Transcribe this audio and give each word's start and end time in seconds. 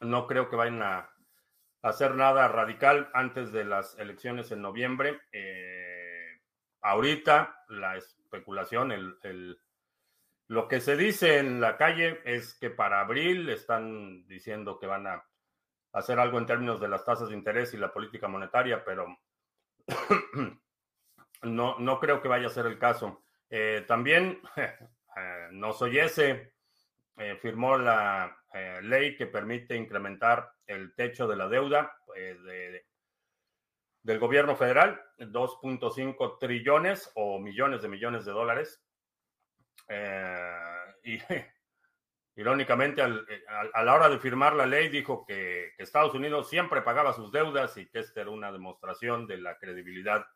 no 0.00 0.26
creo 0.26 0.48
que 0.48 0.56
vayan 0.56 0.82
a 0.82 1.10
hacer 1.82 2.14
nada 2.14 2.48
radical 2.48 3.10
antes 3.12 3.52
de 3.52 3.64
las 3.64 3.98
elecciones 3.98 4.50
en 4.52 4.62
noviembre. 4.62 5.20
Eh, 5.32 6.40
ahorita 6.80 7.64
la 7.68 7.96
especulación, 7.96 8.92
el, 8.92 9.58
lo 10.48 10.68
que 10.68 10.80
se 10.80 10.96
dice 10.96 11.38
en 11.38 11.60
la 11.60 11.76
calle 11.76 12.20
es 12.24 12.54
que 12.54 12.70
para 12.70 13.00
abril 13.00 13.48
están 13.48 14.26
diciendo 14.26 14.78
que 14.78 14.86
van 14.86 15.06
a 15.06 15.24
hacer 15.92 16.18
algo 16.18 16.38
en 16.38 16.46
términos 16.46 16.80
de 16.80 16.88
las 16.88 17.04
tasas 17.04 17.28
de 17.28 17.34
interés 17.34 17.74
y 17.74 17.76
la 17.76 17.92
política 17.92 18.28
monetaria, 18.28 18.84
pero 18.84 19.06
no, 21.42 21.78
no 21.78 21.98
creo 21.98 22.22
que 22.22 22.28
vaya 22.28 22.46
a 22.46 22.50
ser 22.50 22.66
el 22.66 22.78
caso. 22.78 23.24
Eh, 23.50 23.84
también 23.86 24.40
eh, 24.56 25.48
nos 25.50 25.80
oyese, 25.82 26.54
eh, 27.18 27.36
firmó 27.40 27.76
la 27.76 28.38
ley 28.82 29.16
que 29.16 29.26
permite 29.26 29.74
incrementar 29.74 30.52
el 30.66 30.94
techo 30.94 31.26
de 31.26 31.36
la 31.36 31.48
deuda 31.48 31.96
del 34.02 34.18
gobierno 34.18 34.56
federal, 34.56 35.00
2.5 35.16 36.38
trillones 36.38 37.10
o 37.14 37.38
millones 37.38 37.80
de 37.80 37.88
millones 37.88 38.26
de 38.26 38.32
dólares. 38.32 38.84
y 41.02 41.18
irónicamente, 42.36 43.00
a 43.00 43.82
la 43.82 43.94
hora 43.94 44.10
de 44.10 44.18
firmar 44.18 44.54
la 44.54 44.66
ley, 44.66 44.90
dijo 44.90 45.24
que, 45.24 45.72
que 45.74 45.82
Estados 45.82 46.12
Unidos 46.12 46.50
siempre 46.50 46.82
pagaba 46.82 47.14
sus 47.14 47.32
deudas 47.32 47.74
y 47.78 47.88
que 47.88 48.00
esta 48.00 48.20
era 48.20 48.30
una 48.30 48.52
demostración 48.52 49.26
de 49.26 49.38
la 49.38 49.56
credibilidad 49.56 50.26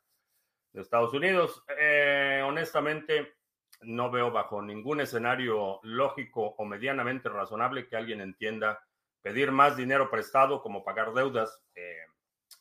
de 0.76 0.82
Estados 0.82 1.14
Unidos. 1.14 1.64
Eh, 1.78 2.42
honestamente, 2.44 3.36
no 3.80 4.10
veo 4.10 4.30
bajo 4.30 4.60
ningún 4.60 5.00
escenario 5.00 5.80
lógico 5.82 6.54
o 6.58 6.64
medianamente 6.66 7.28
razonable 7.30 7.88
que 7.88 7.96
alguien 7.96 8.20
entienda 8.20 8.78
pedir 9.22 9.50
más 9.52 9.76
dinero 9.76 10.10
prestado 10.10 10.62
como 10.62 10.84
pagar 10.84 11.14
deudas 11.14 11.62
eh, 11.74 12.04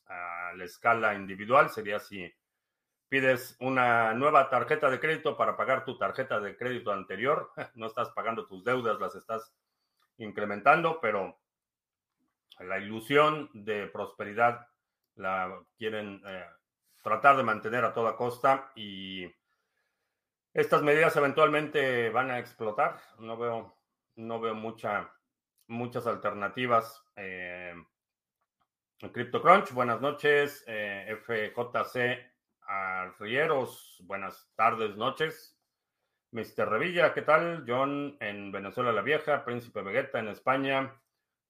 a 0.07 0.53
la 0.55 0.63
escala 0.63 1.13
individual. 1.13 1.69
Sería 1.69 1.99
si 1.99 2.33
pides 3.09 3.57
una 3.59 4.13
nueva 4.13 4.49
tarjeta 4.49 4.89
de 4.89 4.99
crédito 5.01 5.35
para 5.35 5.57
pagar 5.57 5.83
tu 5.83 5.97
tarjeta 5.97 6.39
de 6.39 6.57
crédito 6.57 6.91
anterior. 6.91 7.51
No 7.75 7.87
estás 7.87 8.09
pagando 8.11 8.47
tus 8.47 8.63
deudas, 8.63 8.99
las 8.99 9.15
estás 9.15 9.53
incrementando, 10.17 11.01
pero 11.01 11.37
la 12.59 12.79
ilusión 12.79 13.49
de 13.53 13.87
prosperidad 13.87 14.67
la 15.15 15.61
quieren 15.77 16.21
eh, 16.25 16.45
tratar 17.05 17.38
de 17.38 17.43
mantener 17.43 17.85
a 17.85 17.93
toda 17.93 18.16
costa 18.16 18.71
y 18.73 19.31
estas 20.55 20.81
medidas 20.81 21.16
eventualmente 21.16 22.09
van 22.09 22.31
a 22.31 22.39
explotar. 22.39 22.99
No 23.19 23.38
veo, 23.38 23.77
no 24.16 24.39
veo 24.41 24.55
mucha, 24.55 25.13
muchas 25.67 26.07
alternativas. 26.07 27.05
Eh, 27.15 27.75
CryptoCrunch, 29.13 29.71
buenas 29.71 30.01
noches. 30.01 30.63
Eh, 30.65 31.15
FJC 31.21 32.25
Arrieros, 32.61 34.01
buenas 34.05 34.51
tardes, 34.55 34.97
noches. 34.97 35.61
Mr. 36.31 36.67
Revilla, 36.67 37.13
¿qué 37.13 37.21
tal? 37.21 37.65
John 37.67 38.17
en 38.19 38.51
Venezuela 38.51 38.91
la 38.91 39.03
Vieja, 39.03 39.45
Príncipe 39.45 39.83
Vegeta 39.83 40.17
en 40.17 40.29
España. 40.29 40.99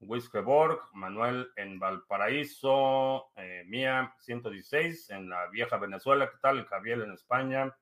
Wiskeborg, 0.08 0.80
Manuel 0.94 1.52
en 1.56 1.80
Valparaíso, 1.80 3.32
eh, 3.36 3.64
Mía 3.68 4.16
116 4.20 5.10
en 5.10 5.30
la 5.30 5.48
vieja 5.48 5.78
Venezuela, 5.78 6.30
¿qué 6.30 6.38
tal? 6.42 6.66
Javier 6.66 7.02
en 7.02 7.12
España, 7.12 7.76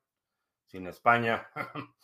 sin 0.65 0.87
España. 0.87 1.49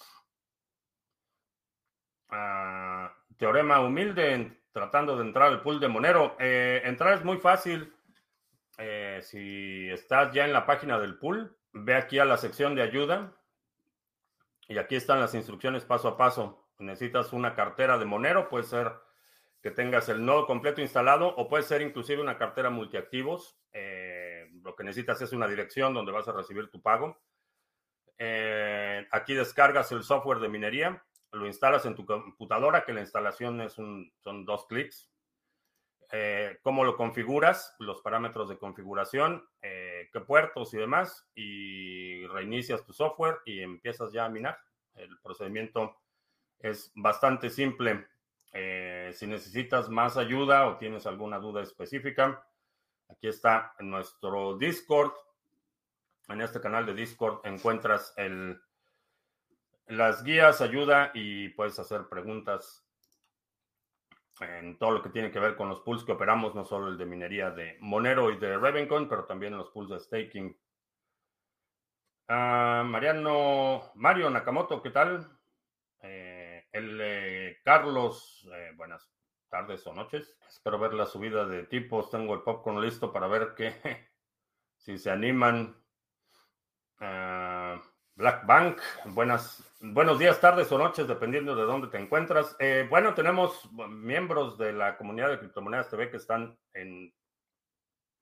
Ah, 2.32 3.12
teorema 3.38 3.82
humilde, 3.82 4.62
tratando 4.72 5.18
de 5.18 5.24
entrar 5.24 5.48
al 5.48 5.64
pool 5.64 5.80
de 5.80 5.88
Monero. 5.88 6.36
Eh, 6.40 6.80
entrar 6.86 7.16
es 7.16 7.26
muy 7.26 7.38
fácil. 7.38 7.92
Eh, 8.78 9.20
si 9.24 9.90
estás 9.90 10.32
ya 10.32 10.46
en 10.46 10.54
la 10.54 10.68
página 10.68 11.00
del 11.00 11.18
pool, 11.18 11.58
ve 11.74 11.96
aquí 11.96 12.20
a 12.20 12.26
la 12.26 12.38
sección 12.38 12.76
de 12.76 12.84
ayuda 12.84 13.34
y 14.68 14.78
aquí 14.78 14.96
están 14.96 15.20
las 15.20 15.34
instrucciones 15.34 15.86
paso 15.86 16.08
a 16.08 16.18
paso. 16.18 16.68
Necesitas 16.78 17.34
una 17.34 17.56
cartera 17.56 17.98
de 17.98 18.06
Monero, 18.06 18.48
puede 18.48 18.64
ser 18.64 18.94
que 19.62 19.72
tengas 19.72 20.08
el 20.10 20.26
nodo 20.26 20.46
completo 20.46 20.82
instalado 20.82 21.28
o 21.36 21.50
puede 21.50 21.64
ser 21.64 21.82
inclusive 21.82 22.22
una 22.22 22.38
cartera 22.38 22.70
multiactivos. 22.70 23.60
Eh, 23.74 24.48
lo 24.64 24.76
que 24.76 24.84
necesitas 24.84 25.22
es 25.22 25.34
una 25.34 25.48
dirección 25.48 25.94
donde 25.94 26.12
vas 26.12 26.28
a 26.28 26.34
recibir 26.34 26.70
tu 26.70 26.82
pago. 26.82 27.22
Eh, 28.18 29.06
aquí 29.12 29.34
descargas 29.34 29.92
el 29.92 30.04
software 30.04 30.40
de 30.40 30.50
minería, 30.50 31.04
lo 31.32 31.46
instalas 31.46 31.86
en 31.86 31.96
tu 31.96 32.06
computadora, 32.06 32.86
que 32.86 32.94
la 32.94 33.02
instalación 33.02 33.62
es 33.62 33.78
un, 33.78 34.12
son 34.18 34.46
dos 34.46 34.66
clics. 34.68 35.12
Eh, 36.12 36.58
cómo 36.64 36.84
lo 36.84 36.96
configuras, 36.96 37.76
los 37.80 38.02
parámetros 38.02 38.50
de 38.50 38.58
configuración, 38.58 39.48
qué 39.62 40.22
puertos 40.26 40.74
y 40.74 40.78
demás, 40.78 41.30
y 41.36 42.26
reinicias 42.28 42.84
tu 42.84 42.94
software 42.94 43.40
y 43.46 43.62
empiezas 43.62 44.12
ya 44.12 44.26
a 44.26 44.30
minar. 44.30 44.58
El 44.96 45.20
procedimiento 45.20 46.02
es 46.58 46.92
bastante 46.96 47.50
simple. 47.50 48.08
Eh, 48.52 49.12
si 49.14 49.28
necesitas 49.28 49.90
más 49.90 50.18
ayuda 50.18 50.68
o 50.68 50.78
tienes 50.78 51.06
alguna 51.06 51.40
duda 51.40 51.62
específica, 51.62 52.46
aquí 53.10 53.28
está 53.28 53.74
en 53.80 53.90
nuestro 53.90 54.58
Discord. 54.58 55.12
En 56.30 56.42
este 56.42 56.62
canal 56.62 56.86
de 56.86 56.94
Discord 56.94 57.46
encuentras 57.46 58.14
el, 58.18 58.62
las 59.88 60.24
guías, 60.24 60.62
ayuda 60.62 61.12
y 61.14 61.50
puedes 61.50 61.78
hacer 61.80 62.08
preguntas 62.08 62.86
en 64.42 64.78
todo 64.78 64.92
lo 64.92 65.02
que 65.02 65.10
tiene 65.10 65.32
que 65.32 65.40
ver 65.40 65.56
con 65.56 65.68
los 65.68 65.82
pools 65.82 66.04
que 66.04 66.14
operamos, 66.14 66.56
no 66.56 66.64
solo 66.64 66.88
el 66.88 66.98
de 66.98 67.06
minería 67.06 67.52
de 67.52 67.78
Monero 67.82 68.32
y 68.32 68.38
de 68.38 68.58
Ravencoin, 68.58 69.10
pero 69.10 69.26
también 69.26 69.58
los 69.58 69.70
pools 69.70 69.90
de 69.90 70.00
staking. 70.00 70.58
Ah, 72.28 72.84
Mariano, 72.86 73.92
Mario 73.96 74.30
Nakamoto, 74.30 74.82
¿qué 74.82 74.92
tal? 74.92 75.28
Eh, 76.02 76.68
el 76.72 77.02
Carlos, 77.64 78.48
eh, 78.54 78.72
buenas 78.76 79.10
tardes 79.50 79.86
o 79.88 79.94
noches. 79.94 80.38
Espero 80.48 80.80
ver 80.80 80.94
la 80.94 81.06
subida 81.06 81.46
de 81.46 81.64
tipos. 81.64 82.10
Tengo 82.10 82.34
el 82.34 82.42
popcorn 82.42 82.82
listo 82.82 83.12
para 83.12 83.28
ver 83.28 83.54
qué, 83.56 83.74
si 84.78 84.98
se 84.98 85.12
animan. 85.12 85.76
Ah, 87.00 87.82
Black 88.16 88.46
Bank, 88.46 88.82
buenas 89.06 89.70
Buenos 89.82 90.20
días, 90.20 90.42
tardes 90.42 90.70
o 90.74 90.78
noches, 90.78 91.08
dependiendo 91.08 91.56
de 91.56 91.64
dónde 91.64 91.88
te 91.88 91.98
encuentras. 91.98 92.54
Eh, 92.60 92.86
bueno, 92.90 93.14
tenemos 93.14 93.72
miembros 93.72 94.58
de 94.58 94.74
la 94.74 94.98
comunidad 94.98 95.30
de 95.30 95.40
criptomonedas 95.40 95.90
TV 95.90 96.12
que 96.12 96.18
están 96.18 96.60
en 96.74 97.14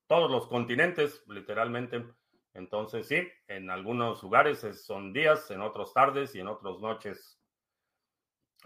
todos 0.06 0.30
los 0.30 0.48
continentes, 0.48 1.24
literalmente. 1.28 2.06
Entonces, 2.54 3.08
sí, 3.08 3.28
en 3.48 3.72
algunos 3.72 4.22
lugares 4.22 4.60
son 4.86 5.14
días, 5.14 5.50
en 5.50 5.62
otros 5.62 5.96
tardes 5.96 6.36
y 6.36 6.42
en 6.42 6.48
otros 6.48 6.80
noches. 6.80 7.37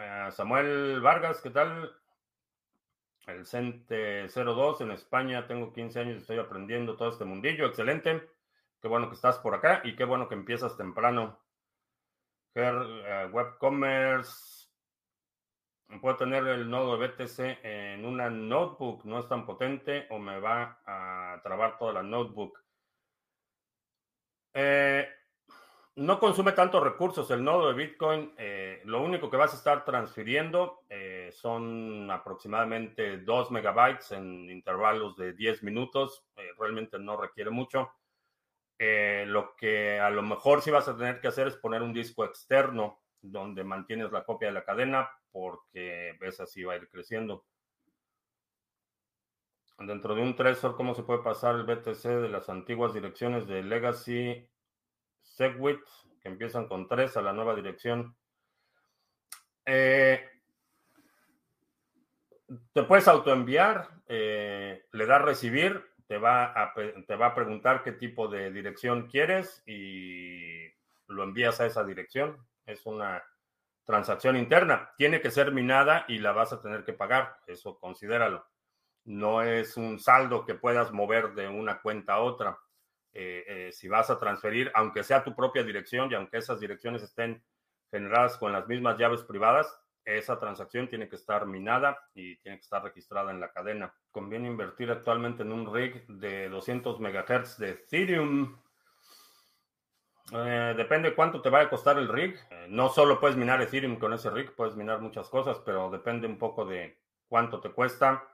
Eh, 0.03 0.31
Samuel 0.31 1.00
Vargas, 1.00 1.42
¿qué 1.42 1.51
tal? 1.51 1.95
El 3.27 3.45
CENTE 3.45 4.27
02 4.27 4.81
en 4.81 4.92
España, 4.92 5.45
tengo 5.45 5.71
15 5.71 6.00
años 6.00 6.15
y 6.15 6.21
estoy 6.21 6.39
aprendiendo 6.39 6.98
todo 6.98 7.09
este 7.09 7.24
mundillo. 7.24 7.68
Excelente. 7.68 8.27
Qué 8.81 8.88
bueno 8.88 9.09
que 9.09 9.15
estás 9.15 9.38
por 9.38 9.53
acá 9.53 9.81
y 9.83 9.95
qué 9.95 10.03
bueno 10.03 10.27
que 10.27 10.33
empiezas 10.33 10.75
temprano. 10.75 11.39
Eh, 12.56 13.30
WebCommerce. 13.31 14.68
Puedo 16.01 16.18
tener 16.18 16.47
el 16.47 16.68
nodo 16.69 16.97
de 16.97 17.07
BTC 17.07 17.59
en 17.63 18.06
una 18.06 18.30
notebook, 18.30 19.06
no 19.06 19.19
es 19.19 19.27
tan 19.27 19.45
potente 19.45 20.07
o 20.09 20.18
me 20.18 20.39
va 20.39 20.81
a 20.86 21.42
trabar 21.44 21.77
toda 21.77 21.94
la 21.94 22.01
notebook. 22.01 22.57
Eh, 24.54 25.07
no 25.95 26.19
consume 26.19 26.53
tantos 26.53 26.83
recursos 26.83 27.29
el 27.31 27.43
nodo 27.43 27.67
de 27.67 27.73
Bitcoin. 27.73 28.33
Eh, 28.38 28.81
lo 28.85 29.01
único 29.01 29.29
que 29.29 29.38
vas 29.38 29.53
a 29.53 29.57
estar 29.57 29.85
transfiriendo 29.85 30.79
son 31.31 32.11
aproximadamente 32.11 33.19
2 33.19 33.51
megabytes 33.51 34.11
en 34.11 34.49
intervalos 34.49 35.15
de 35.15 35.33
10 35.33 35.63
minutos. 35.63 36.25
realmente 36.57 36.99
no 36.99 37.15
requiere 37.15 37.49
mucho. 37.49 37.91
Eh, 38.83 39.25
lo 39.27 39.55
que 39.55 39.99
a 39.99 40.09
lo 40.09 40.23
mejor 40.23 40.63
sí 40.63 40.71
vas 40.71 40.88
a 40.88 40.97
tener 40.97 41.21
que 41.21 41.27
hacer 41.27 41.45
es 41.45 41.55
poner 41.55 41.83
un 41.83 41.94
disco 41.94 42.25
externo 42.25 43.03
donde 43.21 43.63
mantienes 43.63 44.11
la 44.11 44.23
copia 44.23 44.47
de 44.47 44.55
la 44.55 44.63
cadena 44.63 45.07
porque 45.31 46.17
ves 46.19 46.39
así 46.39 46.63
va 46.63 46.73
a 46.73 46.77
ir 46.77 46.89
creciendo. 46.89 47.45
Dentro 49.77 50.15
de 50.15 50.23
un 50.23 50.35
Trezor, 50.35 50.75
¿cómo 50.75 50.95
se 50.95 51.03
puede 51.03 51.21
pasar 51.21 51.53
el 51.53 51.63
BTC 51.63 52.07
de 52.07 52.29
las 52.29 52.49
antiguas 52.49 52.91
direcciones 52.91 53.45
de 53.45 53.61
Legacy 53.61 54.49
Segwit, 55.36 55.80
que 56.22 56.30
empiezan 56.30 56.68
con 56.68 56.88
3 56.88 57.18
a 57.18 57.22
la 57.22 57.33
nueva 57.33 57.56
dirección? 57.56 58.16
Eh, 59.66 60.28
te 62.74 62.83
puedes 62.83 63.07
autoenviar, 63.07 63.89
eh, 64.07 64.86
le 64.92 65.06
das 65.06 65.22
recibir 65.22 65.92
te 66.12 66.18
va, 66.18 66.51
a, 66.62 66.74
te 66.74 67.16
va 67.16 67.28
a 67.28 67.33
preguntar 67.33 67.83
qué 67.83 67.94
tipo 67.94 68.28
de 68.28 68.51
dirección 68.51 69.07
quieres 69.07 69.63
y 69.66 70.68
lo 71.07 71.24
envías 71.24 71.62
a 71.62 71.66
esa 71.66 71.86
dirección. 71.86 72.36
Es 72.66 72.86
una 72.86 73.24
transacción 73.86 74.36
interna. 74.36 74.92
Tiene 74.98 75.22
que 75.22 75.31
ser 75.31 75.54
minada 75.54 76.04
y 76.10 76.18
la 76.18 76.33
vas 76.33 76.51
a 76.51 76.62
tener 76.62 76.83
que 76.83 76.92
pagar. 76.92 77.38
Eso 77.48 77.80
considéralo. 77.80 78.45
No 79.06 79.42
es 79.42 79.78
un 79.78 80.00
saldo 80.01 80.44
que 80.44 80.54
puedas 80.54 80.92
mover 80.92 81.33
de 81.33 81.48
una 81.48 81.80
cuenta 81.80 82.16
a 82.16 82.19
otra. 82.19 82.60
Eh, 83.13 83.43
eh, 83.47 83.71
si 83.71 83.87
vas 83.87 84.09
a 84.09 84.19
transferir, 84.19 84.71
aunque 84.73 85.03
sea 85.03 85.23
tu 85.23 85.35
propia 85.35 85.63
dirección 85.63 86.09
y 86.11 86.15
aunque 86.15 86.37
esas 86.37 86.59
direcciones 86.59 87.03
estén 87.03 87.43
generadas 87.91 88.37
con 88.37 88.53
las 88.53 88.67
mismas 88.67 88.97
llaves 88.97 89.23
privadas, 89.23 89.81
esa 90.05 90.39
transacción 90.39 90.87
tiene 90.87 91.07
que 91.07 91.15
estar 91.15 91.45
minada 91.45 91.99
y 92.13 92.37
tiene 92.37 92.57
que 92.57 92.63
estar 92.63 92.83
registrada 92.83 93.31
en 93.31 93.39
la 93.39 93.51
cadena. 93.51 93.93
Conviene 94.11 94.47
invertir 94.47 94.89
actualmente 94.89 95.43
en 95.43 95.51
un 95.51 95.73
rig 95.73 96.05
de 96.07 96.49
200 96.49 96.99
MHz 96.99 97.57
de 97.57 97.69
Ethereum. 97.69 98.57
Eh, 100.33 100.73
depende 100.75 101.13
cuánto 101.13 101.41
te 101.41 101.49
va 101.49 101.61
a 101.61 101.69
costar 101.69 101.97
el 101.97 102.07
rig. 102.07 102.35
Eh, 102.49 102.65
no 102.69 102.89
solo 102.89 103.19
puedes 103.19 103.37
minar 103.37 103.61
Ethereum 103.61 103.97
con 103.97 104.13
ese 104.13 104.29
rig, 104.31 104.55
puedes 104.55 104.75
minar 104.75 105.01
muchas 105.01 105.29
cosas, 105.29 105.59
pero 105.59 105.91
depende 105.91 106.25
un 106.25 106.37
poco 106.37 106.65
de 106.65 106.99
cuánto 107.27 107.59
te 107.59 107.69
cuesta, 107.69 108.27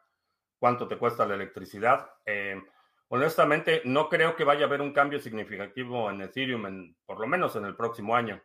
cuánto 0.59 0.87
te 0.87 0.97
cuesta 0.97 1.25
la 1.25 1.35
electricidad. 1.35 2.09
Eh, 2.25 2.61
honestamente, 3.09 3.81
no 3.85 4.09
creo 4.09 4.35
que 4.35 4.43
vaya 4.43 4.65
a 4.65 4.67
haber 4.67 4.81
un 4.81 4.93
cambio 4.93 5.19
significativo 5.19 6.09
en 6.09 6.21
Ethereum, 6.21 6.95
por 7.05 7.19
lo 7.19 7.27
menos 7.27 7.55
en 7.55 7.65
el 7.65 7.75
próximo 7.75 8.15
año. 8.15 8.41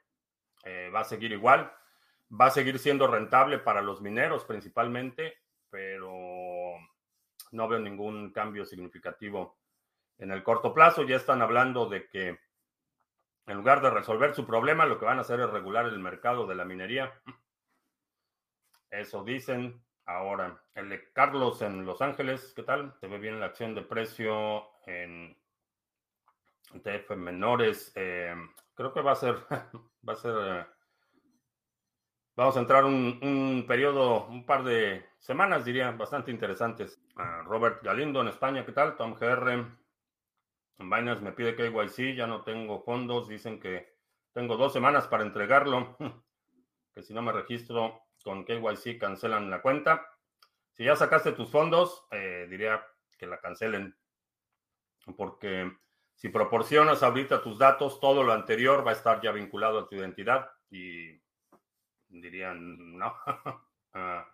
va 0.94 1.00
a 1.00 1.04
seguir 1.04 1.32
igual 1.32 1.72
va 2.40 2.46
a 2.46 2.50
seguir 2.50 2.78
siendo 2.78 3.06
rentable 3.06 3.58
para 3.58 3.82
los 3.82 4.00
mineros 4.00 4.44
principalmente, 4.44 5.34
pero 5.68 6.12
no 7.52 7.68
veo 7.68 7.78
ningún 7.78 8.32
cambio 8.32 8.64
significativo 8.64 9.58
en 10.18 10.30
el 10.30 10.42
corto 10.42 10.72
plazo. 10.72 11.02
Ya 11.02 11.16
están 11.16 11.42
hablando 11.42 11.88
de 11.88 12.08
que 12.08 12.38
en 13.46 13.56
lugar 13.56 13.82
de 13.82 13.90
resolver 13.90 14.34
su 14.34 14.46
problema, 14.46 14.86
lo 14.86 14.98
que 14.98 15.04
van 15.04 15.18
a 15.18 15.22
hacer 15.22 15.40
es 15.40 15.50
regular 15.50 15.86
el 15.86 15.98
mercado 15.98 16.46
de 16.46 16.54
la 16.54 16.64
minería. 16.64 17.12
Eso 18.90 19.24
dicen. 19.24 19.82
Ahora, 20.04 20.62
el 20.74 20.88
de 20.88 21.12
Carlos 21.12 21.62
en 21.62 21.84
Los 21.84 22.02
Ángeles, 22.02 22.52
¿qué 22.54 22.62
tal? 22.62 22.94
Se 23.00 23.06
ve 23.06 23.18
bien 23.18 23.40
la 23.40 23.46
acción 23.46 23.74
de 23.74 23.82
precio 23.82 24.64
en 24.86 25.36
TF 26.82 27.16
menores. 27.16 27.92
Eh, 27.94 28.34
creo 28.74 28.92
que 28.92 29.00
va 29.00 29.12
a 29.12 29.16
ser, 29.16 29.36
va 30.08 30.12
a 30.12 30.16
ser 30.16 30.34
eh, 30.38 30.66
Vamos 32.34 32.56
a 32.56 32.60
entrar 32.60 32.86
un, 32.86 33.66
periodo, 33.68 34.26
un 34.26 34.46
par 34.46 34.64
de 34.64 35.04
semanas, 35.18 35.66
diría, 35.66 35.90
bastante 35.90 36.30
interesantes. 36.30 36.98
Robert 37.44 37.82
Galindo 37.82 38.22
en 38.22 38.28
España, 38.28 38.64
¿qué 38.64 38.72
tal? 38.72 38.96
Tom 38.96 39.14
GR. 39.14 39.66
Binance 40.78 41.22
me 41.22 41.32
pide 41.32 41.54
KYC, 41.54 42.16
ya 42.16 42.26
no 42.26 42.40
tengo 42.42 42.82
fondos, 42.82 43.28
dicen 43.28 43.60
que 43.60 43.96
tengo 44.32 44.56
dos 44.56 44.72
semanas 44.72 45.06
para 45.08 45.24
entregarlo, 45.24 45.94
que 46.94 47.02
si 47.02 47.12
no 47.12 47.20
me 47.20 47.32
registro 47.32 48.01
con 48.22 48.44
KYC 48.44 48.98
cancelan 48.98 49.50
la 49.50 49.62
cuenta. 49.62 50.06
Si 50.72 50.84
ya 50.84 50.96
sacaste 50.96 51.32
tus 51.32 51.50
fondos, 51.50 52.06
eh, 52.10 52.46
diría 52.48 52.86
que 53.18 53.26
la 53.26 53.40
cancelen, 53.40 53.96
porque 55.16 55.70
si 56.14 56.28
proporcionas 56.28 57.02
ahorita 57.02 57.42
tus 57.42 57.58
datos, 57.58 58.00
todo 58.00 58.22
lo 58.22 58.32
anterior 58.32 58.86
va 58.86 58.90
a 58.92 58.94
estar 58.94 59.20
ya 59.20 59.32
vinculado 59.32 59.80
a 59.80 59.88
tu 59.88 59.96
identidad 59.96 60.50
y 60.70 61.20
dirían, 62.08 62.96
no. 62.98 63.14
Ah, 63.94 64.26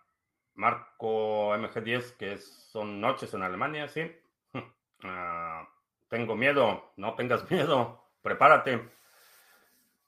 Marco 0.54 1.52
MG10, 1.56 2.16
que 2.16 2.38
son 2.38 3.00
noches 3.00 3.34
en 3.34 3.42
Alemania, 3.42 3.88
sí. 3.88 4.08
Ah, 5.02 5.68
tengo 6.08 6.36
miedo, 6.36 6.92
no 6.96 7.14
tengas 7.14 7.50
miedo, 7.50 8.04
prepárate. 8.22 8.88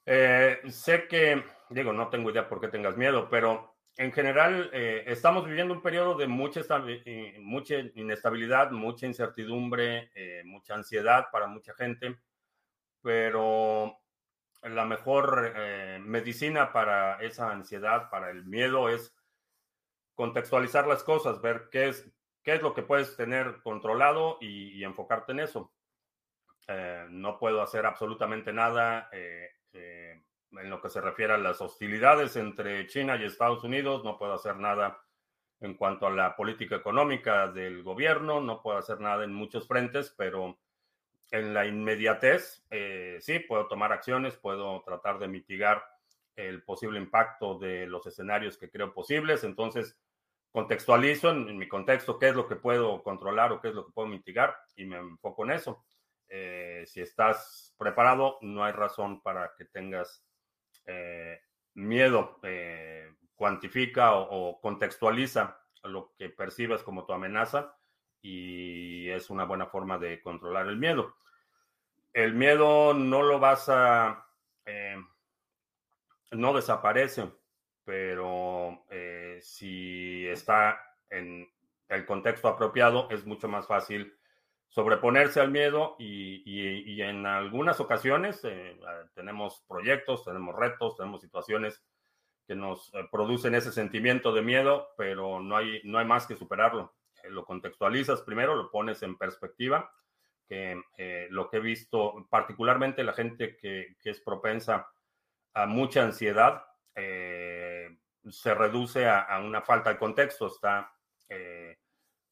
Eh, 0.06 0.60
sé 0.68 1.08
que, 1.08 1.44
digo, 1.70 1.92
no 1.92 2.08
tengo 2.08 2.30
idea 2.30 2.48
por 2.48 2.60
qué 2.60 2.68
tengas 2.68 2.96
miedo, 2.96 3.28
pero 3.28 3.69
en 4.00 4.12
general 4.12 4.70
eh, 4.72 5.04
estamos 5.08 5.44
viviendo 5.44 5.74
un 5.74 5.82
periodo 5.82 6.14
de 6.14 6.26
mucha, 6.26 6.62
mucha 7.38 7.74
inestabilidad, 7.96 8.70
mucha 8.70 9.04
incertidumbre, 9.04 10.10
eh, 10.14 10.42
mucha 10.46 10.74
ansiedad 10.74 11.26
para 11.30 11.46
mucha 11.46 11.74
gente, 11.74 12.18
pero 13.02 14.00
la 14.62 14.86
mejor 14.86 15.52
eh, 15.54 15.98
medicina 16.02 16.72
para 16.72 17.20
esa 17.20 17.50
ansiedad, 17.50 18.08
para 18.08 18.30
el 18.30 18.46
miedo, 18.46 18.88
es 18.88 19.14
contextualizar 20.14 20.86
las 20.86 21.04
cosas, 21.04 21.42
ver 21.42 21.68
qué 21.70 21.88
es, 21.88 22.10
qué 22.42 22.54
es 22.54 22.62
lo 22.62 22.72
que 22.72 22.82
puedes 22.82 23.14
tener 23.18 23.60
controlado 23.62 24.38
y, 24.40 24.82
enfocarte 24.82 25.32
en 25.32 25.40
eso. 25.40 25.74
Eh, 26.68 27.06
no 27.10 27.38
puedo 27.38 27.60
hacer 27.60 27.84
absolutamente 27.84 28.50
nada 28.50 29.10
eh, 29.12 29.50
en 30.52 30.70
lo 30.70 30.80
que 30.80 30.90
se 30.90 31.00
refiere 31.00 31.34
a 31.34 31.38
las 31.38 31.60
hostilidades 31.60 32.36
entre 32.36 32.86
China 32.86 33.16
y 33.16 33.24
Estados 33.24 33.64
Unidos, 33.64 34.04
no 34.04 34.18
puedo 34.18 34.34
hacer 34.34 34.56
nada 34.56 35.00
en 35.60 35.74
cuanto 35.74 36.06
a 36.06 36.10
la 36.10 36.34
política 36.36 36.76
económica 36.76 37.48
del 37.48 37.82
gobierno, 37.82 38.40
no 38.40 38.62
puedo 38.62 38.78
hacer 38.78 39.00
nada 39.00 39.24
en 39.24 39.32
muchos 39.32 39.68
frentes, 39.68 40.14
pero 40.16 40.58
en 41.30 41.54
la 41.54 41.66
inmediatez, 41.66 42.64
eh, 42.70 43.18
sí, 43.20 43.38
puedo 43.40 43.68
tomar 43.68 43.92
acciones, 43.92 44.36
puedo 44.36 44.82
tratar 44.82 45.18
de 45.18 45.28
mitigar 45.28 45.84
el 46.34 46.62
posible 46.62 46.98
impacto 46.98 47.58
de 47.58 47.86
los 47.86 48.06
escenarios 48.06 48.56
que 48.56 48.70
creo 48.70 48.92
posibles. 48.92 49.44
Entonces, 49.44 49.98
contextualizo 50.50 51.30
en, 51.30 51.56
mi 51.56 51.68
contexto 51.68 52.18
qué 52.18 52.30
es 52.30 52.34
lo 52.34 52.48
que 52.48 52.56
puedo 52.56 53.02
controlar 53.02 53.52
o 53.52 53.60
qué 53.60 53.68
es 53.68 53.74
lo 53.74 53.86
que 53.86 53.92
puedo 53.92 54.08
mitigar 54.08 54.56
y 54.76 54.84
me 54.86 54.96
enfoco 54.96 55.44
en 55.44 55.52
eso. 55.52 55.84
Eh, 56.28 56.84
si 56.86 57.00
estás 57.00 57.74
preparado, 57.76 58.38
no 58.40 58.64
hay 58.64 58.72
razón 58.72 59.20
para 59.22 59.52
que 59.56 59.66
tengas 59.66 60.24
eh, 60.90 61.40
miedo. 61.74 62.40
cuantifica 63.34 64.12
o 64.14 64.60
contextualiza 64.60 65.60
lo 65.84 66.14
que 66.18 66.28
percibes 66.28 66.82
como 66.82 67.06
tu 67.06 67.12
amenaza 67.12 67.74
y 68.22 69.08
es 69.08 69.30
una 69.30 69.44
buena 69.44 69.66
forma 69.66 69.98
de 69.98 70.20
controlar 70.20 70.66
el 70.66 70.76
miedo. 70.76 71.16
El 72.12 72.34
miedo 72.34 72.94
no 72.94 73.22
lo 73.22 73.38
vas 73.38 73.68
a... 73.68 74.26
Eh, 74.66 74.96
no 76.32 76.52
desaparece, 76.54 77.30
pero 77.84 78.84
eh, 78.90 79.38
si 79.42 80.26
está 80.28 80.80
en 81.08 81.50
el 81.88 82.06
contexto 82.06 82.48
apropiado 82.48 83.08
es 83.10 83.26
mucho 83.26 83.48
más 83.48 83.66
fácil 83.66 84.16
sobreponerse 84.70 85.40
al 85.40 85.50
miedo 85.50 85.96
y, 85.98 87.02
en 87.02 87.26
algunas 87.26 87.80
ocasiones 87.80 88.40
eh, 88.44 88.78
tenemos 89.14 89.64
proyectos, 89.68 90.24
tenemos 90.24 90.54
retos, 90.54 90.96
tenemos 90.96 91.20
situaciones 91.20 91.82
que 92.46 92.54
nos 92.54 92.92
eh, 92.94 93.06
producen 93.10 93.54
ese 93.54 93.72
sentimiento 93.72 94.32
de 94.32 94.42
miedo, 94.42 94.88
pero 94.96 95.40
no 95.40 95.56
hay, 95.56 95.80
no 95.84 95.98
hay 95.98 96.06
más 96.06 96.26
que 96.26 96.36
superarlo. 96.36 96.94
Eh, 97.22 97.30
lo 97.30 97.44
contextualizas 97.44 98.22
primero, 98.22 98.54
lo 98.54 98.70
pones 98.70 99.02
en 99.02 99.18
perspectiva, 99.18 99.90
que 100.48 100.80
lo 101.30 101.48
que 101.48 101.58
he 101.58 101.60
visto, 101.60 102.26
particularmente 102.28 103.04
la 103.04 103.12
gente 103.12 103.56
que, 103.56 103.96
es 104.02 104.20
propensa 104.20 104.88
a 105.54 105.66
mucha 105.66 106.02
ansiedad, 106.02 106.64
se 106.96 108.54
reduce 108.54 109.06
a, 109.06 109.20
a, 109.20 109.38
una 109.38 109.62
falta 109.62 109.90
de 109.90 109.98
contexto, 109.98 110.48
está 110.48 110.92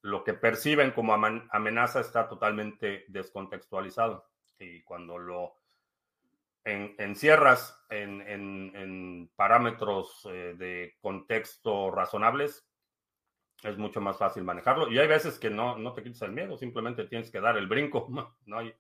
lo 0.03 0.25
que 0.25 0.35
perciben 0.35 0.93
como 0.93 1.15
amenaza 1.15 2.01
está 2.01 2.29
totalmente 2.29 3.05
descontextualizado. 3.09 4.29
Y 4.59 4.83
cuando 4.83 5.19
lo 5.19 5.57
encierras 6.65 7.85
en, 7.89 9.31
parámetros 9.37 10.29
eh, 10.31 10.55
de 10.57 10.97
contexto 11.01 11.91
razonables, 11.91 12.67
es 13.63 13.77
mucho 13.79 14.01
más 14.01 14.19
fácil 14.19 14.45
manejarlo. 14.45 14.91
Y 14.91 14.99
hay 14.99 15.09
veces 15.09 15.39
que 15.39 15.51
no, 15.51 15.79
no 15.79 15.93
te 15.93 16.03
quitas 16.03 16.23
el 16.23 16.33
miedo, 16.33 16.57
simplemente 16.57 17.07
tienes 17.07 17.31
que 17.31 17.41
dar 17.41 17.57
el 17.57 17.67
brinco. 17.67 18.07
No 18.47 18.59
hay, 18.59 18.73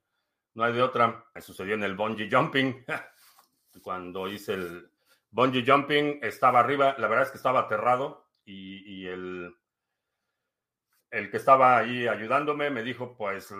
no 0.54 0.64
hay 0.64 0.72
de 0.72 0.82
otra. 0.82 1.24
Me 1.34 1.40
sucedió 1.40 1.74
en 1.74 1.84
el 1.84 1.96
bungee 1.96 2.30
jumping. 2.30 2.84
Cuando 3.82 4.28
hice 4.28 4.54
el 4.54 4.90
bungee 5.30 5.64
jumping, 5.66 6.20
estaba 6.22 6.60
arriba. 6.60 6.94
La 6.98 7.08
verdad 7.08 7.26
es 7.26 7.30
que 7.30 7.38
estaba 7.38 7.60
aterrado 7.60 8.26
y 8.44 9.06
el 9.06 9.54
el 11.10 11.30
que 11.30 11.36
estaba 11.38 11.78
ahí 11.78 12.06
ayudándome 12.06 12.70
me 12.70 12.82
dijo, 12.82 13.16
pues 13.16 13.52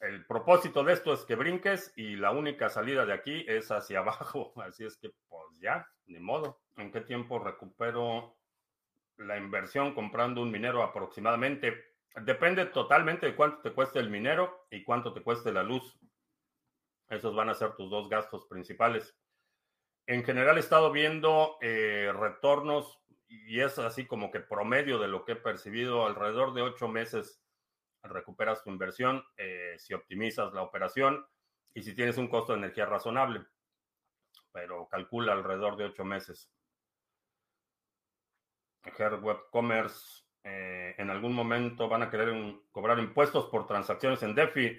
el 0.00 0.26
propósito 0.26 0.84
de 0.84 0.92
esto 0.92 1.14
es 1.14 1.24
que 1.24 1.34
brinques 1.34 1.92
y 1.96 2.16
la 2.16 2.30
única 2.30 2.68
salida 2.68 3.06
de 3.06 3.14
aquí 3.14 3.44
es 3.48 3.70
hacia 3.70 3.98
abajo. 4.00 4.52
Así 4.62 4.84
es 4.84 4.96
que, 4.96 5.10
pues 5.28 5.44
ya, 5.60 5.88
ni 6.06 6.18
modo. 6.18 6.60
¿En 6.76 6.92
qué 6.92 7.00
tiempo 7.00 7.38
recupero 7.38 8.36
la 9.16 9.38
inversión 9.38 9.94
comprando 9.94 10.42
un 10.42 10.50
minero 10.50 10.82
aproximadamente? 10.82 11.94
Depende 12.22 12.66
totalmente 12.66 13.26
de 13.26 13.34
cuánto 13.34 13.62
te 13.62 13.72
cueste 13.72 13.98
el 13.98 14.10
minero 14.10 14.66
y 14.70 14.84
cuánto 14.84 15.12
te 15.12 15.22
cueste 15.22 15.52
la 15.52 15.62
luz. 15.62 15.98
Esos 17.08 17.34
van 17.34 17.48
a 17.48 17.54
ser 17.54 17.74
tus 17.76 17.90
dos 17.90 18.08
gastos 18.08 18.46
principales. 18.46 19.16
En 20.06 20.24
general 20.24 20.56
he 20.56 20.60
estado 20.60 20.92
viendo 20.92 21.56
eh, 21.60 22.12
retornos 22.14 23.00
y 23.28 23.60
es 23.60 23.78
así 23.78 24.06
como 24.06 24.30
que 24.30 24.40
promedio 24.40 24.98
de 24.98 25.08
lo 25.08 25.24
que 25.24 25.32
he 25.32 25.36
percibido, 25.36 26.06
alrededor 26.06 26.54
de 26.54 26.62
ocho 26.62 26.88
meses 26.88 27.42
recuperas 28.02 28.62
tu 28.62 28.70
inversión 28.70 29.24
eh, 29.36 29.74
si 29.78 29.94
optimizas 29.94 30.52
la 30.52 30.62
operación 30.62 31.26
y 31.74 31.82
si 31.82 31.94
tienes 31.94 32.18
un 32.18 32.28
costo 32.28 32.52
de 32.52 32.58
energía 32.58 32.86
razonable, 32.86 33.44
pero 34.52 34.88
calcula 34.88 35.32
alrededor 35.32 35.76
de 35.76 35.84
ocho 35.86 36.04
meses. 36.04 36.50
Her 38.98 39.14
Web 39.14 39.50
Commerce 39.50 40.22
eh, 40.44 40.94
en 40.96 41.10
algún 41.10 41.34
momento 41.34 41.88
van 41.88 42.04
a 42.04 42.10
querer 42.10 42.32
cobrar 42.70 42.98
impuestos 43.00 43.46
por 43.46 43.66
transacciones 43.66 44.22
en 44.22 44.34
DeFi. 44.34 44.78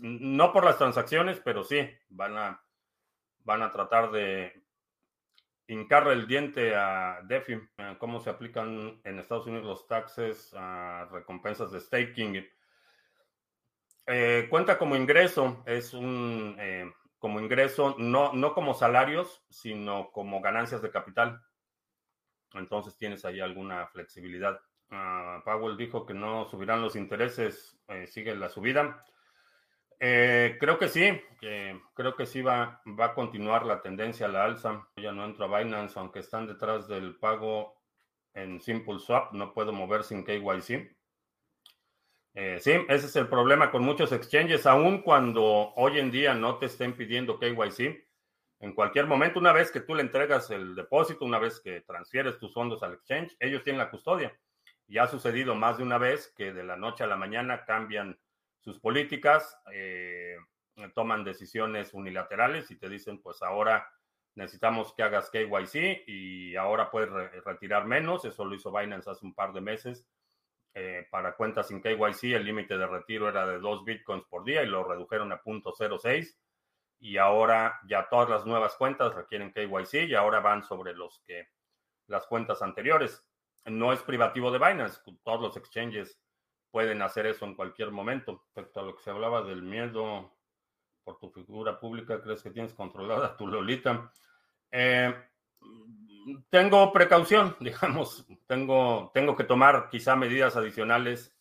no 0.00 0.52
por 0.52 0.64
las 0.64 0.76
transacciones, 0.76 1.40
pero 1.40 1.64
sí, 1.64 1.88
van 2.10 2.36
a, 2.36 2.62
van 3.44 3.62
a 3.62 3.72
tratar 3.72 4.10
de 4.10 4.67
hincarle 5.68 6.14
el 6.14 6.26
diente 6.26 6.74
a 6.74 7.20
DeFi, 7.24 7.52
eh, 7.52 7.96
cómo 7.98 8.20
se 8.20 8.30
aplican 8.30 9.00
en 9.04 9.18
Estados 9.18 9.46
Unidos 9.46 9.66
los 9.66 9.86
taxes 9.86 10.52
a 10.56 11.06
recompensas 11.12 11.70
de 11.70 11.80
staking. 11.80 12.48
Eh, 14.06 14.46
cuenta 14.48 14.78
como 14.78 14.96
ingreso, 14.96 15.62
es 15.66 15.92
un 15.92 16.56
eh, 16.58 16.90
como 17.18 17.38
ingreso, 17.38 17.94
no, 17.98 18.32
no 18.32 18.54
como 18.54 18.72
salarios, 18.72 19.44
sino 19.50 20.10
como 20.10 20.40
ganancias 20.40 20.80
de 20.80 20.90
capital. 20.90 21.42
Entonces 22.54 22.96
tienes 22.96 23.26
ahí 23.26 23.40
alguna 23.40 23.86
flexibilidad. 23.88 24.58
Ah, 24.90 25.42
Powell 25.44 25.76
dijo 25.76 26.06
que 26.06 26.14
no 26.14 26.46
subirán 26.46 26.80
los 26.80 26.96
intereses, 26.96 27.78
sigue 28.06 28.34
la 28.34 28.48
subida. 28.48 29.04
Eh, 30.00 30.56
creo 30.60 30.78
que 30.78 30.88
sí, 30.88 31.20
creo 31.94 32.14
que 32.14 32.26
sí 32.26 32.40
va, 32.40 32.82
a 32.98 33.14
continuar 33.14 33.66
la 33.66 33.82
tendencia 33.82 34.26
a 34.26 34.28
la 34.28 34.44
alza. 34.44 34.88
Ya 34.96 35.12
no 35.12 35.24
entro 35.24 35.44
a 35.44 35.58
Binance, 35.58 35.98
aunque 35.98 36.20
están 36.20 36.46
detrás 36.46 36.86
del 36.88 37.16
pago 37.16 37.76
en 38.34 38.60
Simple 38.60 38.98
Swap, 38.98 39.32
no 39.32 39.52
puedo 39.52 39.72
mover 39.72 40.04
sin 40.04 40.24
KYC. 40.24 40.96
Eh, 42.34 42.58
sí, 42.60 42.72
ese 42.88 43.06
es 43.06 43.16
el 43.16 43.26
problema 43.26 43.70
con 43.70 43.82
muchos 43.82 44.12
exchanges, 44.12 44.66
aun 44.66 45.02
cuando 45.02 45.72
hoy 45.74 45.98
en 45.98 46.10
día 46.12 46.34
no 46.34 46.58
te 46.58 46.66
estén 46.66 46.92
pidiendo 46.92 47.38
KYC. 47.40 48.06
En 48.60 48.74
cualquier 48.74 49.06
momento, 49.06 49.40
una 49.40 49.52
vez 49.52 49.70
que 49.72 49.80
tú 49.80 49.94
le 49.94 50.02
entregas 50.02 50.50
el 50.50 50.74
depósito, 50.74 51.24
una 51.24 51.38
vez 51.38 51.60
que 51.60 51.80
transfieres 51.80 52.38
tus 52.38 52.52
fondos 52.52 52.82
al 52.82 52.94
exchange, 52.94 53.36
ellos 53.40 53.62
tienen 53.64 53.78
la 53.78 53.90
custodia. 53.90 54.36
Ya 54.86 55.04
ha 55.04 55.08
sucedido 55.08 55.54
más 55.54 55.78
de 55.78 55.84
una 55.84 55.98
vez 55.98 56.32
que 56.36 56.52
de 56.52 56.64
la 56.64 56.76
noche 56.76 57.04
a 57.04 57.08
la 57.08 57.16
mañana 57.16 57.64
cambian 57.64 58.18
sus 58.60 58.78
políticas, 58.80 59.58
eh, 59.72 60.36
toman 60.94 61.24
decisiones 61.24 61.94
unilaterales 61.94 62.70
y 62.70 62.76
te 62.76 62.88
dicen, 62.88 63.20
pues 63.20 63.42
ahora 63.42 63.88
necesitamos 64.34 64.94
que 64.94 65.02
hagas 65.02 65.30
KYC 65.30 66.04
y 66.06 66.56
ahora 66.56 66.90
puedes 66.90 67.10
retirar 67.44 67.86
menos. 67.86 68.24
Eso 68.24 68.44
lo 68.44 68.54
hizo 68.54 68.72
Binance 68.72 69.10
hace 69.10 69.26
un 69.26 69.34
par 69.34 69.52
de 69.52 69.60
meses. 69.60 70.06
Eh, 70.74 71.06
para 71.10 71.34
cuentas 71.34 71.68
sin 71.68 71.80
KYC, 71.80 72.34
el 72.34 72.44
límite 72.44 72.78
de 72.78 72.86
retiro 72.86 73.28
era 73.28 73.46
de 73.46 73.58
2 73.58 73.84
bitcoins 73.84 74.24
por 74.26 74.44
día 74.44 74.62
y 74.62 74.66
lo 74.66 74.84
redujeron 74.84 75.32
a 75.32 75.42
0.06. 75.42 76.36
Y 77.00 77.16
ahora 77.16 77.80
ya 77.88 78.08
todas 78.08 78.28
las 78.28 78.46
nuevas 78.46 78.76
cuentas 78.76 79.14
requieren 79.14 79.52
KYC 79.52 80.08
y 80.08 80.14
ahora 80.14 80.40
van 80.40 80.62
sobre 80.62 80.94
los 80.94 81.20
que 81.26 81.48
las 82.06 82.26
cuentas 82.26 82.62
anteriores. 82.62 83.24
No 83.64 83.92
es 83.92 84.02
privativo 84.02 84.50
de 84.50 84.58
Binance. 84.58 85.00
Todos 85.24 85.40
los 85.40 85.56
exchanges 85.56 86.20
pueden 86.70 87.02
hacer 87.02 87.26
eso 87.26 87.44
en 87.44 87.54
cualquier 87.54 87.90
momento. 87.90 88.42
Respecto 88.44 88.80
a 88.80 88.82
lo 88.82 88.96
que 88.96 89.02
se 89.02 89.10
hablaba 89.10 89.42
del 89.42 89.62
miedo 89.62 90.34
por 91.04 91.18
tu 91.18 91.30
figura 91.30 91.78
pública, 91.78 92.20
¿crees 92.20 92.42
que 92.42 92.50
tienes 92.50 92.74
controlada 92.74 93.36
tu 93.36 93.46
Lolita? 93.46 94.12
Eh, 94.70 95.14
tengo 96.50 96.92
precaución, 96.92 97.56
digamos, 97.60 98.26
tengo, 98.46 99.10
tengo 99.14 99.34
que 99.34 99.44
tomar 99.44 99.88
quizá 99.90 100.16
medidas 100.16 100.56
adicionales, 100.56 101.34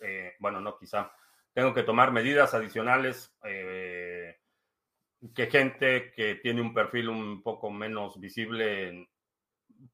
eh, 0.00 0.34
bueno, 0.38 0.60
no 0.60 0.78
quizá, 0.78 1.12
tengo 1.52 1.74
que 1.74 1.82
tomar 1.82 2.12
medidas 2.12 2.54
adicionales 2.54 3.36
eh, 3.44 4.38
que 5.34 5.46
gente 5.46 6.12
que 6.12 6.36
tiene 6.36 6.62
un 6.62 6.72
perfil 6.72 7.10
un 7.10 7.42
poco 7.42 7.70
menos 7.70 8.18
visible 8.18 9.08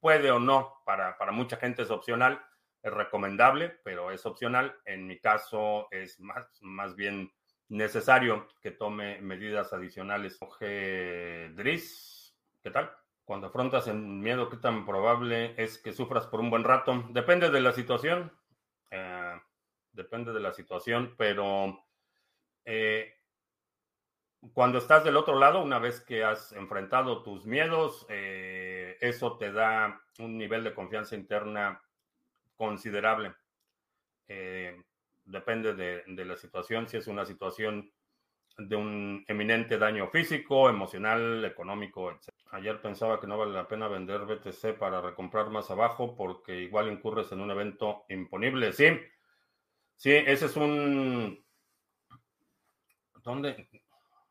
puede 0.00 0.30
o 0.30 0.38
no, 0.38 0.82
para, 0.84 1.18
para 1.18 1.32
mucha 1.32 1.56
gente 1.56 1.82
es 1.82 1.90
opcional 1.90 2.40
es 2.82 2.92
recomendable, 2.92 3.78
pero 3.84 4.10
es 4.10 4.24
opcional. 4.26 4.76
En 4.84 5.06
mi 5.06 5.18
caso 5.18 5.88
es 5.90 6.20
más, 6.20 6.46
más 6.60 6.94
bien 6.94 7.32
necesario 7.68 8.48
que 8.60 8.70
tome 8.70 9.20
medidas 9.20 9.72
adicionales. 9.72 10.38
Oje 10.40 11.50
Driss, 11.50 12.36
¿qué 12.62 12.70
tal? 12.70 12.90
Cuando 13.24 13.48
afrontas 13.48 13.86
el 13.88 13.96
miedo, 13.96 14.48
¿qué 14.48 14.56
tan 14.56 14.86
probable 14.86 15.54
es 15.62 15.78
que 15.78 15.92
sufras 15.92 16.26
por 16.26 16.40
un 16.40 16.50
buen 16.50 16.64
rato? 16.64 17.04
Depende 17.10 17.50
de 17.50 17.60
la 17.60 17.72
situación. 17.72 18.32
Eh, 18.90 19.40
depende 19.92 20.32
de 20.32 20.40
la 20.40 20.52
situación, 20.52 21.14
pero 21.18 21.84
eh, 22.64 23.14
cuando 24.52 24.78
estás 24.78 25.04
del 25.04 25.16
otro 25.16 25.38
lado, 25.38 25.62
una 25.62 25.78
vez 25.78 26.00
que 26.00 26.24
has 26.24 26.52
enfrentado 26.52 27.22
tus 27.22 27.44
miedos, 27.44 28.06
eh, 28.08 28.96
eso 29.00 29.36
te 29.36 29.52
da 29.52 30.00
un 30.20 30.38
nivel 30.38 30.64
de 30.64 30.74
confianza 30.74 31.16
interna 31.16 31.82
considerable. 32.58 33.34
Eh, 34.26 34.82
depende 35.24 35.74
de, 35.74 36.24
la 36.24 36.36
situación, 36.36 36.88
si 36.88 36.98
es 36.98 37.06
una 37.06 37.24
situación 37.24 37.90
de 38.58 38.74
un 38.74 39.24
eminente 39.28 39.78
daño 39.78 40.08
físico, 40.08 40.68
emocional, 40.68 41.44
económico, 41.44 42.10
etc. 42.10 42.34
Ayer 42.50 42.82
pensaba 42.82 43.20
que 43.20 43.28
no 43.28 43.38
vale 43.38 43.52
la 43.52 43.68
pena 43.68 43.86
vender 43.86 44.26
BTC 44.26 44.76
para 44.76 45.00
recomprar 45.00 45.48
más 45.50 45.70
abajo 45.70 46.16
porque 46.16 46.60
igual 46.60 46.90
incurres 46.90 47.30
en 47.30 47.40
un 47.40 47.50
evento 47.52 48.04
imponible. 48.08 48.72
Sí, 48.72 48.88
sí, 49.94 50.12
ese 50.12 50.46
es 50.46 50.56
un... 50.56 51.42
¿Dónde? 53.22 53.68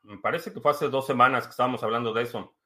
Me 0.04 0.18
parece 0.18 0.52
que 0.52 0.60
fue 0.60 0.72
hace 0.72 0.90
dos 0.90 1.08
semanas 1.08 1.46
que 1.46 1.52
estábamos 1.52 1.82
hablando 1.84 2.12
de 2.14 2.24
eso. 2.24 2.57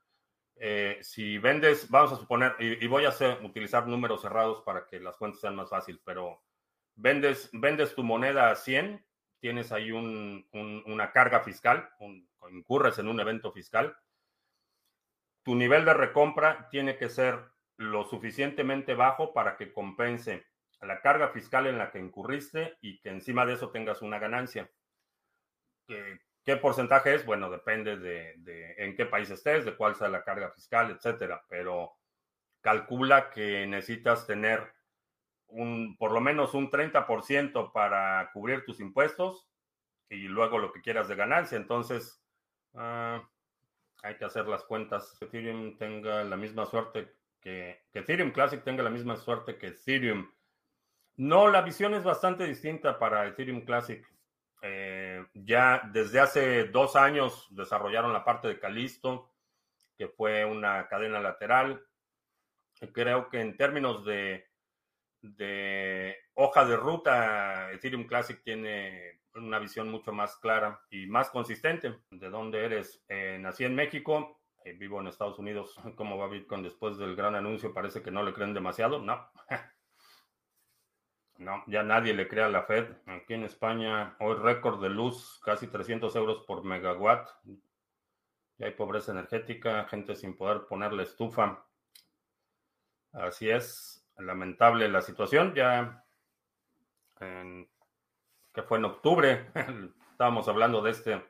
Eh, 0.63 0.99
si 1.01 1.39
vendes, 1.39 1.89
vamos 1.89 2.13
a 2.13 2.17
suponer, 2.17 2.55
y, 2.59 2.85
voy 2.85 3.05
a 3.05 3.09
hacer, 3.09 3.43
utilizar 3.43 3.87
números 3.87 4.21
cerrados 4.21 4.61
para 4.61 4.85
que 4.85 4.99
las 4.99 5.17
cuentas 5.17 5.41
sean 5.41 5.55
más 5.55 5.71
fáciles, 5.71 5.99
pero 6.05 6.43
vendes, 6.93 7.49
vendes 7.51 7.95
tu 7.95 8.03
moneda 8.03 8.51
a 8.51 8.55
100, 8.55 9.03
tienes 9.39 9.71
ahí 9.71 9.91
una 9.91 11.11
carga 11.13 11.39
fiscal, 11.39 11.89
incurres 12.51 12.99
en 12.99 13.07
un 13.07 13.19
evento 13.19 13.51
fiscal, 13.51 13.97
tu 15.41 15.55
nivel 15.55 15.83
de 15.83 15.95
recompra 15.95 16.69
tiene 16.69 16.95
que 16.95 17.09
ser 17.09 17.39
lo 17.77 18.03
suficientemente 18.03 18.93
bajo 18.93 19.33
para 19.33 19.57
que 19.57 19.73
compense 19.73 20.45
la 20.79 21.01
carga 21.01 21.29
fiscal 21.29 21.65
en 21.65 21.79
la 21.79 21.89
que 21.89 21.97
incurriste 21.97 22.77
y 22.81 22.99
que 22.99 23.09
encima 23.09 23.47
de 23.47 23.53
eso 23.53 23.71
tengas 23.71 24.03
una 24.03 24.19
ganancia. 24.19 24.69
¿Qué, 26.43 26.57
porcentaje 26.57 27.13
es? 27.13 27.25
Bueno, 27.25 27.49
depende 27.49 27.97
de, 27.97 28.33
de, 28.37 28.73
en 28.77 28.95
qué 28.95 29.05
país 29.05 29.29
estés, 29.29 29.65
de 29.65 29.75
cuál 29.75 29.95
sea 29.95 30.09
la 30.09 30.23
carga 30.23 30.49
fiscal, 30.51 30.91
etcétera, 30.91 31.43
pero 31.47 31.93
calcula 32.61 33.29
que 33.29 33.67
necesitas 33.67 34.25
tener 34.25 34.73
un, 35.47 35.97
por 35.97 36.11
lo 36.11 36.21
menos 36.21 36.53
un 36.53 36.69
30% 36.69 37.71
para 37.71 38.29
cubrir 38.33 38.63
tus 38.65 38.79
impuestos 38.79 39.47
y 40.09 40.27
luego 40.27 40.57
lo 40.57 40.71
que 40.71 40.81
quieras 40.81 41.07
de 41.07 41.15
ganancia. 41.15 41.57
Entonces, 41.57 42.23
uh, 42.73 43.19
hay 44.03 44.17
que 44.17 44.25
hacer 44.25 44.47
las 44.47 44.63
cuentas. 44.63 45.15
Que 45.19 45.25
Ethereum 45.25 45.77
tenga 45.77 46.23
la 46.23 46.37
misma 46.37 46.65
suerte 46.65 47.13
que, 47.39 47.83
que 47.91 47.99
Ethereum 47.99 48.31
Classic 48.31 48.63
tenga 48.63 48.83
la 48.83 48.89
misma 48.89 49.17
suerte 49.17 49.57
que 49.57 49.67
Ethereum. 49.67 50.31
No, 51.17 51.49
la 51.49 51.61
visión 51.61 51.93
es 51.93 52.03
bastante 52.03 52.45
distinta 52.45 52.97
para 52.97 53.27
Ethereum 53.27 53.61
Classic. 53.61 54.05
Eh, 54.61 55.25
ya 55.33 55.81
desde 55.91 56.19
hace 56.19 56.65
dos 56.65 56.95
años 56.95 57.47
desarrollaron 57.49 58.13
la 58.13 58.23
parte 58.23 58.47
de 58.47 58.59
Calisto, 58.59 59.33
que 59.97 60.07
fue 60.07 60.45
una 60.45 60.87
cadena 60.87 61.19
lateral. 61.19 61.83
Creo 62.93 63.29
que 63.29 63.41
en 63.41 63.57
términos 63.57 64.05
de, 64.05 64.47
de 65.21 66.15
hoja 66.33 66.65
de 66.65 66.77
ruta, 66.77 67.71
Ethereum 67.71 68.05
Classic 68.05 68.41
tiene 68.43 69.21
una 69.35 69.59
visión 69.59 69.89
mucho 69.89 70.11
más 70.11 70.35
clara 70.37 70.81
y 70.89 71.07
más 71.07 71.29
consistente. 71.29 71.99
¿De 72.09 72.29
dónde 72.29 72.65
eres? 72.65 73.03
Eh, 73.07 73.37
nací 73.39 73.63
en 73.63 73.75
México, 73.75 74.41
eh, 74.63 74.73
vivo 74.73 74.99
en 74.99 75.07
Estados 75.07 75.39
Unidos. 75.39 75.75
¿Cómo 75.95 76.17
va 76.17 76.27
Bitcoin 76.27 76.63
después 76.63 76.97
del 76.97 77.15
gran 77.15 77.35
anuncio? 77.35 77.73
Parece 77.73 78.01
que 78.01 78.11
no 78.11 78.23
le 78.23 78.33
creen 78.33 78.53
demasiado. 78.53 78.99
No. 78.99 79.29
no, 81.41 81.63
ya 81.65 81.81
nadie 81.81 82.13
le 82.13 82.27
cree 82.27 82.43
a 82.43 82.49
la 82.49 82.61
Fed. 82.61 82.87
Aquí 83.07 83.33
en 83.33 83.43
España, 83.43 84.15
hoy 84.19 84.35
récord 84.35 84.79
de 84.79 84.89
luz, 84.89 85.41
casi 85.43 85.67
300 85.67 86.15
euros 86.15 86.43
por 86.45 86.63
megawatt. 86.63 87.29
Ya 88.57 88.67
hay 88.67 88.73
pobreza 88.73 89.11
energética, 89.11 89.85
gente 89.85 90.15
sin 90.15 90.37
poder 90.37 90.67
poner 90.67 90.93
la 90.93 91.01
estufa. 91.01 91.65
Así 93.11 93.49
es, 93.49 94.07
lamentable 94.17 94.87
la 94.87 95.01
situación. 95.01 95.55
Ya 95.55 96.05
en 97.19 97.67
que 98.53 98.61
fue 98.61 98.77
en 98.77 98.85
octubre, 98.85 99.51
estábamos 100.11 100.47
hablando 100.47 100.83
de, 100.83 100.91
este, 100.91 101.25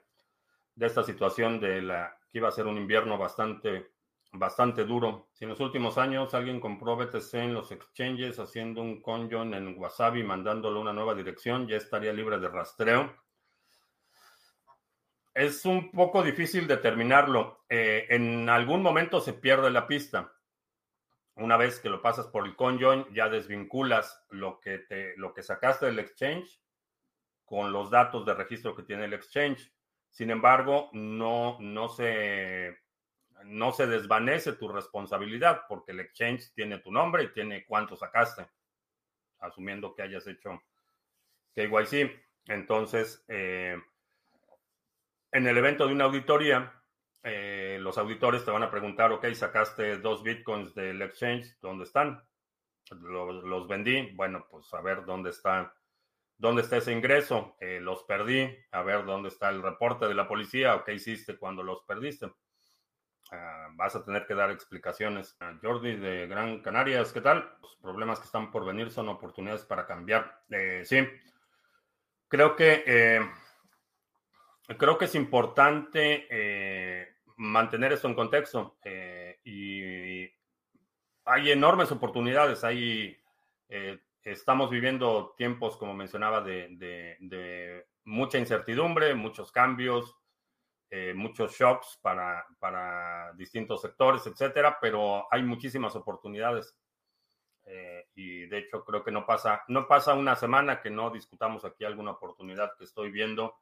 de 0.75 0.85
esta 0.87 1.03
situación 1.03 1.61
de 1.61 1.81
la 1.83 2.17
que 2.29 2.39
iba 2.39 2.49
a 2.49 2.51
ser 2.51 2.67
un 2.67 2.77
invierno 2.77 3.17
bastante, 3.17 3.91
bastante 4.31 4.85
duro. 4.85 5.29
Si 5.33 5.43
en 5.43 5.49
los 5.49 5.59
últimos 5.59 5.97
años 5.97 6.33
alguien 6.33 6.59
compró 6.59 6.95
BTC 6.95 7.33
en 7.35 7.53
los 7.53 7.71
exchanges 7.71 8.39
haciendo 8.39 8.81
un 8.81 9.01
conjon 9.01 9.53
en 9.53 9.77
Wasabi, 9.77 10.23
mandándole 10.23 10.79
una 10.79 10.93
nueva 10.93 11.15
dirección, 11.15 11.67
ya 11.67 11.77
estaría 11.77 12.13
libre 12.13 12.39
de 12.39 12.49
rastreo. 12.49 13.15
Es 15.33 15.65
un 15.65 15.91
poco 15.91 16.23
difícil 16.23 16.67
determinarlo. 16.67 17.63
Eh, 17.69 18.07
en 18.09 18.49
algún 18.49 18.81
momento 18.81 19.21
se 19.21 19.33
pierde 19.33 19.69
la 19.69 19.87
pista. 19.87 20.33
Una 21.35 21.57
vez 21.57 21.79
que 21.79 21.89
lo 21.89 22.01
pasas 22.01 22.27
por 22.27 22.45
el 22.45 22.55
conjoin, 22.55 23.05
ya 23.13 23.29
desvinculas 23.29 24.25
lo 24.29 24.59
que, 24.59 24.85
lo 25.17 25.33
que 25.33 25.43
sacaste 25.43 25.85
del 25.85 25.99
exchange 25.99 26.61
con 27.45 27.71
los 27.71 27.89
datos 27.89 28.25
de 28.25 28.33
registro 28.33 28.75
que 28.75 28.83
tiene 28.83 29.05
el 29.05 29.13
exchange. 29.13 29.73
Sin 30.09 30.29
embargo, 30.29 30.89
no, 30.91 31.57
no, 31.59 31.87
se, 31.87 32.77
no 33.45 33.71
se 33.71 33.87
desvanece 33.87 34.53
tu 34.53 34.67
responsabilidad 34.67 35.63
porque 35.67 35.91
el 35.91 35.99
exchange 35.99 36.53
tiene 36.53 36.79
tu 36.79 36.91
nombre 36.91 37.23
y 37.23 37.33
tiene 37.33 37.65
cuánto 37.65 37.95
sacaste, 37.95 38.47
asumiendo 39.39 39.93
que 39.93 40.03
hayas 40.03 40.25
hecho 40.27 40.61
KYC. 41.55 42.11
Entonces, 42.47 43.23
eh, 43.27 43.81
en 45.31 45.47
el 45.47 45.57
evento 45.57 45.87
de 45.87 45.93
una 45.93 46.05
auditoría, 46.05 46.73
eh, 47.23 47.77
los 47.81 47.97
auditores 47.97 48.43
te 48.43 48.51
van 48.51 48.63
a 48.63 48.71
preguntar, 48.71 49.11
ok, 49.11 49.31
sacaste 49.33 49.97
dos 49.97 50.23
bitcoins 50.23 50.73
del 50.73 51.01
exchange, 51.01 51.57
¿dónde 51.61 51.83
están? 51.85 52.23
Los, 52.89 53.43
los 53.43 53.67
vendí, 53.67 54.11
bueno, 54.15 54.47
pues 54.49 54.73
a 54.73 54.81
ver 54.81 55.05
dónde 55.05 55.29
está 55.29 55.73
¿Dónde 56.41 56.63
está 56.63 56.77
ese 56.77 56.91
ingreso? 56.91 57.55
Eh, 57.59 57.79
los 57.79 58.01
perdí. 58.01 58.49
A 58.71 58.81
ver 58.81 59.05
dónde 59.05 59.29
está 59.29 59.49
el 59.49 59.61
reporte 59.61 60.07
de 60.07 60.15
la 60.15 60.27
policía 60.27 60.73
o 60.73 60.83
qué 60.83 60.95
hiciste 60.95 61.37
cuando 61.37 61.61
los 61.61 61.83
perdiste. 61.83 62.31
Vas 63.75 63.95
a 63.95 64.03
tener 64.03 64.25
que 64.25 64.35
dar 64.35 64.51
explicaciones. 64.51 65.35
Ah, 65.39 65.57
Jordi 65.61 65.95
de 65.95 66.27
Gran 66.27 66.61
Canarias, 66.61 67.13
¿qué 67.13 67.21
tal? 67.21 67.57
Los 67.61 67.75
problemas 67.77 68.19
que 68.19 68.25
están 68.25 68.51
por 68.51 68.65
venir 68.65 68.91
son 68.91 69.09
oportunidades 69.09 69.63
para 69.63 69.85
cambiar. 69.85 70.43
Eh, 70.49 70.81
sí, 70.85 71.07
creo 72.27 72.55
que 72.55 72.83
eh, 72.85 73.21
creo 74.77 74.97
que 74.97 75.05
es 75.05 75.15
importante 75.15 76.27
mantener 77.37 77.93
esto 77.93 78.07
en 78.07 78.15
contexto 78.15 78.77
y 79.43 80.23
hay 81.25 81.51
enormes 81.51 81.91
oportunidades. 81.91 82.63
Hay 82.63 83.17
estamos 84.23 84.69
viviendo 84.69 85.33
tiempos, 85.37 85.77
como 85.77 85.93
mencionaba, 85.93 86.41
de, 86.41 87.85
mucha 88.03 88.37
incertidumbre, 88.37 89.13
muchos 89.15 89.51
cambios, 89.51 90.15
eh, 90.93 91.13
muchos 91.15 91.57
shocks 91.57 91.97
para, 92.01 92.45
para, 92.59 93.31
distintos 93.37 93.81
sectores, 93.81 94.27
etcétera, 94.27 94.77
pero 94.81 95.25
hay 95.31 95.41
muchísimas 95.41 95.95
oportunidades. 95.95 96.75
Eh, 97.63 98.09
y 98.13 98.45
de 98.47 98.57
hecho, 98.57 98.83
creo 98.83 99.01
que 99.01 99.11
no 99.11 99.25
pasa, 99.25 99.63
no 99.69 99.87
pasa 99.87 100.13
una 100.13 100.35
semana 100.35 100.81
que 100.81 100.89
no 100.89 101.09
discutamos 101.09 101.63
aquí 101.63 101.85
alguna 101.85 102.11
oportunidad 102.11 102.73
que 102.77 102.83
estoy 102.83 103.09
viendo 103.09 103.55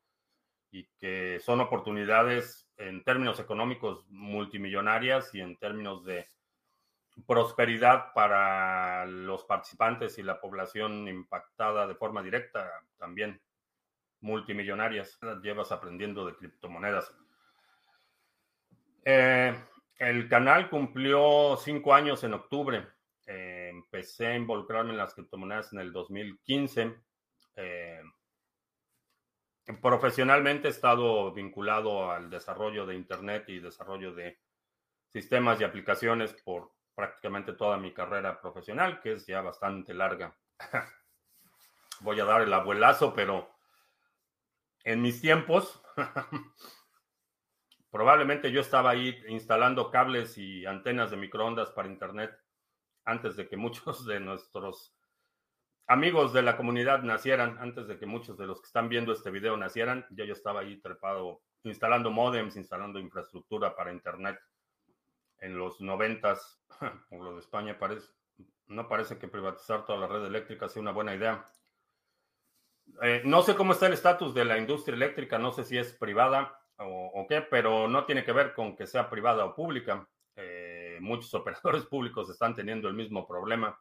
y 0.72 0.88
que 0.98 1.40
son 1.40 1.62
oportunidades 1.62 2.68
en 2.78 3.04
términos 3.04 3.40
económicos 3.40 4.04
multimillonarias 4.10 5.36
y 5.36 5.42
en 5.42 5.56
términos 5.58 6.04
de 6.06 6.28
prosperidad 7.28 8.12
para 8.16 9.06
los 9.06 9.44
participantes 9.44 10.18
y 10.18 10.24
la 10.24 10.42
población 10.42 11.08
impactada 11.08 11.86
de 11.86 11.94
forma 11.94 12.24
directa, 12.24 12.72
también 12.98 13.40
multimillonarias. 14.22 15.20
Llevas 15.42 15.72
aprendiendo 15.72 16.26
de 16.26 16.36
criptomonedas. 16.36 17.14
Eh, 19.06 19.56
el 19.98 20.30
canal 20.30 20.70
cumplió 20.70 21.58
cinco 21.58 21.94
años 21.94 22.24
en 22.24 22.34
octubre. 22.34 22.88
Eh, 23.28 23.70
empecé 23.72 24.28
a 24.28 24.36
involucrarme 24.36 24.92
en 24.92 24.98
las 24.98 25.14
criptomonedas 25.14 25.74
en 25.74 25.80
el 25.80 25.92
2015. 25.92 26.96
Eh, 27.56 28.02
profesionalmente 29.82 30.68
he 30.68 30.72
estado 30.72 31.32
vinculado 31.34 32.12
al 32.12 32.30
desarrollo 32.30 32.86
de 32.86 32.96
Internet 32.96 33.46
y 33.50 33.60
desarrollo 33.60 34.14
de 34.14 34.40
sistemas 35.10 35.60
y 35.60 35.64
aplicaciones 35.64 36.34
por 36.34 36.72
prácticamente 36.96 37.54
toda 37.54 37.78
mi 37.78 37.94
carrera 37.94 38.42
profesional, 38.42 39.00
que 39.02 39.14
es 39.14 39.26
ya 39.26 39.42
bastante 39.42 39.94
larga. 39.94 40.36
Voy 42.02 42.20
a 42.20 42.26
dar 42.26 42.42
el 42.42 42.54
abuelazo, 42.54 43.14
pero 43.14 43.59
en 44.84 45.02
mis 45.02 45.22
tiempos, 45.22 45.82
probablemente 47.92 48.52
yo 48.52 48.62
estaba 48.62 48.92
ahí 48.92 49.18
instalando 49.28 49.92
cables 49.92 50.38
y 50.38 50.66
antenas 50.66 51.12
de 51.12 51.18
microondas 51.18 51.72
para 51.72 51.90
Internet 51.90 52.32
antes 53.06 53.36
de 53.36 53.48
que 53.48 53.58
muchos 53.58 54.06
de 54.06 54.20
nuestros 54.20 54.96
amigos 55.88 56.34
de 56.34 56.44
la 56.44 56.56
comunidad 56.56 57.02
nacieran, 57.02 57.58
antes 57.60 57.88
de 57.88 57.98
que 57.98 58.06
muchos 58.06 58.38
de 58.38 58.46
los 58.46 58.62
que 58.62 58.68
están 58.68 58.90
viendo 58.90 59.12
este 59.12 59.32
video 59.32 59.58
nacieran, 59.58 60.06
yo 60.12 60.24
ya 60.24 60.34
estaba 60.34 60.62
ahí 60.62 60.80
trepado, 60.80 61.42
instalando 61.64 62.12
modems, 62.12 62.56
instalando 62.56 63.00
infraestructura 63.00 63.76
para 63.76 63.92
Internet 63.92 64.40
en 65.40 65.58
los 65.58 65.82
noventas, 65.82 66.62
por 67.10 67.24
lo 67.24 67.34
de 67.34 67.40
España, 67.40 67.80
parece, 67.80 68.08
no 68.68 68.88
parece 68.88 69.18
que 69.18 69.28
privatizar 69.28 69.86
toda 69.86 70.00
la 70.00 70.08
red 70.08 70.26
eléctrica 70.26 70.70
sea 70.70 70.82
una 70.82 70.92
buena 70.92 71.16
idea. 71.16 71.44
Eh, 73.02 73.22
no 73.26 73.42
sé 73.42 73.56
cómo 73.56 73.74
está 73.74 73.88
el 73.88 73.94
estatus 73.94 74.34
de 74.34 74.46
la 74.46 74.58
industria 74.58 74.96
eléctrica, 74.96 75.40
no 75.40 75.52
sé 75.52 75.64
si 75.64 75.78
es 75.78 75.94
privada 75.94 76.60
o, 76.78 77.26
qué, 77.28 77.42
pero 77.42 77.88
no 77.88 78.06
tiene 78.06 78.24
que 78.24 78.32
ver 78.32 78.54
con 78.54 78.76
que 78.76 78.88
sea 78.88 79.10
privada 79.10 79.46
o 79.46 79.56
pública. 79.56 80.08
Eh, 80.36 80.98
muchos 81.02 81.34
operadores 81.34 81.86
públicos 81.86 82.30
están 82.30 82.56
teniendo 82.56 82.88
el 82.88 82.94
mismo 82.94 83.28
problema. 83.28 83.80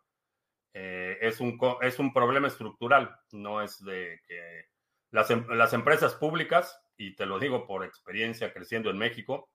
Eh, 0.75 1.18
es, 1.21 1.40
un, 1.40 1.59
es 1.83 1.99
un 1.99 2.12
problema 2.12 2.49
estructural, 2.49 3.16
no 3.33 3.62
es 3.62 3.83
de 3.85 4.21
que 4.27 4.66
las, 5.11 5.31
em, 5.31 5.47
las 5.49 5.73
empresas 5.73 6.14
públicas, 6.14 6.81
y 6.97 7.16
te 7.16 7.27
lo 7.27 7.38
digo 7.38 7.66
por 7.66 7.85
experiencia 7.85 8.53
creciendo 8.53 8.90
en 8.90 8.99
México, 8.99 9.51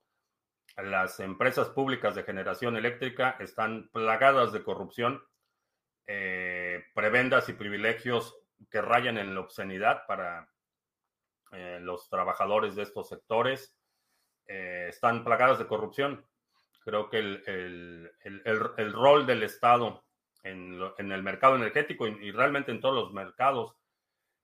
las 0.75 1.19
empresas 1.19 1.69
públicas 1.69 2.15
de 2.15 2.23
generación 2.23 2.75
eléctrica 2.75 3.37
están 3.39 3.89
plagadas 3.93 4.51
de 4.51 4.63
corrupción, 4.63 5.23
prebendas 6.95 7.47
y 7.47 7.53
privilegios 7.53 8.42
que 8.69 8.81
rayan 8.81 9.17
en 9.17 9.33
la 9.35 9.41
obscenidad 9.41 10.05
para 10.07 10.49
eh, 11.51 11.79
los 11.81 12.09
trabajadores 12.09 12.75
de 12.75 12.83
estos 12.83 13.09
sectores. 13.09 13.75
Eh, 14.47 14.87
están 14.89 15.23
plagadas 15.23 15.59
de 15.59 15.67
corrupción. 15.67 16.25
Creo 16.83 17.09
que 17.09 17.19
el, 17.19 18.11
rol 18.91 19.25
del 19.25 19.43
Estado 19.43 20.03
en, 20.43 20.81
el 20.97 21.23
mercado 21.23 21.55
energético 21.55 22.07
y, 22.07 22.31
realmente 22.31 22.71
en 22.71 22.81
todos 22.81 22.95
los 22.95 23.13
mercados 23.13 23.75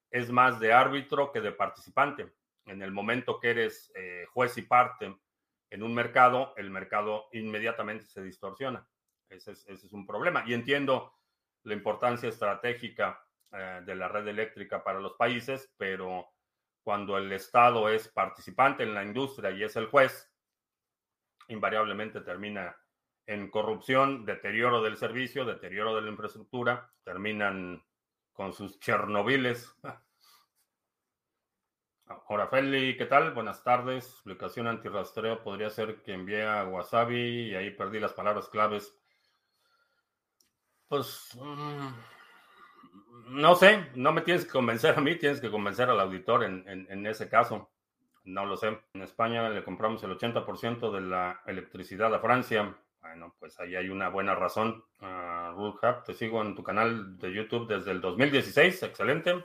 es 0.09 0.31
más 0.31 0.59
de 0.59 0.71
árbitro 0.71 1.31
que 1.31 1.41
de 1.41 1.51
participante. 1.51 2.31
En 2.65 2.81
el 2.81 2.91
momento 2.91 3.39
que 3.39 3.49
eres 3.49 3.91
eh, 3.95 4.25
juez 4.31 4.57
y 4.57 4.61
parte 4.61 5.17
en 5.69 5.83
un 5.83 5.93
mercado, 5.93 6.53
el 6.57 6.69
mercado 6.69 7.27
inmediatamente 7.31 8.05
se 8.05 8.23
distorsiona. 8.23 8.87
Ese 9.29 9.51
es, 9.51 9.83
un 9.91 10.05
problema. 10.05 10.43
Y 10.47 10.53
entiendo 10.53 11.13
la 11.63 11.73
importancia 11.73 12.29
estratégica 12.29 13.23
eh, 13.51 13.81
de 13.85 13.95
la 13.95 14.07
red 14.07 14.27
eléctrica 14.27 14.83
para 14.83 14.99
los 14.99 15.13
países, 15.13 15.73
pero 15.77 16.27
cuando 16.83 17.17
el 17.17 17.31
Estado 17.31 17.89
es 17.89 18.07
participante 18.07 18.83
en 18.83 18.93
la 18.93 19.03
industria 19.03 19.51
y 19.51 19.63
es 19.63 19.75
el 19.75 19.87
juez, 19.87 20.31
invariablemente 21.47 22.21
termina 22.21 22.75
en 23.25 23.49
corrupción, 23.51 24.25
deterioro 24.25 24.81
del 24.81 24.97
servicio, 24.97 25.45
deterioro 25.45 25.95
de 25.95 26.01
la 26.01 26.09
infraestructura, 26.09 26.91
terminan 27.03 27.83
con 28.33 28.53
sus 28.53 28.79
Chernobyles. 28.79 29.75
Ahora, 32.27 32.47
Feli, 32.47 32.97
¿qué 32.97 33.05
tal? 33.05 33.33
Buenas 33.33 33.63
tardes. 33.63 34.05
Explicación 34.05 34.65
antirrastreo 34.65 35.43
podría 35.43 35.69
ser 35.69 36.01
que 36.01 36.13
envíe 36.13 36.41
a 36.41 36.65
Wasabi 36.65 37.49
y 37.49 37.55
ahí 37.55 37.69
perdí 37.69 37.99
las 37.99 38.13
palabras 38.13 38.49
claves. 38.49 38.97
Pues 40.87 41.37
mm, 41.39 41.89
no 43.27 43.55
sé, 43.55 43.87
no 43.95 44.11
me 44.11 44.21
tienes 44.21 44.45
que 44.45 44.51
convencer 44.51 44.97
a 44.97 45.01
mí, 45.01 45.15
tienes 45.15 45.41
que 45.41 45.51
convencer 45.51 45.89
al 45.89 45.99
auditor 45.99 46.43
en, 46.43 46.63
en 46.67 47.05
ese 47.05 47.29
caso. 47.29 47.69
No 48.25 48.45
lo 48.45 48.57
sé. 48.57 48.79
En 48.93 49.01
España 49.01 49.49
le 49.49 49.63
compramos 49.63 50.03
el 50.03 50.17
80% 50.17 50.91
de 50.91 51.01
la 51.01 51.41
electricidad 51.47 52.13
a 52.13 52.19
Francia. 52.19 52.75
Bueno, 53.01 53.35
pues 53.39 53.59
ahí 53.59 53.75
hay 53.75 53.89
una 53.89 54.09
buena 54.09 54.35
razón. 54.35 54.83
Uh, 55.01 55.73
te 56.05 56.13
sigo 56.13 56.41
en 56.41 56.53
tu 56.53 56.63
canal 56.63 57.17
de 57.17 57.33
YouTube 57.33 57.67
desde 57.67 57.91
el 57.91 58.01
2016, 58.01 58.83
excelente. 58.83 59.43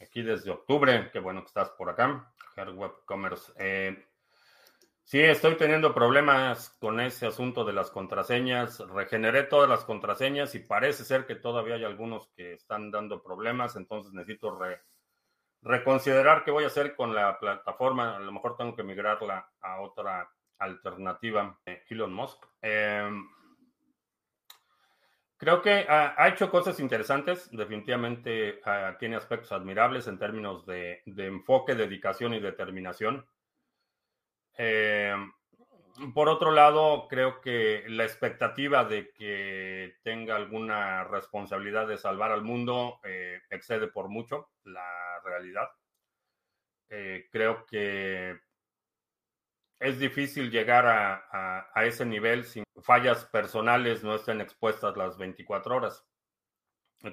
Aquí 0.00 0.22
desde 0.22 0.50
octubre, 0.50 1.10
qué 1.12 1.20
bueno 1.20 1.42
que 1.42 1.48
estás 1.48 1.70
por 1.70 1.88
acá. 1.90 2.32
Web 2.56 2.92
Commerce. 3.04 3.52
Eh, 3.58 4.06
sí, 5.04 5.20
estoy 5.20 5.56
teniendo 5.56 5.94
problemas 5.94 6.70
con 6.80 7.00
ese 7.00 7.26
asunto 7.26 7.64
de 7.64 7.72
las 7.72 7.90
contraseñas. 7.90 8.80
Regeneré 8.80 9.44
todas 9.44 9.68
las 9.68 9.84
contraseñas 9.84 10.54
y 10.54 10.58
parece 10.58 11.04
ser 11.04 11.26
que 11.26 11.36
todavía 11.36 11.76
hay 11.76 11.84
algunos 11.84 12.28
que 12.36 12.54
están 12.54 12.90
dando 12.90 13.22
problemas, 13.22 13.76
entonces 13.76 14.12
necesito 14.12 14.58
reconsiderar 15.62 16.44
qué 16.44 16.50
voy 16.50 16.64
a 16.64 16.68
hacer 16.68 16.94
con 16.96 17.14
la 17.14 17.38
plataforma. 17.38 18.16
A 18.16 18.20
lo 18.20 18.32
mejor 18.32 18.56
tengo 18.56 18.74
que 18.74 18.82
migrarla 18.82 19.48
a 19.60 19.80
otra 19.80 20.28
alternativa. 20.58 21.58
Elon 21.88 22.12
Musk. 22.12 22.44
Em, 22.62 23.28
creo 25.36 25.62
que 25.62 25.86
ha, 25.88 26.28
hecho 26.28 26.50
cosas 26.50 26.80
interesantes, 26.80 27.50
definitivamente 27.50 28.60
ah, 28.64 28.96
tiene 28.98 29.16
aspectos 29.16 29.52
admirables 29.52 30.06
en 30.06 30.18
términos 30.18 30.64
de, 30.66 31.02
enfoque, 31.06 31.74
dedicación 31.74 32.34
y 32.34 32.40
determinación. 32.40 33.26
Em, 34.56 35.32
por 36.12 36.28
otro 36.28 36.50
lado, 36.50 37.06
creo 37.08 37.40
que 37.40 37.84
la 37.88 38.04
expectativa 38.04 38.84
de 38.84 39.12
que 39.12 39.96
tenga 40.02 40.36
alguna 40.36 41.04
responsabilidad 41.04 41.86
de 41.86 41.98
salvar 41.98 42.32
al 42.32 42.42
mundo 42.42 43.00
eh, 43.04 43.40
excede 43.50 43.86
por 43.88 44.08
mucho 44.08 44.50
la 44.64 45.20
realidad. 45.24 45.68
Eh, 46.88 47.28
creo 47.30 47.64
que 47.66 48.40
es 49.78 49.98
difícil 49.98 50.50
llegar 50.50 50.86
a, 50.86 51.84
ese 51.84 52.06
nivel 52.06 52.44
si 52.44 52.62
fallas 52.82 53.24
personales 53.26 54.02
no 54.02 54.14
estén 54.14 54.40
expuestas 54.40 54.96
las 54.96 55.18
24 55.18 55.76
horas. 55.76 56.06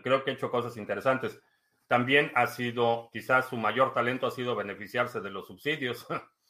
Creo 0.03 0.23
que 0.23 0.31
ha 0.31 0.33
hecho 0.33 0.49
cosas 0.49 0.77
interesantes. 0.77 1.41
También 1.87 2.31
ha 2.35 2.47
sido, 2.47 3.09
quizás 3.11 3.49
su 3.49 3.57
mayor 3.57 3.93
talento 3.93 4.25
ha 4.25 4.31
sido 4.31 4.55
beneficiarse 4.55 5.19
de 5.19 5.29
los 5.29 5.47
subsidios. 5.47 6.07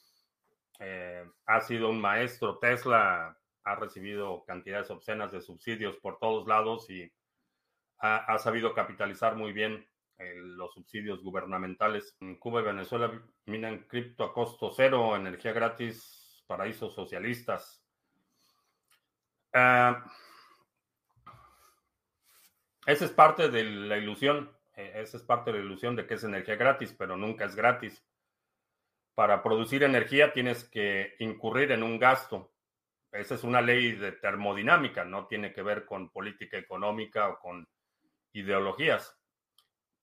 Eh, 0.83 1.23
ha 1.45 1.61
sido 1.61 1.89
un 1.89 2.01
maestro. 2.01 2.57
Tesla 2.57 3.37
ha 3.63 3.75
recibido 3.75 4.43
cantidades 4.45 4.89
obscenas 4.89 5.31
de 5.31 5.39
subsidios 5.39 5.97
por 5.97 6.17
todos 6.17 6.47
lados 6.47 6.89
y 6.89 7.11
ha, 7.99 8.35
sabido 8.39 8.73
capitalizar 8.73 9.35
muy 9.35 9.53
bien 9.53 9.87
eh, 10.17 10.33
los 10.37 10.73
subsidios 10.73 11.21
gubernamentales. 11.21 12.17
En 12.19 12.35
Cuba 12.39 12.61
y 12.61 12.63
Venezuela 12.63 13.11
minan 13.45 13.85
cripto 13.87 14.23
a 14.23 14.33
costo 14.33 14.71
cero, 14.75 15.15
energía 15.15 15.53
gratis, 15.53 16.43
paraísos 16.47 16.95
socialistas. 16.95 17.85
Uh, 19.53 19.93
esa 22.87 23.05
es 23.05 23.11
parte 23.11 23.49
de 23.49 23.63
la 23.63 23.97
ilusión. 23.97 24.51
Eh, 24.75 24.93
esa 24.95 25.17
es 25.17 25.23
parte 25.23 25.51
de 25.51 25.59
la 25.59 25.65
ilusión 25.65 25.95
de 25.95 26.07
que 26.07 26.15
es 26.15 26.23
energía 26.23 26.55
gratis, 26.55 26.95
pero 26.97 27.15
nunca 27.15 27.45
es 27.45 27.55
gratis. 27.55 28.03
Para 29.21 29.43
producir 29.43 29.83
energía 29.83 30.33
tienes 30.33 30.63
que 30.63 31.13
incurrir 31.19 31.71
en 31.71 31.83
un 31.83 31.99
gasto. 31.99 32.55
Esa 33.11 33.35
es 33.35 33.43
una 33.43 33.61
ley 33.61 33.91
de 33.91 34.13
termodinámica, 34.13 35.05
no 35.05 35.27
tiene 35.27 35.53
que 35.53 35.61
ver 35.61 35.85
con 35.85 36.09
política 36.09 36.57
económica 36.57 37.29
o 37.29 37.37
con 37.37 37.67
ideologías. 38.33 39.15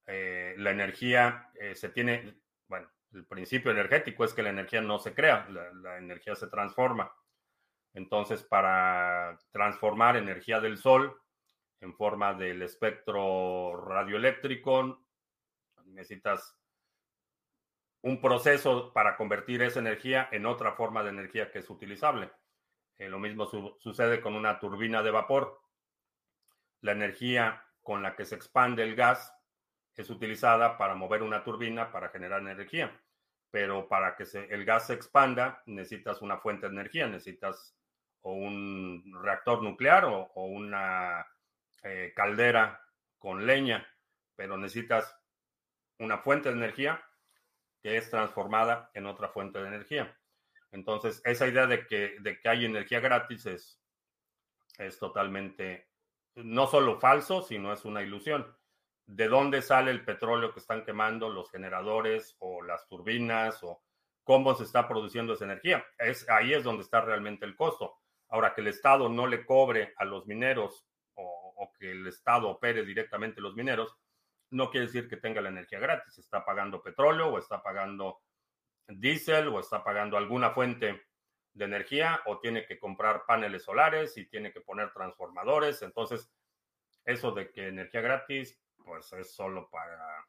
Eh, 0.06 0.54
la 0.58 0.70
energía 0.70 1.50
eh, 1.60 1.74
se 1.74 1.88
tiene, 1.88 2.32
bueno, 2.68 2.88
el 3.12 3.26
principio 3.26 3.72
energético 3.72 4.24
es 4.24 4.32
que 4.32 4.44
la 4.44 4.50
energía 4.50 4.82
no 4.82 5.00
se 5.00 5.14
crea, 5.14 5.48
la, 5.50 5.98
energía 5.98 6.36
se 6.36 6.46
transforma. 6.46 7.12
Entonces, 7.94 8.44
para 8.44 9.36
transformar 9.50 10.16
energía 10.16 10.60
del 10.60 10.78
sol 10.78 11.20
en 11.80 11.92
forma 11.92 12.34
del 12.34 12.62
espectro 12.62 13.84
radioeléctrico, 13.84 15.04
necesitas 15.86 16.57
un 18.08 18.20
proceso 18.20 18.92
para 18.92 19.16
convertir 19.16 19.62
esa 19.62 19.80
energía 19.80 20.28
en 20.32 20.46
otra 20.46 20.72
forma 20.72 21.02
de 21.02 21.10
energía 21.10 21.50
que 21.50 21.58
es 21.58 21.68
utilizable. 21.68 22.30
Eh, 22.96 23.08
lo 23.08 23.18
mismo 23.18 23.46
sucede 23.78 24.20
con 24.20 24.34
una 24.34 24.58
turbina 24.58 25.02
de 25.02 25.10
vapor. 25.10 25.60
La 26.80 26.92
energía 26.92 27.64
con 27.82 28.02
la 28.02 28.16
que 28.16 28.24
se 28.24 28.34
expande 28.34 28.82
el 28.82 28.96
gas 28.96 29.34
es 29.94 30.08
utilizada 30.10 30.78
para 30.78 30.94
mover 30.94 31.22
una 31.22 31.44
turbina 31.44 31.92
para 31.92 32.08
generar 32.08 32.40
energía. 32.40 32.98
Pero 33.50 33.88
para 33.88 34.16
que 34.16 34.24
el 34.50 34.64
gas 34.64 34.86
se 34.86 34.94
expanda, 34.94 35.62
necesitas 35.66 36.22
una 36.22 36.38
fuente 36.38 36.66
de 36.66 36.72
energía, 36.72 37.06
necesitas 37.06 37.76
o 38.22 38.32
un 38.32 39.18
reactor 39.22 39.62
nuclear 39.62 40.04
o, 40.04 40.30
una 40.34 41.26
eh, 41.82 42.12
caldera 42.14 42.80
con 43.18 43.46
leña, 43.46 43.86
pero 44.34 44.56
necesitas 44.56 45.16
una 45.98 46.18
fuente 46.18 46.48
de 46.48 46.56
energía 46.56 47.02
que 47.82 47.96
es 47.96 48.10
transformada 48.10 48.90
en 48.94 49.06
otra 49.06 49.28
fuente 49.28 49.60
de 49.60 49.68
energía. 49.68 50.16
Entonces, 50.70 51.22
esa 51.24 51.46
idea 51.46 51.66
de 51.66 51.86
que, 51.86 52.16
de 52.20 52.38
que 52.40 52.48
hay 52.48 52.64
energía 52.64 53.00
gratis 53.00 53.46
es, 53.46 53.80
es 54.78 54.98
totalmente 54.98 55.88
no 56.34 56.66
solo 56.66 57.00
falso, 57.00 57.42
sino 57.42 57.72
es 57.72 57.84
una 57.84 58.02
ilusión 58.02 58.46
de 59.06 59.26
dónde 59.26 59.62
sale 59.62 59.90
el 59.90 60.04
petróleo 60.04 60.52
que 60.52 60.60
están 60.60 60.84
quemando 60.84 61.30
los 61.30 61.50
generadores 61.50 62.36
o 62.40 62.62
las 62.62 62.86
turbinas 62.88 63.62
o 63.62 63.82
cómo 64.22 64.54
se 64.54 64.64
está 64.64 64.86
produciendo 64.86 65.32
esa 65.32 65.46
energía. 65.46 65.84
Es, 65.98 66.28
ahí 66.28 66.52
es 66.52 66.62
donde 66.62 66.82
está 66.82 67.00
realmente 67.00 67.46
el 67.46 67.56
costo. 67.56 67.94
Ahora, 68.28 68.54
que 68.54 68.60
el 68.60 68.66
Estado 68.66 69.08
no 69.08 69.26
le 69.26 69.46
cobre 69.46 69.94
a 69.96 70.04
los 70.04 70.26
mineros 70.26 70.86
o, 71.14 71.72
que 71.78 71.90
el 71.90 72.06
Estado 72.06 72.48
opere 72.48 72.84
directamente 72.84 73.40
los 73.40 73.54
mineros, 73.54 73.96
no 74.50 74.70
quiere 74.70 74.86
decir 74.86 75.08
que 75.08 75.16
tenga 75.16 75.40
la 75.40 75.50
energía 75.50 75.78
gratis. 75.78 76.18
Está 76.18 76.44
pagando 76.44 76.82
petróleo 76.82 77.28
o 77.28 77.38
está 77.38 77.62
pagando 77.62 78.20
diésel 78.86 79.48
o 79.48 79.60
está 79.60 79.84
pagando 79.84 80.16
alguna 80.16 80.50
fuente 80.50 81.08
de 81.52 81.64
energía 81.64 82.20
o 82.26 82.38
tiene 82.38 82.64
que 82.66 82.78
comprar 82.78 83.24
paneles 83.26 83.64
solares 83.64 84.16
y 84.16 84.26
tiene 84.26 84.52
que 84.52 84.60
poner 84.60 84.92
transformadores. 84.92 85.82
Entonces, 85.82 86.32
eso 87.04 87.32
de 87.32 87.50
que 87.50 87.68
energía 87.68 88.00
gratis, 88.00 88.60
pues 88.84 89.12
es 89.12 89.34
solo 89.34 89.68
para 89.70 90.26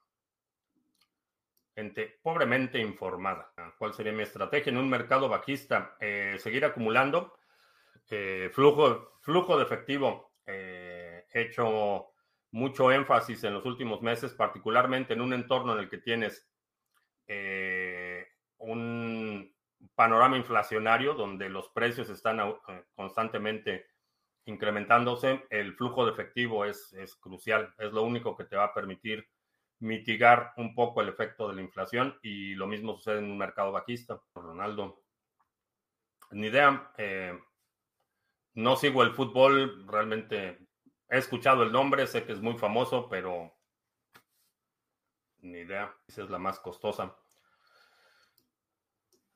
gente 1.75 2.19
pobremente 2.21 2.79
informada. 2.79 3.53
¿Cuál 3.77 3.93
sería 3.93 4.11
mi 4.11 4.23
estrategia 4.23 4.71
en 4.71 4.77
un 4.77 4.89
mercado 4.89 5.29
bajista? 5.29 5.95
Eh, 5.99 6.35
seguir 6.39 6.65
acumulando 6.65 7.37
eh, 8.09 8.49
flujo, 8.51 9.17
flujo 9.21 9.57
de 9.57 9.63
efectivo. 9.63 10.33
Eh, 10.45 11.25
he 11.31 11.41
hecho 11.41 12.11
mucho 12.51 12.91
énfasis 12.91 13.43
en 13.43 13.53
los 13.53 13.65
últimos 13.65 14.01
meses, 14.01 14.33
particularmente 14.33 15.13
en 15.13 15.21
un 15.21 15.33
entorno 15.33 15.73
en 15.73 15.79
el 15.79 15.89
que 15.89 15.99
tienes 15.99 16.47
un 18.57 19.53
panorama 19.95 20.37
inflacionario 20.37 21.13
donde 21.13 21.49
los 21.49 21.69
precios 21.69 22.09
están 22.09 22.39
constantemente 22.95 23.85
incrementándose, 24.45 25.45
el 25.49 25.75
flujo 25.75 26.05
de 26.05 26.11
efectivo 26.11 26.65
es, 26.65 26.91
es 26.93 27.15
crucial, 27.15 27.73
es 27.77 27.91
lo 27.91 28.03
único 28.03 28.35
que 28.35 28.45
te 28.45 28.55
va 28.55 28.65
a 28.65 28.73
permitir 28.73 29.27
mitigar 29.79 30.53
un 30.57 30.75
poco 30.75 31.01
el 31.01 31.09
efecto 31.09 31.47
de 31.47 31.55
la 31.55 31.61
inflación 31.61 32.17
y 32.21 32.55
lo 32.55 32.67
mismo 32.67 32.95
sucede 32.95 33.19
en 33.19 33.31
un 33.31 33.37
mercado 33.37 33.71
bajista. 33.71 34.21
Ronaldo, 34.33 35.03
ni 36.31 36.47
idea, 36.47 36.91
eh, 36.97 37.37
no 38.55 38.75
sigo 38.75 39.03
el 39.03 39.13
fútbol, 39.13 39.87
realmente 39.87 40.68
he 41.09 41.17
escuchado 41.17 41.63
el 41.63 41.71
nombre, 41.71 42.07
sé 42.07 42.23
que 42.23 42.33
es 42.33 42.41
muy 42.41 42.57
famoso, 42.57 43.07
pero 43.09 43.53
ni 45.41 45.59
idea. 45.59 45.93
Esa 46.07 46.23
es 46.23 46.29
la 46.29 46.39
más 46.39 46.59
costosa. 46.59 47.15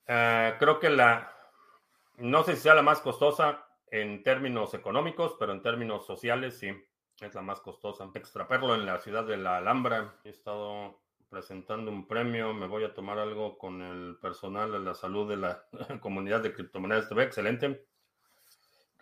Eh, 0.06 0.56
creo 0.60 0.80
que 0.80 0.90
la, 0.90 1.34
no 2.18 2.44
sé 2.44 2.56
si 2.56 2.64
sea 2.64 2.76
la 2.76 2.82
más 2.82 3.00
costosa 3.00 3.66
en 3.88 4.24
términos 4.24 4.74
económicos, 4.74 5.36
pero 5.40 5.52
en 5.54 5.62
términos 5.62 6.06
sociales 6.06 6.58
sí, 6.58 6.72
es 7.22 7.36
la 7.36 7.42
más 7.42 7.62
costosa. 7.62 8.10
Extraperlo 8.14 8.76
en 8.76 8.86
la 8.86 9.00
ciudad 9.00 9.26
de 9.26 9.38
la 9.38 9.58
Alhambra. 9.58 10.16
He 10.24 10.30
estado 10.30 11.00
presentando 11.30 11.90
un 11.90 12.08
premio, 12.08 12.54
me 12.54 12.68
voy 12.68 12.84
a 12.84 12.94
tomar 12.94 13.18
algo 13.18 13.58
con 13.58 13.82
el 13.82 14.18
personal 14.22 14.72
de 14.72 14.80
la 14.80 14.94
salud 14.94 15.28
de 15.28 15.38
la 15.38 15.66
comunidad 16.02 16.42
de 16.42 16.54
criptomonedas 16.54 17.12
excelente. 17.12 17.88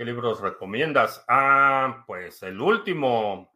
¿Qué 0.02 0.06
libros 0.06 0.42
recomiendas? 0.42 1.24
Ah, 1.28 2.04
pues 2.08 2.42
el 2.42 2.60
último, 2.60 3.54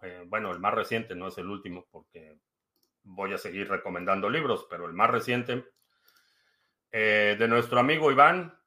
eh, 0.00 0.24
bueno, 0.26 0.50
el 0.50 0.58
más 0.58 0.72
reciente, 0.72 1.14
no 1.14 1.28
es 1.28 1.36
el 1.36 1.46
último 1.46 1.86
porque 1.90 2.38
voy 3.02 3.34
a 3.34 3.36
seguir 3.36 3.68
recomendando 3.68 4.30
libros, 4.30 4.66
pero 4.70 4.86
el 4.86 4.94
más 4.94 5.10
reciente 5.10 5.66
eh, 6.90 7.36
de 7.38 7.48
nuestro 7.48 7.80
amigo 7.80 8.10
Iván, 8.10 8.58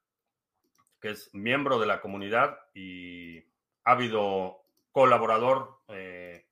que 1.02 1.10
es 1.10 1.34
miembro 1.34 1.80
de 1.80 1.88
la 1.88 2.02
comunidad 2.02 2.56
y 2.76 3.44
ávido 3.84 4.68
colaborador. 4.92 5.80
Eh, 5.88 6.46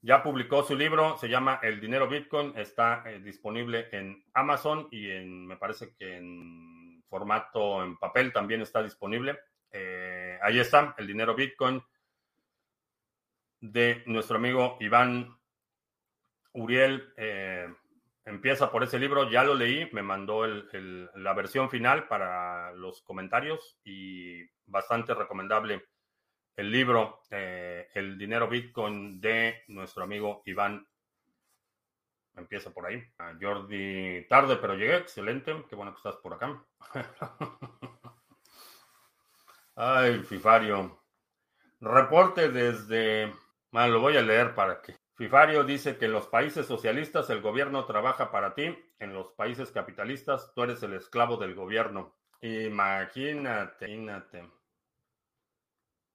ya 0.00 0.22
publicó 0.22 0.62
su 0.62 0.74
libro, 0.74 1.18
se 1.18 1.28
llama 1.28 1.60
El 1.62 1.82
dinero 1.82 2.08
Bitcoin, 2.08 2.54
está 2.56 3.04
disponible 3.22 3.90
en 3.92 4.24
Amazon 4.32 4.88
y 4.90 5.10
en, 5.10 5.46
me 5.46 5.58
parece 5.58 5.94
que 5.96 6.16
en 6.16 6.77
formato 7.08 7.82
en 7.82 7.96
papel 7.96 8.32
también 8.32 8.60
está 8.62 8.82
disponible. 8.82 9.38
ahí 10.42 10.58
está, 10.58 10.94
El 10.98 11.06
dinero 11.06 11.34
Bitcoin 11.34 11.82
de 13.60 14.02
nuestro 14.06 14.36
amigo 14.36 14.76
Iván 14.80 15.36
Uriel 16.52 17.12
empieza 18.24 18.70
por 18.70 18.84
ese 18.84 18.98
libro, 18.98 19.30
ya 19.30 19.42
lo 19.42 19.54
leí, 19.54 19.88
me 19.92 20.02
mandó 20.02 20.46
la 20.46 21.32
versión 21.34 21.70
final 21.70 22.06
para 22.06 22.72
los 22.72 23.02
comentarios 23.02 23.78
y 23.84 24.42
bastante 24.66 25.14
recomendable 25.14 25.86
el 26.58 26.72
libro 26.72 27.20
eh, 27.30 27.86
El 27.94 28.18
dinero 28.18 28.48
Bitcoin 28.48 29.20
de 29.20 29.62
nuestro 29.68 30.02
amigo 30.02 30.42
Iván. 30.44 30.86
Empieza 32.38 32.70
por 32.70 32.86
ahí. 32.86 33.02
Jordi, 33.40 34.26
tarde, 34.28 34.56
pero 34.56 34.74
llegué, 34.74 34.96
excelente, 34.96 35.64
qué 35.68 35.76
bueno 35.76 35.92
que 35.92 35.98
estás 35.98 36.16
por 36.16 36.34
acá. 36.34 36.64
Ay, 39.76 40.22
Fifario. 40.22 41.02
Reporte 41.80 42.48
desde... 42.48 43.32
Bueno, 43.70 43.94
lo 43.94 44.00
voy 44.00 44.16
a 44.16 44.22
leer 44.22 44.54
para 44.54 44.80
que 44.80 44.96
Fifario 45.16 45.64
dice 45.64 45.98
que 45.98 46.04
en 46.06 46.12
los 46.12 46.28
países 46.28 46.66
socialistas 46.66 47.28
el 47.30 47.42
gobierno 47.42 47.84
trabaja 47.84 48.30
para 48.30 48.54
ti, 48.54 48.76
en 49.00 49.12
los 49.12 49.32
países 49.32 49.72
capitalistas 49.72 50.52
tú 50.54 50.62
eres 50.62 50.82
el 50.84 50.94
esclavo 50.94 51.36
del 51.36 51.56
gobierno. 51.56 52.14
Imagínate, 52.40 53.90
imagínate. 53.90 54.48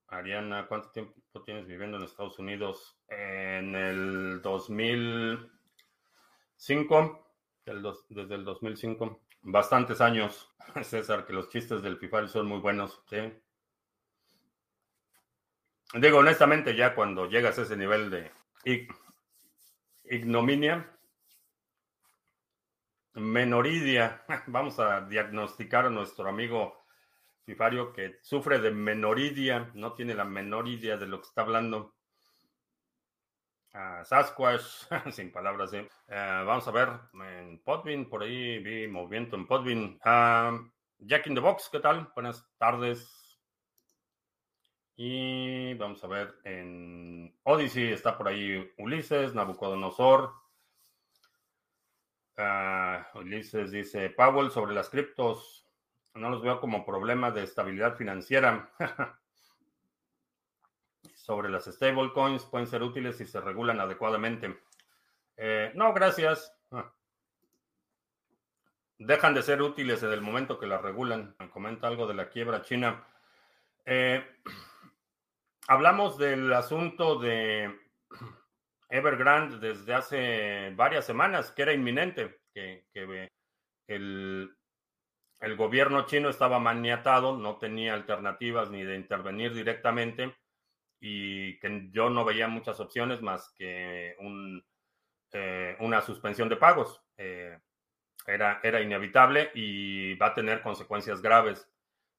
Ariana, 0.08 0.68
¿cuánto 0.68 0.90
tiempo 0.92 1.14
tienes 1.44 1.68
viviendo 1.68 1.98
en 1.98 2.04
Estados 2.04 2.40
Unidos? 2.40 2.98
En 3.08 3.76
el 3.76 4.42
2005, 6.66 7.28
desde 8.10 8.36
el 8.36 8.46
2005. 8.46 9.20
Bastantes 9.42 10.00
años, 10.00 10.50
César, 10.84 11.26
que 11.26 11.34
los 11.34 11.50
chistes 11.50 11.82
del 11.82 11.98
Fifario 11.98 12.30
son 12.30 12.48
muy 12.48 12.60
buenos, 12.60 13.04
¿sí? 13.10 13.18
Digo, 15.96 16.20
honestamente, 16.20 16.74
ya 16.76 16.96
cuando 16.96 17.30
llegas 17.30 17.60
a 17.60 17.64
ese 17.64 17.76
nivel 17.76 18.10
de 18.10 18.32
ignominia. 20.06 20.90
Menoridia. 23.16 24.24
Vamos 24.48 24.80
a 24.80 25.02
diagnosticar 25.02 25.86
a 25.86 25.90
nuestro 25.90 26.30
amigo 26.30 26.86
Fifario 27.46 27.92
que 27.92 28.20
sufre 28.22 28.60
de 28.60 28.72
menoridia, 28.72 29.70
no 29.74 29.94
tiene 29.94 30.16
la 30.16 30.24
menor 30.24 30.70
idea 30.70 30.96
de 30.96 31.08
lo 31.08 31.20
que 31.20 31.28
está 31.28 31.42
hablando. 31.42 31.94
Uh, 33.74 34.06
Sasquatch, 34.06 34.62
sin 35.12 35.32
palabras. 35.32 35.74
¿eh? 35.74 35.90
Uh, 36.08 36.46
vamos 36.46 36.68
a 36.68 36.72
ver 36.72 36.90
en 37.14 37.60
Podbean, 37.64 38.06
por 38.06 38.22
ahí 38.22 38.60
vi 38.60 38.88
movimiento 38.88 39.36
en 39.36 39.48
Podbean. 39.48 40.00
Uh, 40.06 40.70
Jack 41.00 41.28
in 41.28 41.34
the 41.36 41.42
Box, 41.42 41.70
¿qué 41.72 41.80
tal? 41.80 42.12
Buenas 42.14 42.48
tardes. 42.58 43.24
Y 44.96 45.74
vamos 45.74 46.04
a 46.04 46.08
ver 46.08 46.36
en 46.44 47.36
Odyssey 47.44 47.94
está 47.94 48.16
por 48.16 48.28
ahí 48.28 48.72
Ulises, 48.78 49.34
Nabucodonosor. 49.34 50.34
Ah, 52.38 53.08
Ulises 53.16 53.72
dice, 53.72 54.12
Powell 54.12 54.52
sobre 54.52 54.74
las 54.76 54.90
criptos, 54.90 55.68
no 56.14 56.30
los 56.30 56.44
veo 56.44 56.60
como 56.60 56.86
problema 56.86 57.32
de 57.32 57.44
estabilidad 57.44 57.96
financiera. 57.96 58.72
sobre 61.24 61.50
las 61.50 61.64
stablecoins 61.64 62.44
pueden 62.44 62.68
ser 62.68 62.84
útiles 62.84 63.16
si 63.18 63.26
se 63.26 63.40
regulan 63.40 63.80
adecuadamente. 63.80 64.60
Eh, 65.38 65.72
no, 65.74 65.94
gracias. 65.94 66.54
Ah. 66.70 66.94
Dejan 68.98 69.34
de 69.34 69.42
ser 69.42 69.62
útiles 69.62 70.04
en 70.04 70.12
el 70.12 70.20
momento 70.20 70.60
que 70.60 70.68
las 70.68 70.82
regulan. 70.82 71.34
Comenta 71.54 71.88
algo 71.88 72.08
de 72.08 72.14
la 72.14 72.28
quiebra 72.28 72.62
china. 72.62 73.08
Eh, 73.86 74.22
hablamos 75.70 76.18
del 76.18 76.52
asunto 76.52 77.18
de 77.18 77.74
Evergrande 78.90 79.60
desde 79.60 79.94
hace 79.94 80.74
varias 80.76 81.06
semanas, 81.06 81.52
que 81.52 81.62
era 81.62 81.72
inminente, 81.72 82.42
que, 82.54 82.86
el, 83.88 84.58
el, 85.40 85.56
gobierno 85.56 86.06
chino 86.06 86.28
estaba 86.28 86.60
maniatado, 86.60 87.38
no 87.38 87.60
tenía 87.60 87.94
alternativas 87.94 88.70
ni 88.70 88.84
de 88.84 88.98
intervenir 88.98 89.54
directamente 89.54 90.36
y 91.06 91.60
que 91.60 91.90
yo 91.92 92.10
no 92.10 92.24
veía 92.24 92.48
muchas 92.48 92.80
opciones 92.80 93.22
más 93.22 93.54
que 93.58 94.16
un, 94.20 94.66
eh, 95.34 95.76
una 95.82 96.02
suspensión 96.02 96.48
de 96.48 96.56
pagos. 96.56 97.04
Eh, 97.18 97.60
era, 98.26 98.62
era 98.64 98.80
inevitable 98.82 99.52
y 99.54 100.16
va 100.16 100.28
a 100.28 100.34
tener 100.34 100.62
consecuencias 100.62 101.22
graves 101.22 101.70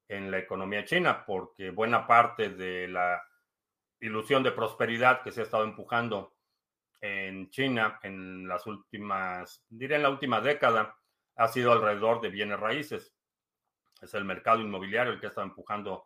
en 0.06 0.30
la 0.30 0.36
economía 0.36 0.84
china 0.84 1.24
porque 1.24 1.70
buena 1.70 2.06
parte 2.06 2.50
de 2.50 2.86
la 2.88 3.22
ilusión 4.00 4.42
de 4.42 4.52
prosperidad 4.52 5.22
que 5.22 5.32
se 5.32 5.40
ha 5.40 5.44
estado 5.44 5.64
empujando 5.64 6.36
en 7.00 7.48
China 7.48 7.98
en 8.02 8.46
las 8.46 8.66
últimas, 8.66 9.64
diré 9.70 9.96
en 9.96 10.02
la 10.02 10.10
última 10.10 10.42
década, 10.42 10.94
ha 11.36 11.48
sido 11.48 11.72
alrededor 11.72 12.20
de 12.20 12.28
bienes 12.28 12.60
raíces. 12.60 13.14
Es 14.02 14.12
el 14.12 14.26
mercado 14.26 14.60
inmobiliario 14.60 15.14
el 15.14 15.20
que 15.20 15.28
está 15.28 15.42
empujando 15.42 16.04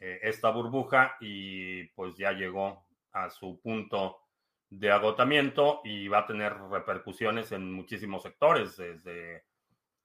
eh, 0.00 0.20
esta 0.22 0.50
burbuja 0.50 1.16
y 1.20 1.84
pues 1.88 2.16
ya 2.16 2.32
llegó 2.32 2.86
a 3.12 3.30
su 3.30 3.60
punto 3.60 4.18
de 4.70 4.90
agotamiento 4.90 5.80
y 5.84 6.08
va 6.08 6.18
a 6.18 6.26
tener 6.26 6.54
repercusiones 6.70 7.52
en 7.52 7.72
muchísimos 7.72 8.22
sectores, 8.22 8.76
desde 8.76 9.44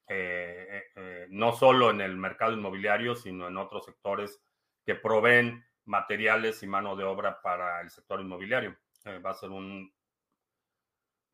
eh, 0.08 0.84
eh, 0.96 1.28
no 1.30 1.54
solo 1.54 1.92
en 1.92 2.02
el 2.02 2.16
mercado 2.16 2.54
inmobiliario, 2.54 3.16
sino 3.16 3.48
en 3.48 3.58
otros 3.58 3.86
sectores 3.86 4.42
que 4.86 4.96
proveen 4.96 5.64
materiales 5.86 6.64
y 6.64 6.68
mano 6.68 6.96
de 6.96 7.04
obra 7.04 7.42
para 7.42 7.82
el 7.82 7.90
sector 7.90 8.22
inmobiliario. 8.22 8.76
Va 9.06 9.32
a 9.32 9.36
ser 9.36 9.50
un, 9.50 9.94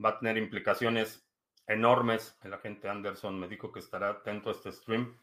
va 0.03 0.09
a 0.09 0.19
tener 0.19 0.37
implicaciones 0.37 1.27
enormes. 1.67 2.37
El 2.43 2.53
agente 2.53 2.89
Anderson 2.89 3.39
me 3.39 3.47
dijo 3.47 3.71
que 3.71 3.79
estará 3.79 4.09
atento 4.09 4.49
a 4.49 4.53
este 4.53 4.71
stream. 4.71 5.15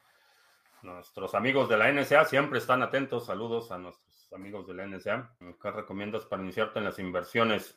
Nuestros 0.87 1.35
amigos 1.35 1.68
de 1.68 1.77
la 1.77 1.90
NSA 1.90 2.27
siempre 2.27 2.61
están 2.61 2.81
atentos. 2.81 3.27
Saludos 3.27 3.72
a 3.72 3.79
nuestros 3.79 4.33
amigos 4.33 4.68
de 4.68 4.75
la 4.75 4.87
NSA. 4.87 5.37
¿Qué 5.61 5.70
recomiendas 5.72 6.25
para 6.27 6.44
iniciarte 6.44 6.79
en 6.79 6.85
las 6.85 7.01
inversiones? 7.01 7.77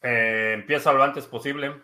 Eh, 0.00 0.52
empieza 0.54 0.94
lo 0.94 1.02
antes 1.02 1.26
posible. 1.26 1.82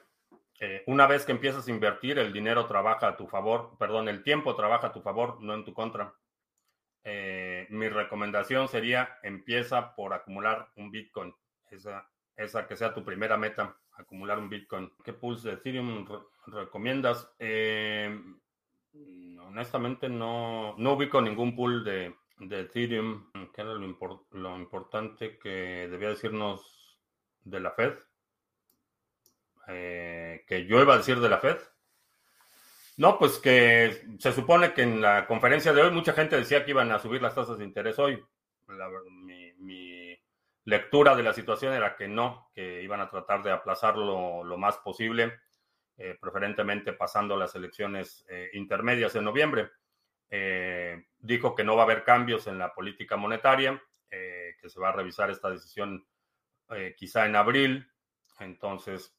Eh, 0.59 0.85
una 0.87 1.07
vez 1.07 1.27
que 1.27 1.33
empiezas 1.33 1.69
a 1.69 1.71
invertir, 1.71 2.19
el 2.19 2.33
dinero 2.33 2.65
trabaja 2.65 3.09
a 3.09 3.17
tu 3.19 3.27
favor, 3.27 3.77
perdón, 3.79 4.09
el 4.09 4.23
tiempo 4.23 4.57
trabaja 4.57 4.87
a 4.87 4.93
tu 4.93 5.03
favor, 5.03 5.43
no 5.43 5.53
en 5.53 5.67
tu 5.67 5.75
contra. 5.75 6.15
Eh, 7.05 7.67
mi 7.69 7.91
recomendación 7.91 8.69
sería 8.69 9.19
empieza 9.23 9.95
por 9.95 10.15
acumular 10.15 10.71
un 10.77 10.91
Bitcoin. 10.91 11.35
Esa, 11.71 12.09
esa 12.37 12.67
que 12.67 12.75
sea 12.75 12.95
tu 12.95 13.05
primera 13.05 13.37
meta, 13.37 13.77
acumular 13.99 14.39
un 14.39 14.49
Bitcoin. 14.49 14.91
¿Qué 15.05 15.13
pools 15.13 15.43
de 15.43 15.53
Ethereum 15.53 16.07
recomiendas? 16.47 17.31
Honestamente 19.47 20.09
no, 20.09 20.75
no 20.77 20.93
ubico 20.93 21.21
ningún 21.21 21.55
pool 21.55 21.85
de, 21.85 22.15
de 22.39 22.61
Ethereum. 22.61 23.31
¿Qué 23.55 23.63
era 23.63 23.75
lo, 23.75 24.27
lo 24.31 24.57
importante 24.57 25.39
que 25.39 25.89
debía 25.91 26.09
decirnos 26.09 26.99
de 27.45 27.61
la 27.61 27.71
Fed? 27.71 27.95
Eh, 29.69 30.45
que 30.47 30.67
yo 30.67 30.81
iba 30.81 30.95
a 30.95 30.99
decir 30.99 31.21
de 31.21 31.29
la 31.29 31.39
Fed. 31.39 31.59
No, 32.99 33.19
pues 33.19 33.39
que 33.39 34.07
se 34.19 34.33
supone 34.33 34.73
que 34.73 34.83
en 34.83 35.03
la 35.03 35.27
conferencia 35.27 35.73
de 35.73 35.83
hoy 35.83 35.91
mucha 35.91 36.13
gente 36.13 36.37
decía 36.37 36.65
que 36.65 36.71
iban 36.71 36.91
a 36.93 36.99
subir 36.99 37.21
las 37.21 37.35
tasas 37.35 37.59
de 37.59 37.65
interés 37.65 37.99
hoy. 37.99 38.23
mi, 39.59 40.19
lectura 40.65 41.15
de 41.15 41.23
la 41.23 41.33
situación 41.33 41.75
era 41.75 41.95
que 41.95 42.09
no, 42.09 42.51
que 42.53 42.83
iban 42.83 43.01
a 43.01 43.09
tratar 43.09 43.41
de 43.45 43.53
aplazarlo 43.53 44.43
lo 44.43 44.59
más 44.59 44.79
posible, 44.79 45.33
eh, 45.97 46.17
preferentemente 46.21 46.93
pasando 46.93 47.37
las 47.37 47.55
elecciones 47.55 48.25
eh, 48.29 48.51
intermedias 48.55 49.15
en 49.17 49.25
noviembre. 49.25 49.71
dijo 51.19 51.55
que 51.55 51.65
no 51.65 51.77
va 51.77 51.83
a 51.83 51.85
haber 51.85 52.03
cambios 52.03 52.47
en 52.47 52.59
la 52.59 52.75
política 52.75 53.17
monetaria, 53.17 53.81
que 54.09 54.69
se 54.69 54.81
va 54.81 54.89
a 54.89 54.93
revisar 54.93 55.31
esta 55.31 55.51
decisión 55.51 56.05
quizá 56.97 57.27
en 57.27 57.37
abril. 57.37 57.87
Entonces, 58.41 59.17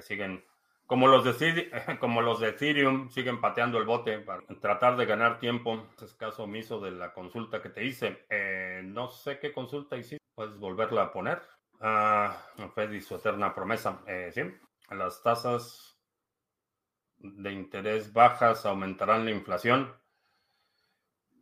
siguen 0.00 0.44
como 0.90 1.06
los, 1.06 1.22
de, 1.22 1.70
como 2.00 2.20
los 2.20 2.40
de 2.40 2.48
Ethereum 2.48 3.10
siguen 3.10 3.40
pateando 3.40 3.78
el 3.78 3.84
bote 3.84 4.18
para 4.18 4.42
tratar 4.60 4.96
de 4.96 5.06
ganar 5.06 5.38
tiempo. 5.38 5.86
Es 6.02 6.14
caso 6.14 6.42
omiso 6.42 6.80
de 6.80 6.90
la 6.90 7.12
consulta 7.12 7.62
que 7.62 7.68
te 7.68 7.84
hice. 7.84 8.26
Eh, 8.28 8.82
no 8.84 9.06
sé 9.06 9.38
qué 9.38 9.52
consulta 9.52 9.96
hiciste. 9.96 10.18
¿Puedes 10.34 10.58
volverla 10.58 11.02
a 11.02 11.12
poner? 11.12 11.40
Ah, 11.78 12.36
Fed 12.74 12.90
y 12.90 13.00
su 13.00 13.14
eterna 13.14 13.54
promesa. 13.54 14.00
Eh, 14.04 14.32
sí. 14.34 14.42
Las 14.90 15.22
tasas 15.22 15.98
de 17.18 17.52
interés 17.52 18.12
bajas 18.12 18.66
aumentarán 18.66 19.24
la 19.24 19.30
inflación. 19.30 19.94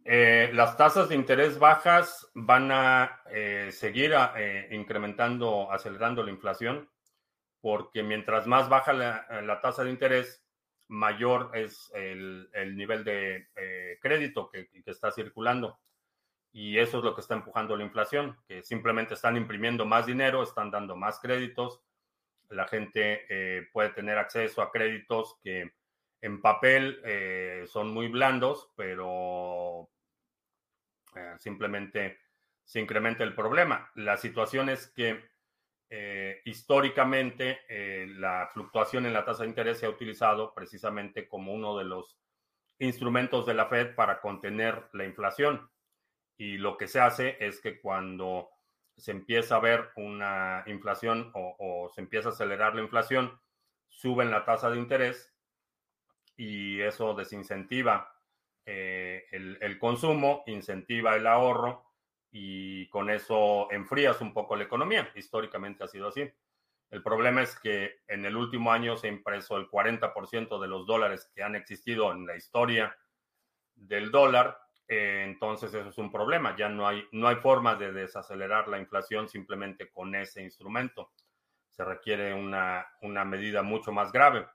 Eh, 0.04 0.50
las 0.54 0.76
tasas 0.76 1.08
de 1.08 1.14
interés 1.14 1.58
bajas 1.58 2.30
van 2.34 2.70
a 2.72 3.22
seguir 3.70 4.14
incrementando, 4.70 5.70
acelerando 5.70 6.22
la 6.22 6.30
inflación 6.30 6.88
porque 7.60 8.02
mientras 8.02 8.46
más 8.46 8.68
baja 8.68 8.92
la, 8.92 9.60
tasa 9.60 9.84
de 9.84 9.90
interés, 9.90 10.44
mayor 10.88 11.50
es 11.54 11.90
el, 11.94 12.48
nivel 12.76 13.04
de 13.04 13.48
eh, 13.56 13.98
crédito 14.00 14.48
que, 14.48 14.68
está 14.86 15.10
circulando. 15.10 15.78
Y 16.52 16.78
eso 16.78 16.98
es 16.98 17.04
lo 17.04 17.14
que 17.14 17.20
está 17.20 17.34
empujando 17.34 17.76
la 17.76 17.84
inflación, 17.84 18.38
que 18.46 18.62
simplemente 18.62 19.14
están 19.14 19.36
imprimiendo 19.36 19.84
más 19.84 20.06
dinero, 20.06 20.42
están 20.42 20.70
dando 20.70 20.96
más 20.96 21.20
créditos. 21.20 21.82
La 22.50 22.66
gente 22.66 23.26
eh, 23.28 23.68
puede 23.72 23.90
tener 23.90 24.18
acceso 24.18 24.62
a 24.62 24.70
créditos 24.70 25.36
que 25.42 25.72
en 26.20 26.40
papel 26.40 27.00
eh, 27.04 27.64
son 27.66 27.92
muy 27.92 28.08
blandos, 28.08 28.70
pero 28.76 29.90
simplemente 31.38 32.18
se 32.64 32.80
incrementa 32.80 33.24
el 33.24 33.34
problema. 33.34 33.90
La 33.94 34.16
situación 34.16 34.68
es 34.68 34.88
que 34.88 35.30
eh, 35.90 36.42
históricamente 36.44 37.60
eh, 37.66 38.06
la 38.18 38.50
fluctuación 38.52 39.06
en 39.06 39.14
la 39.14 39.24
tasa 39.24 39.42
de 39.42 39.48
interés 39.48 39.78
se 39.78 39.86
ha 39.86 39.90
utilizado 39.90 40.52
precisamente 40.52 41.26
como 41.26 41.54
uno 41.54 41.78
de 41.78 41.84
los 41.84 42.18
instrumentos 42.78 43.46
de 43.46 43.54
la 43.54 43.66
Fed 43.66 43.94
para 43.94 44.20
contener 44.20 44.90
la 44.92 45.06
inflación. 45.06 45.70
Y 46.36 46.58
lo 46.58 46.76
que 46.76 46.88
se 46.88 47.00
hace 47.00 47.38
es 47.40 47.60
que 47.60 47.80
cuando 47.80 48.50
se 48.98 49.12
empieza 49.12 49.56
a 49.56 49.60
ver 49.60 49.90
una 49.96 50.64
inflación 50.66 51.30
o, 51.34 51.90
se 51.94 52.00
empieza 52.00 52.28
a 52.28 52.32
acelerar 52.32 52.74
la 52.74 52.82
inflación, 52.82 53.40
suben 53.88 54.30
la 54.30 54.44
tasa 54.44 54.70
de 54.70 54.78
interés 54.78 55.34
y 56.36 56.80
eso 56.80 57.14
desincentiva 57.14 58.12
eh, 58.66 59.24
el 59.32 59.78
consumo, 59.78 60.42
incentiva 60.46 61.16
el 61.16 61.26
ahorro 61.26 61.88
y 62.30 62.88
con 62.88 63.10
eso 63.10 63.70
enfrías 63.70 64.20
un 64.20 64.34
poco 64.34 64.56
la 64.56 64.64
economía. 64.64 65.10
Históricamente 65.14 65.84
ha 65.84 65.88
sido 65.88 66.08
así. 66.08 66.30
El 66.90 67.02
problema 67.02 67.42
es 67.42 67.58
que 67.58 68.00
en 68.08 68.24
el 68.24 68.36
último 68.36 68.72
año 68.72 68.96
se 68.96 69.08
ha 69.08 69.10
impreso 69.10 69.56
el 69.56 69.68
40% 69.68 70.60
de 70.60 70.68
los 70.68 70.86
dólares 70.86 71.30
que 71.34 71.42
han 71.42 71.54
existido 71.54 72.12
en 72.12 72.26
la 72.26 72.36
historia 72.36 72.96
del 73.74 74.10
dólar. 74.10 74.58
Eh, 74.88 75.24
entonces 75.26 75.72
eso 75.74 75.88
es 75.88 75.98
un 75.98 76.10
problema. 76.10 76.56
Ya 76.56 76.68
no 76.68 76.88
hay, 76.88 77.06
no 77.12 77.28
hay 77.28 77.36
forma 77.36 77.74
de 77.76 77.92
desacelerar 77.92 78.68
la 78.68 78.78
inflación 78.78 79.28
simplemente 79.28 79.90
con 79.90 80.14
ese 80.14 80.42
instrumento. 80.42 81.12
Se 81.70 81.84
requiere 81.84 82.34
una, 82.34 82.86
una 83.02 83.24
medida 83.24 83.62
mucho 83.62 83.92
más 83.92 84.10
grave. 84.10 84.46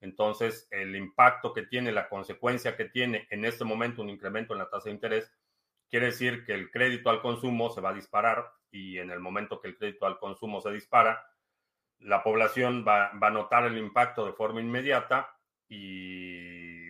Entonces 0.00 0.66
el 0.70 0.96
impacto 0.96 1.52
que 1.52 1.62
tiene, 1.62 1.92
la 1.92 2.08
consecuencia 2.08 2.76
que 2.76 2.86
tiene 2.86 3.26
en 3.30 3.44
este 3.44 3.64
momento 3.64 4.00
un 4.00 4.08
incremento 4.08 4.54
en 4.54 4.60
la 4.60 4.70
tasa 4.70 4.88
de 4.88 4.94
interés 4.94 5.30
quiere 5.90 6.06
decir 6.06 6.44
que 6.44 6.54
el 6.54 6.70
crédito 6.70 7.10
al 7.10 7.20
consumo 7.20 7.68
se 7.70 7.80
va 7.80 7.90
a 7.90 7.94
disparar 7.94 8.50
y 8.70 8.98
en 8.98 9.10
el 9.10 9.18
momento 9.18 9.60
que 9.60 9.68
el 9.68 9.76
crédito 9.76 10.06
al 10.06 10.18
consumo 10.18 10.60
se 10.60 10.70
dispara, 10.70 11.26
la 11.98 12.22
población 12.22 12.84
va, 12.86 13.10
a 13.10 13.30
notar 13.30 13.66
el 13.66 13.76
impacto 13.76 14.24
de 14.24 14.32
forma 14.32 14.60
inmediata 14.60 15.36
y 15.68 16.88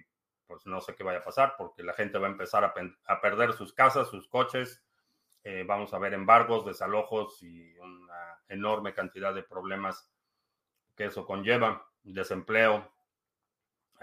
pues 0.51 0.67
no 0.67 0.81
sé 0.81 0.97
qué 0.97 1.05
vaya 1.05 1.21
a 1.21 1.25
pasar 1.25 1.55
porque 1.57 1.85
la 1.85 1.93
gente 1.93 2.19
va 2.19 2.27
a 2.27 2.31
empezar 2.31 2.65
a, 2.65 3.21
perder 3.21 3.53
sus 3.53 3.73
casas, 3.73 4.09
sus 4.09 4.27
coches, 4.27 4.83
eh, 5.45 5.65
vamos 5.65 5.95
a 5.95 5.99
ver 5.99 6.13
embargos, 6.13 6.67
desalojos 6.67 7.41
y 7.43 7.73
una 7.79 8.43
enorme 8.49 8.93
cantidad 8.93 9.33
de 9.33 9.45
problemas 9.45 10.11
que 10.97 11.05
eso 11.05 11.25
conlleva, 11.25 11.87
desempleo, 12.03 12.91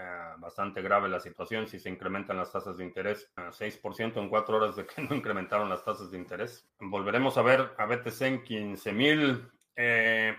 Ah, 0.00 0.36
bastante 0.38 0.80
grave 0.80 1.08
la 1.08 1.18
situación 1.18 1.66
si 1.66 1.80
se 1.80 1.88
incrementan 1.88 2.36
las 2.36 2.52
tasas 2.52 2.76
de 2.76 2.84
interés. 2.84 3.32
6% 3.50 4.20
en 4.20 4.28
cuatro 4.28 4.56
horas 4.56 4.76
de 4.76 4.86
que 4.86 5.02
no 5.02 5.14
incrementaron 5.14 5.68
las 5.68 5.84
tasas 5.84 6.10
de 6.12 6.18
interés. 6.18 6.68
Volveremos 6.78 7.36
a 7.36 7.42
ver 7.42 7.74
a 7.76 7.86
BTC 7.86 8.22
en 8.22 8.44
15 8.44 8.92
mil. 8.92 9.50
Eh, 9.74 10.36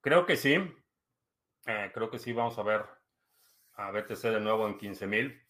creo 0.00 0.24
que 0.24 0.36
sí. 0.36 0.54
Eh, 1.66 1.90
creo 1.92 2.10
que 2.10 2.18
sí 2.18 2.32
vamos 2.32 2.56
a 2.58 2.62
ver 2.62 2.84
a 3.76 3.90
BTC 3.90 4.22
de 4.22 4.40
nuevo 4.40 4.66
en 4.66 4.78
15 4.78 5.06
mil. 5.06 5.42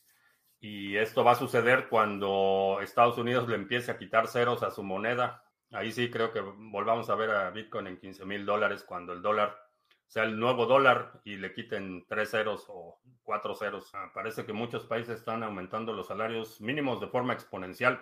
Y 0.60 0.96
esto 0.96 1.24
va 1.24 1.32
a 1.32 1.37
suceder 1.37 1.88
cuando 1.88 2.78
Estados 2.80 3.18
Unidos 3.18 3.48
le 3.48 3.56
empiece 3.56 3.90
a 3.90 3.98
quitar 3.98 4.28
ceros 4.28 4.62
a 4.62 4.70
su 4.70 4.82
moneda. 4.82 5.44
Ahí 5.72 5.92
sí 5.92 6.10
creo 6.10 6.32
que 6.32 6.40
volvamos 6.40 7.10
a 7.10 7.14
ver 7.14 7.30
a 7.30 7.50
Bitcoin 7.50 7.87
en 7.87 7.98
15 7.98 8.24
mil 8.24 8.46
dólares 8.46 8.84
cuando 8.84 9.12
el 9.12 9.20
dólar 9.20 9.58
sea 10.06 10.24
el 10.24 10.38
nuevo 10.38 10.66
dólar 10.66 11.20
y 11.24 11.37
le 11.37 11.52
quiten 11.52 12.06
tres 12.06 12.30
ceros 12.30 12.66
o 12.68 13.00
cuatro 13.22 13.54
ceros. 13.54 13.90
Ah, 13.94 14.10
parece 14.14 14.46
que 14.46 14.52
muchos 14.52 14.87
países 14.87 15.18
están 15.18 15.42
aumentando 15.42 15.92
los 15.92 16.06
salarios 16.06 16.60
mínimos 16.60 17.00
de 17.00 17.08
forma 17.08 17.32
exponencial. 17.32 18.00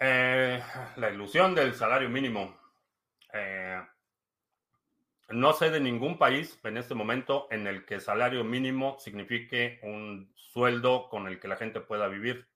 Eh, 0.00 0.62
la 0.96 1.10
ilusión 1.10 1.54
del 1.54 1.74
salario 1.74 2.08
mínimo. 2.08 2.56
Eh, 3.32 3.80
no 5.28 5.52
sé 5.52 5.70
de 5.70 5.80
ningún 5.80 6.18
país 6.18 6.58
en 6.64 6.78
este 6.78 6.94
momento 6.94 7.48
en 7.50 7.66
el 7.66 7.84
que 7.84 8.00
salario 8.00 8.44
mínimo 8.44 8.96
signifique 8.98 9.78
un 9.82 10.32
sueldo 10.34 11.08
con 11.08 11.26
el 11.26 11.38
que 11.38 11.48
la 11.48 11.56
gente 11.56 11.80
pueda 11.80 12.08
vivir. 12.08 12.48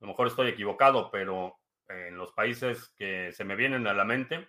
A 0.00 0.04
lo 0.04 0.08
mejor 0.08 0.28
estoy 0.28 0.48
equivocado, 0.48 1.10
pero 1.10 1.58
en 1.88 2.16
los 2.16 2.32
países 2.32 2.94
que 2.96 3.32
se 3.32 3.44
me 3.44 3.56
vienen 3.56 3.86
a 3.86 3.94
la 3.94 4.04
mente, 4.04 4.48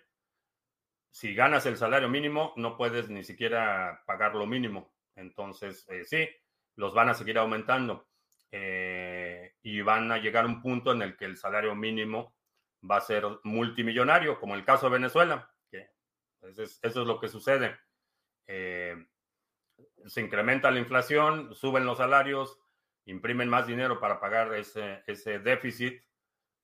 si 1.10 1.34
ganas 1.34 1.66
el 1.66 1.76
salario 1.76 2.08
mínimo, 2.08 2.52
no 2.56 2.76
puedes 2.76 3.08
ni 3.08 3.22
siquiera 3.22 4.02
pagar 4.06 4.34
lo 4.34 4.46
mínimo. 4.46 4.92
Entonces, 5.14 5.86
eh, 5.88 6.04
sí, 6.04 6.28
los 6.76 6.94
van 6.94 7.08
a 7.08 7.14
seguir 7.14 7.38
aumentando 7.38 8.08
eh, 8.50 9.54
y 9.62 9.80
van 9.82 10.10
a 10.12 10.18
llegar 10.18 10.44
a 10.44 10.48
un 10.48 10.62
punto 10.62 10.92
en 10.92 11.02
el 11.02 11.16
que 11.16 11.24
el 11.26 11.36
salario 11.36 11.74
mínimo 11.74 12.34
va 12.88 12.96
a 12.96 13.02
ser 13.02 13.24
multimillonario, 13.42 14.38
como 14.38 14.54
el 14.54 14.64
caso 14.64 14.86
de 14.86 14.92
Venezuela. 14.92 15.50
Eso, 16.42 16.62
es, 16.62 16.96
lo 16.96 17.20
que 17.20 17.28
sucede. 17.28 17.78
Eh, 18.46 18.96
se 20.06 20.20
incrementa 20.20 20.70
la 20.70 20.78
inflación, 20.78 21.54
suben 21.54 21.84
los 21.84 21.98
salarios, 21.98 22.58
imprimen 23.04 23.48
más 23.48 23.66
dinero 23.66 24.00
para 24.00 24.20
pagar 24.20 24.54
ese, 24.54 25.02
ese 25.06 25.38
déficit 25.38 26.02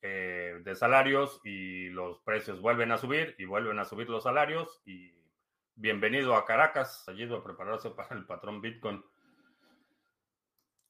eh, 0.03 0.61
de 0.63 0.75
salarios 0.75 1.41
y 1.45 1.89
los 1.89 2.21
precios 2.21 2.61
vuelven 2.61 2.93
a 2.93 2.99
subir 2.99 3.35
y 3.39 3.47
vuelven 3.47 3.79
a 3.79 3.87
subir 3.87 4.11
los 4.11 4.25
salarios 4.25 4.83
y 4.85 5.15
bienvenido 5.77 6.37
a 6.37 6.45
Caracas, 6.45 7.09
allí 7.09 7.25
a 7.25 7.43
prepararse 7.43 7.91
para 7.91 8.15
el 8.15 8.27
patrón 8.27 8.61
Bitcoin. 8.61 9.03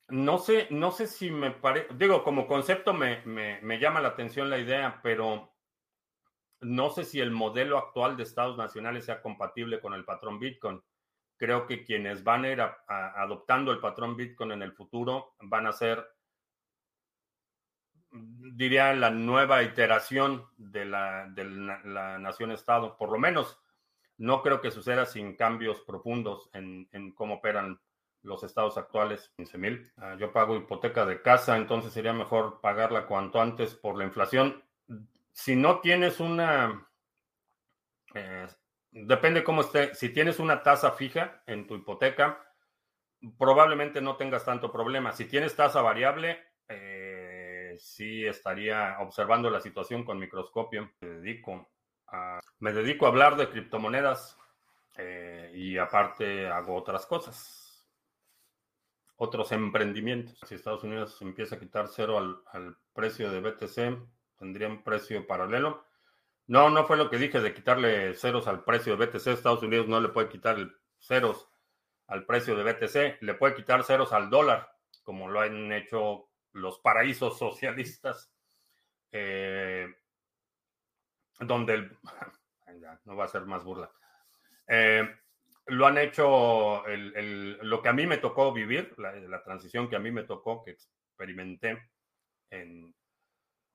No 0.09 0.39
sé, 0.39 0.67
no 0.71 0.91
sé 0.91 1.07
si 1.07 1.31
me 1.31 1.51
parece, 1.51 1.89
digo, 1.95 2.25
como 2.25 2.47
concepto 2.47 2.93
me, 2.93 3.23
me, 3.25 3.79
llama 3.79 4.01
la 4.01 4.09
atención 4.09 4.51
la 4.51 4.59
idea, 4.59 5.01
pero 5.03 5.54
no 6.65 6.91
sé 6.91 7.05
si 7.05 7.21
el 7.21 7.31
modelo 7.31 7.79
actual 7.79 8.17
de 8.17 8.23
estados 8.23 8.57
nacionales 8.57 9.05
sea 9.05 9.23
compatible 9.23 9.81
con 9.81 9.95
el 9.95 10.05
patrón 10.05 10.39
Bitcoin. 10.39 10.83
Creo 11.37 11.67
que 11.67 11.85
quienes 11.85 12.25
van 12.25 12.45
a 12.45 12.51
ir 12.51 12.63
adoptando 12.89 13.73
el 13.73 13.81
patrón 13.81 14.17
Bitcoin 14.17 14.53
en 14.53 14.63
el 14.63 14.73
futuro 14.73 15.35
van 15.41 15.67
a 15.67 15.73
ser 15.73 16.07
diría, 18.55 18.93
la 18.95 19.11
nueva 19.11 19.63
iteración 19.63 20.47
de 20.57 20.85
la, 20.85 21.27
nación-estado. 22.21 22.97
Por 22.97 23.11
lo 23.11 23.19
menos, 23.19 23.61
no 24.17 24.43
creo 24.43 24.61
que 24.61 24.71
suceda 24.71 25.07
sin 25.07 25.37
cambios 25.37 25.81
profundos 25.81 26.49
en, 26.53 27.13
cómo 27.15 27.35
operan 27.35 27.81
los 28.23 28.43
estados 28.45 28.79
actuales. 28.79 29.33
15 29.37 29.59
mil. 29.59 29.93
Ah, 29.97 30.17
yo 30.19 30.33
pago 30.33 30.57
hipoteca 30.57 31.05
de 31.05 31.21
casa, 31.21 31.57
entonces 31.57 31.93
sería 31.93 32.13
mejor 32.13 32.61
pagarla 32.61 33.07
cuanto 33.07 33.41
antes 33.41 33.75
por 33.75 33.99
la 33.99 34.05
inflación. 34.05 34.63
Si 35.35 35.57
no 35.57 35.81
tienes 35.81 36.21
una... 36.21 36.89
Eh, 38.15 38.47
depende 38.93 39.43
cómo 39.43 39.63
esté. 39.63 39.93
Si 39.95 40.11
tienes 40.11 40.39
una 40.39 40.63
tasa 40.63 40.93
fija 40.93 41.43
en 41.47 41.67
tu 41.67 41.75
hipoteca, 41.75 42.41
probablemente 43.37 44.01
no 44.01 44.17
tengas 44.17 44.45
tanto 44.45 44.71
problema. 44.71 45.13
Si 45.13 45.25
tienes 45.25 45.57
tasa 45.57 45.83
variable, 45.83 46.41
eh, 46.69 47.75
sí 47.79 48.25
estaría 48.25 48.99
observando 49.01 49.51
la 49.51 49.61
situación 49.61 50.05
con 50.05 50.21
microscopio. 50.21 50.93
Me 51.01 51.09
dedico 51.09 51.69
a, 52.07 52.39
me 52.61 52.73
dedico 52.73 53.07
a 53.07 53.09
hablar 53.09 53.37
de 53.37 53.49
criptomonedas 53.49 54.39
y 55.53 55.77
aparte 55.77 56.47
hago 56.47 56.77
otras 56.77 57.05
cosas, 57.07 57.91
otros 59.17 59.51
emprendimientos. 59.51 60.39
Si 60.47 60.55
Estados 60.55 60.85
Unidos 60.85 61.21
empieza 61.21 61.57
a 61.57 61.59
quitar 61.59 61.89
cero 61.89 62.45
al 62.53 62.77
precio 62.93 63.33
de 63.33 63.41
BTC, 63.41 64.14
tendría 64.45 64.69
un 64.69 64.83
precio 64.83 65.27
paralelo. 65.27 65.87
No, 66.47 66.69
no 66.69 66.87
fue 66.87 66.99
lo 66.99 67.09
que 67.09 67.17
dije 67.17 67.41
de 67.41 67.55
quitarle 67.55 68.15
ceros 68.15 68.47
al 68.47 68.63
precio 68.63 68.95
de 68.95 69.07
BTC. 69.07 69.29
Estados 69.29 69.63
Unidos 69.63 69.89
no 69.89 70.01
le 70.01 70.11
puede 70.11 70.29
quitar 70.29 70.59
ceros 70.99 71.49
al 72.09 72.27
precio 72.27 72.55
de 72.55 72.71
BTC, 72.71 73.23
le 73.23 73.35
puede 73.35 73.55
quitar 73.55 73.83
ceros 73.83 74.13
al 74.13 74.29
dólar, 74.29 74.71
como 75.03 75.29
lo 75.29 75.41
han 75.41 75.73
hecho 75.73 76.29
los 76.53 76.79
paraísos 76.81 77.39
socialistas, 77.39 78.31
eh, 79.11 79.89
donde 81.41 81.73
el, 81.73 81.99
no 83.05 83.17
va 83.17 83.25
a 83.25 83.29
ser 83.29 83.47
más 83.47 83.65
burla. 83.65 83.91
Eh, 84.69 85.09
lo 85.69 85.87
han 85.87 85.97
hecho 85.97 86.85
lo 86.87 87.83
que 87.83 87.89
a 87.89 87.95
mí 87.95 88.07
me 88.07 88.19
tocó 88.19 88.53
vivir, 88.53 88.93
la, 88.99 89.15
la, 89.15 89.43
transición 89.43 89.89
que 89.89 89.97
a 89.97 90.01
mí 90.01 90.11
me 90.11 90.25
tocó, 90.25 90.63
que 90.63 90.73
experimenté 90.73 91.91
en 92.51 92.95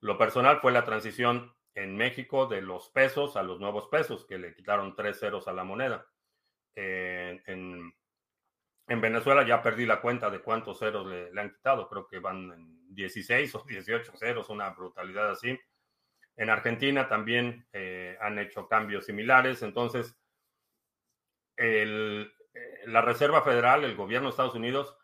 lo 0.01 0.17
personal, 0.17 0.59
fue 0.59 0.71
la 0.71 0.85
transición 0.85 1.53
en 1.75 1.95
México 1.95 2.47
de 2.47 2.61
los 2.61 2.89
pesos 2.89 3.35
a 3.35 3.43
los 3.43 3.59
nuevos 3.59 3.87
pesos, 3.87 4.25
que 4.25 4.37
le 4.37 4.53
quitaron 4.53 4.95
tres 4.95 5.19
ceros 5.19 5.47
a 5.47 5.53
la 5.53 5.63
moneda. 5.63 6.05
en, 6.75 7.93
en, 8.87 9.01
Venezuela 9.01 9.45
ya 9.45 9.61
perdí 9.61 9.85
la 9.85 10.01
cuenta 10.01 10.29
de 10.29 10.41
cuántos 10.41 10.79
ceros 10.79 11.05
le, 11.07 11.39
han 11.39 11.51
quitado, 11.51 11.87
creo 11.87 12.07
que 12.07 12.19
van 12.19 12.51
en 12.51 12.95
16 12.95 13.55
o 13.55 13.63
18 13.67 14.13
ceros, 14.17 14.49
una 14.49 14.69
brutalidad 14.71 15.31
así. 15.31 15.59
En 16.35 16.49
Argentina 16.49 17.07
también 17.07 17.67
eh, 17.73 18.17
han 18.21 18.39
hecho 18.39 18.67
cambios 18.67 19.05
similares, 19.05 19.61
entonces 19.61 20.17
eh, 21.57 22.27
la 22.85 23.01
Reserva 23.01 23.43
Federal, 23.43 23.83
el 23.83 23.95
gobierno 23.95 24.27
de 24.27 24.31
Estados 24.31 24.55
Unidos, 24.55 24.97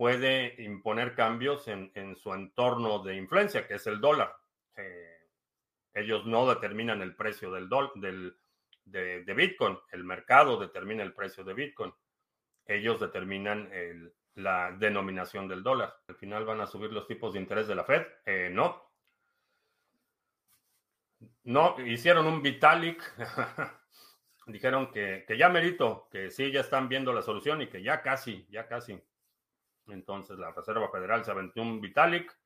puede 0.00 0.54
imponer 0.62 1.14
cambios 1.14 1.68
en, 1.68 1.92
en 1.94 2.16
su 2.16 2.32
entorno 2.32 3.00
de 3.00 3.16
influencia, 3.16 3.66
que 3.66 3.74
es 3.74 3.86
el 3.86 4.00
dólar. 4.00 4.34
Eh, 4.74 5.28
ellos 5.92 6.24
no 6.24 6.48
determinan 6.48 7.02
el 7.02 7.14
precio 7.14 7.50
del, 7.50 7.68
del 7.96 8.34
de, 8.86 9.34
Bitcoin, 9.34 9.78
el 9.92 10.04
mercado 10.04 10.58
determina 10.58 11.02
el 11.02 11.12
precio 11.12 11.44
de 11.44 11.52
Bitcoin. 11.52 11.92
Ellos 12.64 12.98
determinan 12.98 13.70
la 14.36 14.72
denominación 14.72 15.46
del 15.46 15.62
dólar. 15.62 15.94
Al 16.08 16.16
final 16.16 16.46
van 16.46 16.62
a 16.62 16.66
subir 16.66 16.90
los 16.90 17.06
tipos 17.06 17.34
de 17.34 17.40
interés 17.40 17.68
de 17.68 17.74
la 17.74 17.84
Fed. 17.84 18.06
Eh, 18.24 18.48
no. 18.50 18.90
No, 21.44 21.76
hicieron 21.78 22.26
un 22.26 22.40
Vitalik. 22.40 23.02
Dijeron 24.46 24.90
que, 24.92 25.26
que 25.28 25.36
ya 25.36 25.50
merito, 25.50 26.08
que 26.10 26.30
sí, 26.30 26.50
ya 26.50 26.60
están 26.60 26.88
viendo 26.88 27.12
la 27.12 27.20
solución 27.20 27.60
y 27.60 27.66
que 27.68 27.82
ya 27.82 28.00
casi, 28.00 28.46
ya 28.48 28.66
casi. 28.66 28.98
Entonces 29.92 30.38
la 30.38 30.52
Reserva 30.52 30.90
Federal 30.90 31.24
se 31.24 31.30
aventó 31.30 31.62
un 31.62 31.80
Vitalik 31.80 32.36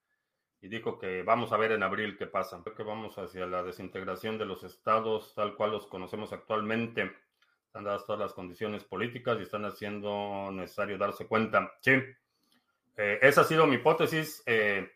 y 0.60 0.68
dijo 0.68 0.98
que 0.98 1.22
vamos 1.22 1.52
a 1.52 1.58
ver 1.58 1.72
en 1.72 1.82
abril 1.82 2.16
qué 2.16 2.26
pasa. 2.26 2.60
Creo 2.62 2.74
que 2.74 2.82
vamos 2.82 3.18
hacia 3.18 3.46
la 3.46 3.62
desintegración 3.62 4.38
de 4.38 4.46
los 4.46 4.64
estados 4.64 5.34
tal 5.34 5.56
cual 5.56 5.72
los 5.72 5.86
conocemos 5.86 6.32
actualmente. 6.32 7.12
Están 7.66 7.84
dadas 7.84 8.06
todas 8.06 8.20
las 8.20 8.32
condiciones 8.32 8.84
políticas 8.84 9.38
y 9.38 9.42
están 9.42 9.64
haciendo 9.64 10.50
necesario 10.52 10.96
darse 10.96 11.26
cuenta. 11.26 11.72
Sí, 11.80 11.92
eh, 12.96 13.18
esa 13.20 13.42
ha 13.42 13.44
sido 13.44 13.66
mi 13.66 13.76
hipótesis 13.76 14.42
eh, 14.46 14.90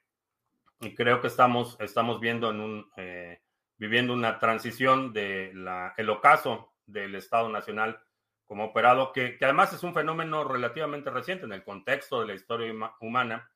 y 0.81 0.95
creo 0.95 1.21
que 1.21 1.27
estamos, 1.27 1.77
estamos 1.81 2.21
viendo 2.21 2.51
en 2.51 2.61
un, 2.61 2.91
eh, 2.97 3.43
viviendo 3.77 4.13
una 4.13 4.39
transición 4.39 5.13
del 5.13 5.69
el 5.97 6.11
ocaso 6.11 6.73
del 6.87 7.15
Estado 7.15 7.49
Nacional 7.49 8.01
como 8.49 8.65
operado, 8.65 9.13
que, 9.13 9.37
que 9.37 9.45
además 9.45 9.73
es 9.73 9.85
un 9.85 9.95
fenómeno 9.95 10.43
relativamente 10.43 11.11
reciente 11.11 11.45
en 11.45 11.53
el 11.53 11.63
contexto 11.63 12.21
de 12.21 12.27
la 12.27 12.35
historia 12.35 12.75
humana 13.01 13.49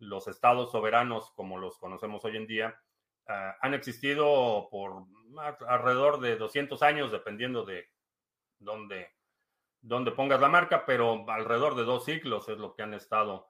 los 0.00 0.26
estados 0.28 0.72
soberanos 0.72 1.30
como 1.32 1.58
los 1.58 1.78
conocemos 1.78 2.24
hoy 2.24 2.36
en 2.36 2.46
día 2.46 2.82
ah, 3.28 3.56
han 3.60 3.74
existido 3.74 4.68
por 4.70 5.04
alrededor 5.68 6.20
de 6.20 6.36
200 6.36 6.82
años, 6.82 7.12
dependiendo 7.12 7.64
de 7.64 7.88
dónde, 8.58 9.10
dónde 9.80 10.10
pongas 10.10 10.40
la 10.40 10.48
marca, 10.48 10.84
pero 10.84 11.24
alrededor 11.30 11.76
de 11.76 11.84
dos 11.84 12.04
siglos 12.04 12.48
es 12.48 12.58
lo 12.58 12.74
que 12.74 12.82
han 12.82 12.94
estado 12.94 13.48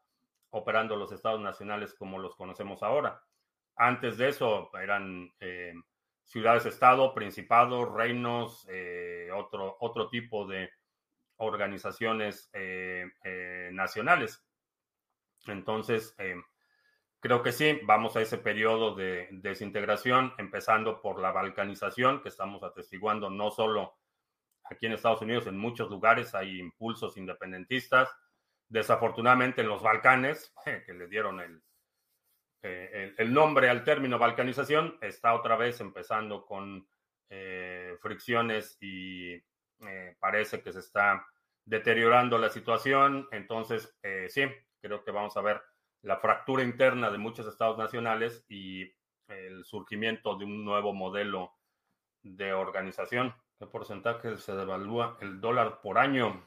operando 0.50 0.96
los 0.96 1.12
estados 1.12 1.40
nacionales 1.40 1.94
como 1.94 2.18
los 2.18 2.36
conocemos 2.36 2.82
ahora. 2.82 3.22
Antes 3.76 4.18
de 4.18 4.28
eso 4.28 4.70
eran 4.76 5.32
eh, 5.38 5.72
ciudades-estado, 6.24 7.14
principados, 7.14 7.90
reinos, 7.92 8.66
eh, 8.68 9.30
otro, 9.32 9.76
otro 9.80 10.10
tipo 10.10 10.46
de 10.46 10.70
organizaciones 11.40 12.50
eh, 12.52 13.10
nacionales. 13.72 14.44
Entonces, 15.46 16.14
eh, 16.18 16.36
creo 17.20 17.42
que 17.42 17.52
sí, 17.52 17.80
vamos 17.84 18.16
a 18.16 18.22
ese 18.22 18.38
periodo 18.38 18.94
de 18.94 19.28
desintegración, 19.32 20.32
empezando 20.38 21.00
por 21.00 21.20
la 21.20 21.32
balcanización 21.32 22.22
que 22.22 22.28
estamos 22.28 22.62
atestiguando 22.62 23.30
no 23.30 23.50
solo 23.50 23.98
aquí 24.64 24.86
en 24.86 24.92
Estados 24.92 25.22
Unidos, 25.22 25.46
en 25.46 25.58
muchos 25.58 25.90
lugares 25.90 26.34
hay 26.34 26.58
impulsos 26.58 27.16
independentistas. 27.16 28.08
Desafortunadamente 28.68 29.62
en 29.62 29.68
los 29.68 29.82
Balcanes, 29.82 30.54
que 30.86 30.94
le 30.94 31.08
dieron 31.08 31.40
eh, 32.62 33.14
el, 33.16 33.32
nombre 33.32 33.68
al 33.68 33.82
término 33.82 34.18
balcanización, 34.18 34.96
está 35.00 35.34
otra 35.34 35.56
vez 35.56 35.80
empezando 35.80 36.46
con 36.46 36.86
eh, 37.30 37.96
fricciones 38.00 38.76
y 38.80 39.42
parece 40.18 40.62
que 40.62 40.72
se 40.72 40.80
está 40.80 41.26
deteriorando 41.64 42.38
la 42.38 42.50
situación. 42.50 43.28
Entonces, 43.32 43.96
sí, 44.28 44.42
creo 44.80 45.04
que 45.04 45.10
vamos 45.10 45.36
a 45.36 45.42
ver 45.42 45.62
la 46.02 46.18
fractura 46.18 46.62
interna 46.62 47.10
de 47.10 47.18
muchos 47.18 47.46
estados 47.46 47.78
nacionales 47.78 48.44
y 48.48 48.92
el 49.28 49.64
surgimiento 49.64 50.36
de 50.36 50.44
un 50.44 50.64
nuevo 50.64 50.92
modelo 50.92 51.52
de 52.22 52.52
organización. 52.52 53.34
¿Qué 53.58 53.66
porcentaje 53.66 54.36
se 54.38 54.54
devalúa 54.54 55.18
el 55.20 55.40
dólar 55.40 55.80
por 55.82 55.98
año? 55.98 56.46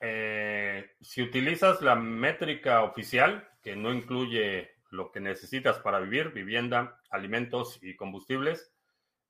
Eh, 0.00 0.90
si 1.00 1.22
utilizas 1.22 1.82
la 1.82 1.94
métrica 1.94 2.82
oficial, 2.82 3.48
que 3.62 3.76
no 3.76 3.92
incluye 3.92 4.70
lo 4.90 5.12
que 5.12 5.20
necesitas 5.20 5.78
para 5.78 6.00
vivir, 6.00 6.30
vivienda, 6.30 7.00
alimentos 7.10 7.78
y 7.82 7.96
combustibles, 7.96 8.72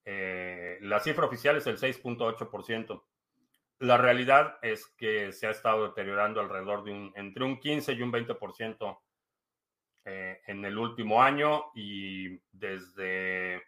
eh, 0.04 0.78
la 0.80 1.00
cifra 1.00 1.26
oficial 1.26 1.56
es 1.56 1.66
el 1.66 1.78
6.8%. 1.78 3.02
La 3.80 3.96
realidad 3.96 4.58
es 4.60 4.86
que 4.88 5.32
se 5.32 5.46
ha 5.46 5.50
estado 5.50 5.88
deteriorando 5.88 6.40
alrededor 6.40 6.84
de 6.84 6.92
un, 6.92 7.12
entre 7.16 7.44
un 7.44 7.58
15 7.58 7.94
y 7.94 8.02
un 8.02 8.12
20% 8.12 8.98
eh, 10.04 10.40
en 10.46 10.64
el 10.66 10.76
último 10.76 11.22
año 11.22 11.72
y 11.74 12.38
desde 12.52 13.62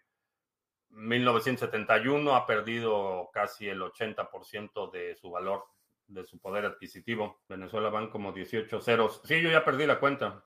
1971 0.90 2.34
ha 2.34 2.46
perdido 2.46 3.30
casi 3.32 3.68
el 3.68 3.80
80% 3.80 4.90
de 4.90 5.16
su 5.16 5.30
valor, 5.30 5.64
de 6.06 6.26
su 6.26 6.38
poder 6.38 6.66
adquisitivo. 6.66 7.40
Venezuela 7.48 7.88
van 7.88 8.10
como 8.10 8.32
18 8.32 8.82
ceros. 8.82 9.22
Sí, 9.24 9.40
yo 9.40 9.50
ya 9.50 9.64
perdí 9.64 9.86
la 9.86 9.98
cuenta. 9.98 10.44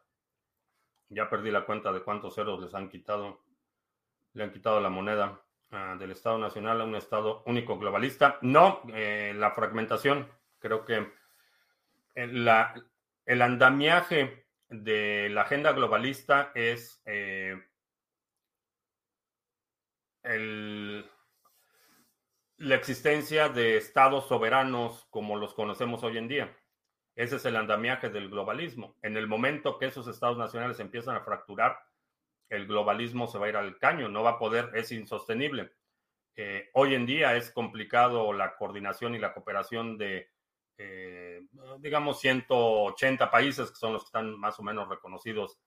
Ya 1.09 1.29
perdí 1.29 1.51
la 1.51 1.67
cuenta 1.67 1.93
de 1.93 2.03
cuántos 2.03 2.37
ceros 2.37 2.61
les 2.61 2.73
han 2.73 2.89
quitado. 2.89 3.43
Le 4.33 4.45
han 4.45 4.53
quitado 4.53 4.81
la 4.81 4.91
moneda. 4.91 5.45
Ah, 5.73 5.97
del 5.99 6.12
Estado 6.12 6.39
Nacional 6.39 6.81
a 6.81 6.85
un 6.85 6.95
Estado 6.95 7.43
único 7.47 7.77
globalista. 7.79 8.39
No, 8.41 8.83
eh, 8.95 9.35
la 9.37 9.51
fragmentación. 9.51 10.29
Creo 10.59 10.85
que 10.85 11.12
el 12.14 13.43
andamiaje 13.43 14.47
de 14.69 15.29
la 15.31 15.43
agenda 15.43 15.73
globalista 15.73 16.53
es 16.55 17.03
eh, 17.05 17.61
la 22.59 22.75
existencia 22.75 23.49
de 23.49 23.77
estados 23.77 24.29
soberanos 24.29 25.07
como 25.11 25.37
los 25.37 25.53
conocemos 25.53 26.03
hoy 26.05 26.19
en 26.19 26.29
día. 26.29 26.57
Ese 27.17 27.37
es 27.37 27.45
el 27.45 27.57
andamiaje 27.57 28.09
del 28.09 28.31
globalismo. 28.31 28.97
En 29.03 29.17
el 29.17 29.27
momento 29.27 29.79
que 29.79 29.87
esos 29.87 30.07
estados 30.07 30.39
nacionales 30.39 30.79
empiezan 30.81 31.17
a 31.17 31.25
fracturar, 31.25 31.79
el 32.49 32.67
globalismo 32.67 33.27
se 33.27 33.39
va 33.39 33.47
a 33.47 33.49
ir 33.49 33.57
al 33.57 33.79
caño, 33.79 34.09
no 34.09 34.23
va 34.23 34.31
a 34.31 34.39
poder, 34.39 34.71
es 34.75 34.93
insostenible. 34.93 35.73
Eh, 36.37 36.69
hoy 36.75 36.95
en 36.95 37.07
día 37.07 37.35
es 37.35 37.51
complicado 37.51 38.33
la 38.35 38.57
coordinación 38.57 39.15
y 39.15 39.19
la 39.19 39.33
cooperación 39.33 39.97
de, 39.97 40.29
eh, 40.77 41.41
digamos, 41.79 42.21
180 42.21 43.31
países 43.31 43.71
que 43.71 43.77
son 43.77 43.95
los 43.95 44.03
que 44.03 44.09
están 44.09 44.39
más 44.39 44.59
o 44.61 44.63
menos 44.63 44.87
reconocidos 44.89 45.59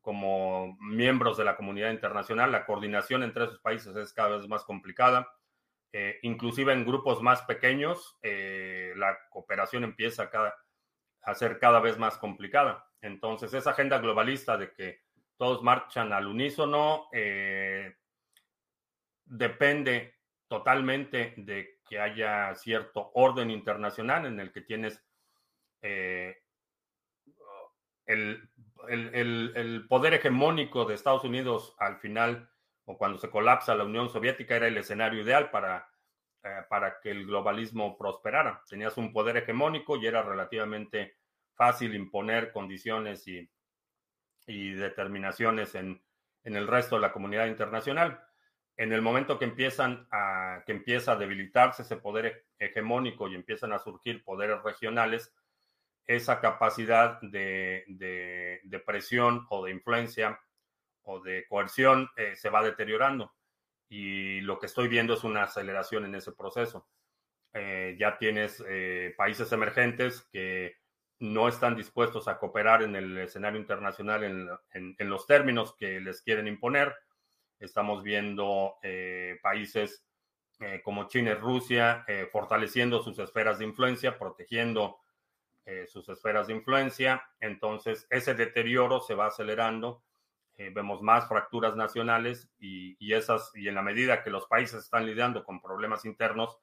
como 0.00 0.78
miembros 0.80 1.36
de 1.36 1.44
la 1.44 1.56
comunidad 1.56 1.90
internacional. 1.90 2.50
La 2.50 2.64
coordinación 2.64 3.22
entre 3.22 3.44
esos 3.44 3.60
países 3.60 3.94
es 3.94 4.14
cada 4.14 4.38
vez 4.38 4.48
más 4.48 4.64
complicada. 4.64 5.30
Eh, 5.92 6.18
inclusive 6.22 6.72
en 6.72 6.86
grupos 6.86 7.20
más 7.20 7.42
pequeños, 7.42 8.16
la 8.22 9.18
cooperación 9.28 9.84
empieza 9.84 10.30
a 11.22 11.34
ser 11.34 11.58
cada 11.58 11.80
vez 11.80 11.98
más 11.98 12.16
complicada. 12.16 12.86
Entonces, 13.02 13.52
esa 13.52 13.70
agenda 13.70 13.98
globalista 13.98 14.56
de 14.56 14.72
que 14.72 15.00
todos 15.40 15.62
marchan 15.62 16.12
al 16.12 16.26
unísono, 16.26 17.08
depende 19.24 20.16
totalmente 20.46 21.32
de 21.38 21.80
que 21.88 21.98
haya 21.98 22.54
cierto 22.54 23.10
orden 23.14 23.50
internacional 23.50 24.26
en 24.26 24.38
el 24.38 24.52
que 24.52 24.60
tienes 24.60 25.02
el, 28.10 28.50
el, 28.88 29.86
poder 29.88 30.14
hegemónico 30.14 30.84
de 30.84 30.94
Estados 30.94 31.24
Unidos 31.24 31.74
al 31.78 31.98
final, 31.98 32.50
o 32.84 32.98
cuando 32.98 33.18
se 33.18 33.30
colapsa 33.30 33.74
la 33.74 33.84
Unión 33.84 34.10
Soviética, 34.10 34.56
era 34.56 34.66
el 34.66 34.76
escenario 34.76 35.22
ideal 35.22 35.50
para, 35.50 35.88
eh, 36.42 36.62
para 36.68 37.00
que 37.00 37.10
el 37.10 37.26
globalismo 37.26 37.96
prosperara. 37.96 38.62
Tenías 38.68 38.96
un 38.96 39.12
poder 39.12 39.36
hegemónico 39.38 39.96
y 39.96 40.06
era 40.06 40.22
relativamente 40.22 41.16
fácil 41.54 41.94
imponer 41.94 42.52
condiciones 42.52 43.26
y, 43.28 43.48
y 44.50 44.72
determinaciones 44.72 45.76
en, 45.76 46.02
en, 46.42 46.56
el 46.56 46.66
resto 46.66 46.96
de 46.96 47.02
la 47.02 47.12
comunidad 47.12 47.46
internacional. 47.46 48.20
En 48.76 48.92
el 48.92 49.00
momento 49.00 49.38
que 49.38 49.44
empiezan 49.44 50.08
a, 50.10 50.62
que 50.66 50.72
empieza 50.72 51.12
a 51.12 51.16
debilitarse 51.16 51.82
ese 51.82 51.96
poder 51.96 52.46
hegemónico 52.58 53.28
y 53.28 53.36
empiezan 53.36 53.72
a 53.72 53.78
surgir 53.78 54.24
poderes 54.24 54.60
regionales, 54.62 55.32
esa 56.06 56.40
capacidad 56.40 57.20
de, 57.20 57.84
presión 58.84 59.46
o 59.50 59.64
de 59.64 59.70
influencia 59.70 60.40
o 61.02 61.20
de 61.20 61.46
coerción 61.48 62.10
eh, 62.16 62.34
se 62.34 62.50
va 62.50 62.64
deteriorando. 62.64 63.32
Y 63.88 64.40
lo 64.40 64.58
que 64.58 64.66
estoy 64.66 64.88
viendo 64.88 65.14
es 65.14 65.22
una 65.22 65.44
aceleración 65.44 66.04
en 66.06 66.16
ese 66.16 66.32
proceso. 66.32 66.88
Eh, 67.52 67.96
ya 67.98 68.18
tienes 68.18 68.62
eh, 68.68 69.14
países 69.16 69.52
emergentes 69.52 70.28
que 70.32 70.79
no 71.20 71.48
están 71.48 71.76
dispuestos 71.76 72.28
a 72.28 72.38
cooperar 72.38 72.82
en 72.82 72.96
el 72.96 73.16
escenario 73.18 73.60
internacional 73.60 74.24
en, 74.24 74.96
en 74.98 75.10
los 75.10 75.26
términos 75.26 75.74
que 75.76 76.00
les 76.00 76.22
quieren 76.22 76.48
imponer. 76.48 76.94
Estamos 77.58 78.02
viendo 78.02 78.78
países 79.42 80.02
como 80.82 81.08
China 81.08 81.32
y 81.32 81.34
Rusia 81.34 82.06
fortaleciendo 82.32 83.02
sus 83.02 83.18
esferas 83.18 83.58
de 83.58 83.66
influencia, 83.66 84.18
protegiendo 84.18 84.98
eh, 85.66 85.86
sus 85.86 86.08
esferas 86.08 86.48
de 86.48 86.54
influencia. 86.54 87.22
Entonces, 87.38 88.06
ese 88.10 88.34
deterioro 88.34 89.00
se 89.00 89.14
va 89.14 89.26
acelerando. 89.26 90.02
Eh, 90.56 90.70
vemos 90.74 91.00
más 91.00 91.28
fracturas 91.28 91.76
nacionales 91.76 92.50
y, 92.58 93.12
esas, 93.12 93.52
y 93.54 93.68
en 93.68 93.76
la 93.76 93.82
medida 93.82 94.24
que 94.24 94.30
los 94.30 94.46
países 94.46 94.82
están 94.82 95.06
lidiando 95.06 95.44
con 95.44 95.62
problemas 95.62 96.04
internos, 96.04 96.58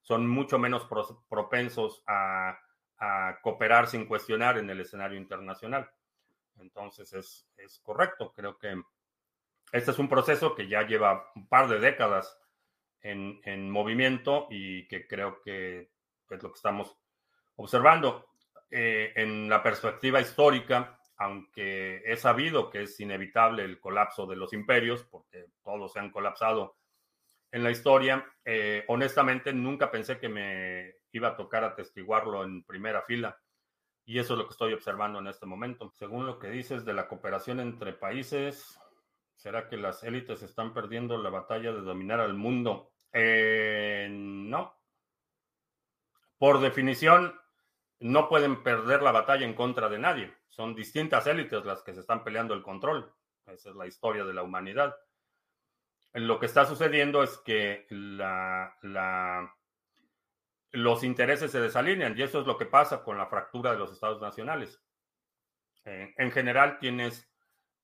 son 0.00 0.26
mucho 0.26 0.58
menos 0.58 0.88
propensos 1.28 2.02
a, 2.06 2.58
cooperar 3.42 3.86
sin 3.86 4.06
cuestionar 4.06 4.58
en 4.58 4.68
el 4.70 4.80
escenario 4.80 5.18
internacional. 5.18 5.90
Entonces, 6.58 7.12
es, 7.12 7.48
es 7.56 7.78
correcto. 7.80 8.32
Creo 8.34 8.58
que 8.58 8.80
este 9.72 9.90
es 9.90 9.98
un 9.98 10.08
proceso 10.08 10.54
que 10.54 10.68
ya 10.68 10.86
lleva 10.86 11.30
un 11.34 11.46
par 11.48 11.68
de 11.68 11.78
décadas 11.78 12.38
en, 13.00 13.40
en 13.44 13.70
movimiento 13.70 14.46
y 14.50 14.88
que 14.88 15.06
creo 15.06 15.40
que 15.42 15.90
es 16.30 16.42
lo 16.42 16.50
que 16.50 16.56
estamos 16.56 16.96
observando. 17.56 18.26
Eh, 18.70 19.12
en 19.16 19.48
la 19.48 19.62
perspectiva 19.62 20.20
histórica, 20.20 21.00
aunque 21.16 22.02
he 22.04 22.16
sabido 22.16 22.68
que 22.68 22.82
es 22.82 23.00
inevitable 23.00 23.64
el 23.64 23.80
colapso 23.80 24.26
de 24.26 24.36
los 24.36 24.52
imperios, 24.52 25.04
porque 25.04 25.46
todos 25.62 25.92
se 25.92 26.00
han 26.00 26.10
colapsado 26.10 26.76
en 27.50 27.64
la 27.64 27.70
historia, 27.70 28.26
eh, 28.44 28.84
honestamente 28.88 29.54
nunca 29.54 29.90
pensé 29.90 30.18
que 30.18 30.28
me 30.28 30.96
iba 31.12 31.28
a 31.28 31.36
tocar 31.36 31.64
atestiguarlo 31.64 32.44
en 32.44 32.64
primera 32.64 33.02
fila. 33.02 33.38
Y 34.04 34.18
eso 34.18 34.34
es 34.34 34.38
lo 34.38 34.46
que 34.46 34.52
estoy 34.52 34.72
observando 34.72 35.18
en 35.18 35.26
este 35.26 35.46
momento. 35.46 35.90
Según 35.90 36.26
lo 36.26 36.38
que 36.38 36.48
dices 36.48 36.84
de 36.84 36.94
la 36.94 37.08
cooperación 37.08 37.60
entre 37.60 37.92
países, 37.92 38.78
¿será 39.36 39.68
que 39.68 39.76
las 39.76 40.02
élites 40.02 40.42
están 40.42 40.72
perdiendo 40.72 41.18
la 41.18 41.30
batalla 41.30 41.72
de 41.72 41.82
dominar 41.82 42.20
al 42.20 42.34
mundo? 42.34 42.92
Eh, 43.12 44.08
no. 44.10 44.74
Por 46.38 46.60
definición, 46.60 47.38
no 48.00 48.28
pueden 48.28 48.62
perder 48.62 49.02
la 49.02 49.12
batalla 49.12 49.44
en 49.44 49.54
contra 49.54 49.88
de 49.88 49.98
nadie. 49.98 50.32
Son 50.48 50.74
distintas 50.74 51.26
élites 51.26 51.64
las 51.64 51.82
que 51.82 51.92
se 51.92 52.00
están 52.00 52.24
peleando 52.24 52.54
el 52.54 52.62
control. 52.62 53.12
Esa 53.46 53.70
es 53.70 53.76
la 53.76 53.86
historia 53.86 54.24
de 54.24 54.34
la 54.34 54.42
humanidad. 54.42 54.96
Lo 56.14 56.38
que 56.38 56.46
está 56.46 56.64
sucediendo 56.64 57.22
es 57.22 57.36
que 57.38 57.86
los 60.72 61.04
intereses 61.04 61.50
se 61.50 61.60
desalinean 61.60 62.16
y 62.16 62.22
eso 62.22 62.40
es 62.40 62.46
lo 62.46 62.58
que 62.58 62.66
pasa 62.66 63.02
con 63.02 63.16
la 63.16 63.26
fractura 63.26 63.72
de 63.72 63.78
los 63.78 63.92
estados 63.92 64.20
nacionales. 64.20 64.82
Eh, 65.84 66.14
en 66.18 66.30
general 66.30 66.78
tienes 66.78 67.30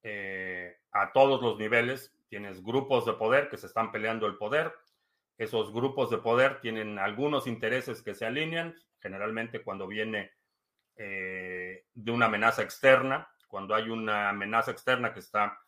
eh, 0.02 0.76
a 0.92 1.12
todos 1.12 1.40
los 1.40 1.58
niveles, 1.58 2.14
tienes 2.28 2.62
grupos 2.62 3.06
de 3.06 3.14
poder 3.14 3.48
que 3.48 3.56
se 3.56 3.66
están 3.66 3.90
peleando 3.90 4.26
el 4.26 4.36
poder. 4.36 4.74
Esos 5.38 5.72
grupos 5.72 6.10
de 6.10 6.18
poder 6.18 6.60
tienen 6.60 6.98
algunos 6.98 7.46
intereses 7.46 8.02
que 8.02 8.14
se 8.14 8.26
alinean 8.26 8.74
generalmente 9.00 9.62
cuando 9.62 9.86
viene 9.86 10.32
eh, 10.96 11.86
de 11.92 12.10
una 12.10 12.26
amenaza 12.26 12.62
externa, 12.62 13.28
cuando 13.48 13.74
hay 13.74 13.88
una 13.88 14.28
amenaza 14.28 14.70
externa 14.70 15.12
que 15.12 15.20
está 15.20 15.60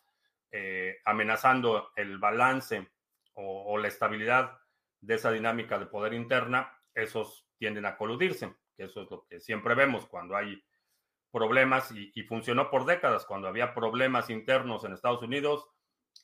amenazando 1.04 1.90
el 1.96 2.16
balance 2.16 2.88
o, 3.34 3.76
la 3.76 3.88
estabilidad 3.88 4.58
de 5.00 5.16
esa 5.16 5.30
dinámica 5.30 5.78
de 5.78 5.84
poder 5.84 6.14
interna, 6.14 6.75
esos 6.96 7.46
tienden 7.58 7.86
a 7.86 7.96
coludirse, 7.96 8.52
que 8.76 8.84
eso 8.84 9.02
es 9.02 9.10
lo 9.10 9.24
que 9.26 9.38
siempre 9.38 9.74
vemos 9.74 10.06
cuando 10.06 10.36
hay 10.36 10.60
problemas 11.30 11.92
y, 11.92 12.22
funcionó 12.24 12.70
por 12.70 12.86
décadas, 12.86 13.26
cuando 13.26 13.46
había 13.46 13.74
problemas 13.74 14.30
internos 14.30 14.84
en 14.84 14.92
Estados 14.92 15.22
Unidos, 15.22 15.68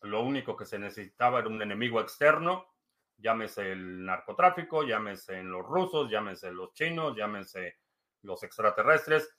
lo 0.01 0.23
único 0.23 0.57
que 0.57 0.65
se 0.65 0.79
necesitaba 0.79 1.39
era 1.39 1.49
un 1.49 1.63
enemigo 1.63 2.01
externo 2.01 2.67
llámese 3.23 3.73
el 3.73 4.05
narcotráfico, 4.05 4.83
llámese 4.83 5.43
los 5.43 5.65
rusos, 5.65 6.11
llámese 6.11 6.51
los 6.51 6.75
chinos, 6.75 7.17
llámese 7.17 7.79
los 8.23 8.43
extraterrestres. 8.43 9.31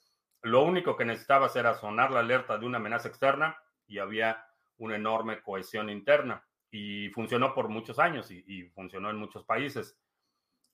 Lo 0.42 0.62
único 0.62 0.96
que 0.96 1.04
necesitaba 1.04 1.50
era 1.54 1.74
sonar 1.74 2.10
la 2.10 2.20
alerta 2.20 2.58
de 2.58 2.66
una 2.66 2.78
amenaza 2.78 3.08
externa 3.08 3.56
y 3.86 3.98
había 3.98 4.44
una 4.78 4.96
enorme 4.96 5.42
cohesión 5.42 5.90
interna. 5.90 6.44
Y 6.70 7.08
funcionó 7.10 7.54
por 7.54 7.68
muchos 7.68 7.98
años 7.98 8.30
y, 8.30 8.64
funcionó 8.70 9.10
en 9.10 9.16
muchos 9.16 9.44
países. 9.44 9.96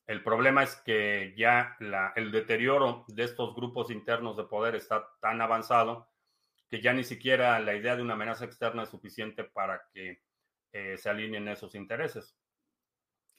El 0.07 0.23
problema 0.23 0.63
es 0.63 0.75
que 0.77 1.33
ya 1.37 1.77
el 2.15 2.31
deterioro 2.31 3.05
de 3.07 3.23
estos 3.23 3.55
grupos 3.55 3.91
internos 3.91 4.35
de 4.35 4.43
poder 4.43 4.75
está 4.75 5.07
tan 5.21 5.41
avanzado 5.41 6.09
que 6.69 6.81
ya 6.81 6.93
ni 6.93 7.03
siquiera 7.03 7.59
la 7.59 7.75
idea 7.75 7.95
de 7.95 8.01
una 8.01 8.13
amenaza 8.13 8.45
externa 8.45 8.83
es 8.83 8.89
suficiente 8.89 9.43
para 9.43 9.89
que 9.93 10.21
eh, 10.71 10.97
se 10.97 11.09
alineen 11.09 11.49
esos 11.49 11.75
intereses. 11.75 12.37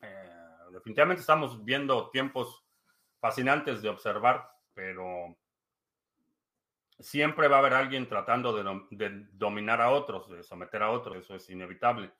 Eh, 0.02 0.30
definitivamente 0.70 1.20
estamos 1.20 1.64
viendo 1.64 2.10
tiempos 2.10 2.64
fascinantes 3.18 3.80
de 3.80 3.88
observar, 3.88 4.50
pero 4.74 5.36
siempre 6.98 7.48
va 7.48 7.56
a 7.56 7.58
haber 7.60 7.74
alguien 7.74 8.06
tratando 8.08 8.52
de, 8.52 9.26
dominar 9.32 9.80
a 9.80 9.90
otros, 9.90 10.28
de 10.28 10.42
someter 10.42 10.82
a 10.82 10.90
otros, 10.90 11.16
eso 11.16 11.34
es 11.34 11.48
inevitable. 11.50 12.12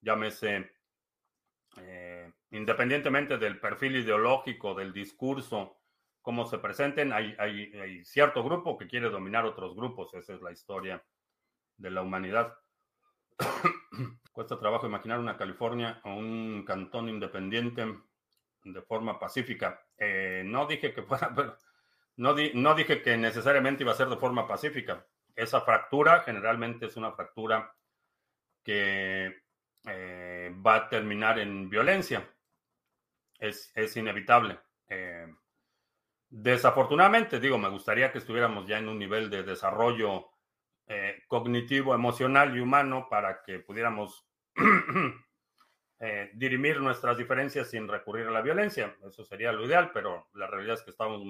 Llámese, 0.00 0.72
eh, 1.78 2.32
independientemente 2.50 3.38
del 3.38 3.60
perfil 3.60 3.96
ideológico, 3.96 4.74
del 4.74 4.92
discurso, 4.92 5.78
cómo 6.22 6.46
se 6.46 6.58
presenten, 6.58 7.12
hay, 7.12 7.36
hay 7.38 8.04
cierto 8.04 8.42
grupo 8.42 8.76
que 8.76 8.88
quiere 8.88 9.10
dominar 9.10 9.44
otros 9.44 9.74
grupos, 9.76 10.12
esa 10.14 10.34
es 10.34 10.42
la 10.42 10.52
historia 10.52 11.04
de 11.76 11.90
la 11.90 12.02
humanidad. 12.02 12.54
Cuesta 14.32 14.58
trabajo 14.58 14.86
imaginar 14.86 15.18
una 15.18 15.36
California 15.36 16.00
o 16.04 16.14
un 16.14 16.64
cantón 16.66 17.08
independiente 17.08 17.86
de 18.64 18.82
forma 18.82 19.18
pacífica. 19.18 19.82
Eh, 19.96 20.42
no 20.44 20.66
dije 20.66 20.92
que 20.92 21.02
fuera, 21.02 21.32
no, 22.16 22.34
no 22.54 22.74
dije 22.74 23.02
que 23.02 23.16
necesariamente 23.16 23.82
iba 23.82 23.92
a 23.92 23.96
ser 23.96 24.08
de 24.08 24.16
forma 24.16 24.46
pacífica. 24.46 25.06
Esa 25.34 25.60
fractura 25.60 26.20
generalmente 26.20 26.86
es 26.86 26.96
una 26.96 27.12
fractura 27.12 27.74
que 28.64 29.42
eh, 29.86 30.54
va 30.64 30.74
a 30.74 30.88
terminar 30.88 31.38
en 31.38 31.70
violencia. 31.70 32.28
Es, 33.38 33.96
inevitable. 33.96 34.58
Eh, 34.88 35.26
desafortunadamente, 36.28 37.40
digo, 37.40 37.58
me 37.58 37.68
gustaría 37.68 38.10
que 38.12 38.18
estuviéramos 38.18 38.66
ya 38.66 38.78
en 38.78 38.88
un 38.88 38.98
nivel 38.98 39.30
de 39.30 39.42
desarrollo 39.42 40.30
cognitivo, 41.26 41.96
emocional 41.96 42.56
y 42.56 42.60
humano 42.60 43.08
para 43.10 43.42
que 43.42 43.58
pudiéramos 43.58 44.24
eh, 45.98 46.30
dirimir 46.34 46.80
nuestras 46.80 47.16
diferencias 47.16 47.70
sin 47.70 47.88
recurrir 47.88 48.26
a 48.26 48.30
la 48.30 48.42
violencia. 48.42 48.96
Eso 49.06 49.24
sería 49.24 49.52
lo 49.52 49.64
ideal, 49.64 49.90
pero 49.92 50.28
la 50.34 50.46
realidad 50.46 50.74
es 50.74 50.82
que 50.82 50.90
estamos 50.90 51.22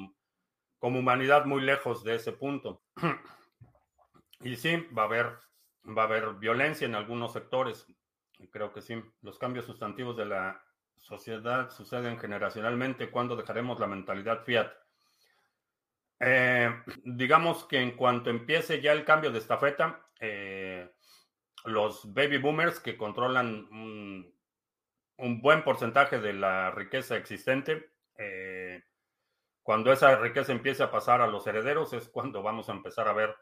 como 0.79 0.99
humanidad 0.99 1.45
muy 1.45 1.63
lejos 1.63 2.03
de 2.03 2.17
ese 2.17 2.33
punto. 2.33 2.83
y 4.41 4.57
sí, 4.57 4.87
va 4.97 5.03
a 5.03 5.07
haber, 5.07 5.39
va 5.97 6.03
a 6.03 6.07
haber 6.07 6.35
violencia 6.35 6.87
en 6.87 6.95
algunos 6.95 7.33
sectores. 7.33 7.87
Creo 8.51 8.73
que 8.73 8.83
sí. 8.83 9.03
Los 9.23 9.39
cambios 9.39 9.65
sustantivos 9.65 10.17
de 10.17 10.27
la 10.27 10.63
sociedad 10.97 11.71
suceden 11.71 12.19
generacionalmente. 12.19 13.11
cuando 13.11 13.37
dejaremos 13.37 13.79
la 13.81 13.87
mentalidad 13.87 14.45
fiat? 14.45 14.73
Eh, 16.19 16.71
digamos 17.05 17.65
que 17.65 17.81
en 17.81 17.97
cuanto 17.97 18.31
empiece 18.31 18.81
ya 18.81 18.93
el 18.93 19.05
cambio 19.05 19.31
de 19.31 19.39
estafeta, 19.39 20.07
eh, 20.19 20.91
los 21.65 22.13
baby 22.15 22.39
boomers 22.39 22.81
que 22.81 22.97
controlan 22.97 23.69
un, 23.71 24.35
buen 25.41 25.63
porcentaje 25.65 26.19
de 26.19 26.33
la 26.33 26.71
riqueza 26.71 27.17
existente. 27.17 27.93
Eh, 28.19 28.83
cuando 29.63 29.93
esa 29.93 30.17
riqueza 30.17 30.53
empiece 30.53 30.83
a 30.83 30.91
pasar 30.91 31.21
a 31.21 31.27
los 31.27 31.47
herederos 31.47 31.93
es 31.93 32.09
cuando 32.09 32.43
vamos 32.43 32.69
a 32.69 32.73
empezar 32.73 33.09
a 33.09 33.13
ver, 33.13 33.35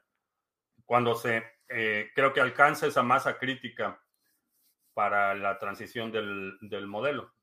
cuando 0.84 1.14
se, 1.14 1.45
eh, 1.68 2.11
creo 2.14 2.32
que 2.32 2.40
alcanza 2.40 2.86
esa 2.86 3.03
masa 3.03 3.38
crítica 3.38 4.03
para 4.95 5.34
la 5.34 5.59
transición 5.59 6.11
del, 6.12 6.86
modelo. 6.86 7.34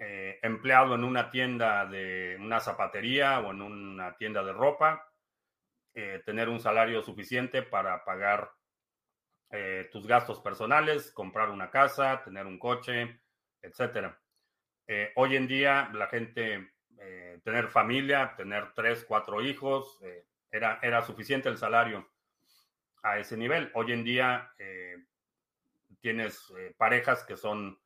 eh, 0.03 0.39
empleado 0.41 0.95
en 0.95 1.03
una 1.03 1.29
tienda 1.29 1.85
de 1.85 2.35
una 2.39 2.59
zapatería 2.59 3.39
o 3.39 3.51
en 3.51 3.61
una 3.61 4.17
tienda 4.17 4.43
de 4.43 4.51
ropa, 4.51 5.07
eh, 5.93 6.23
tener 6.25 6.49
un 6.49 6.59
salario 6.59 7.03
suficiente 7.03 7.61
para 7.61 8.03
pagar 8.03 8.51
eh, 9.51 9.89
tus 9.91 10.07
gastos 10.07 10.39
personales, 10.39 11.11
comprar 11.11 11.51
una 11.51 11.69
casa, 11.69 12.23
tener 12.23 12.47
un 12.47 12.57
coche, 12.57 13.21
etcétera. 13.61 14.19
Hoy 15.15 15.35
en 15.35 15.47
día 15.47 15.89
la 15.93 16.07
gente, 16.07 16.73
tener 17.43 17.67
familia, 17.67 18.33
tener 18.35 18.73
tres, 18.73 19.05
cuatro 19.07 19.41
hijos, 19.41 19.99
era, 20.51 20.79
era 20.81 21.01
suficiente 21.01 21.49
el 21.49 21.57
salario 21.57 22.09
a 23.03 23.19
ese 23.19 23.37
nivel. 23.37 23.71
Hoy 23.73 23.91
en 23.93 24.03
día 24.03 24.51
tienes 26.01 26.51
eh, 26.57 26.73
parejas 26.77 27.23
que 27.23 27.37
son, 27.37 27.79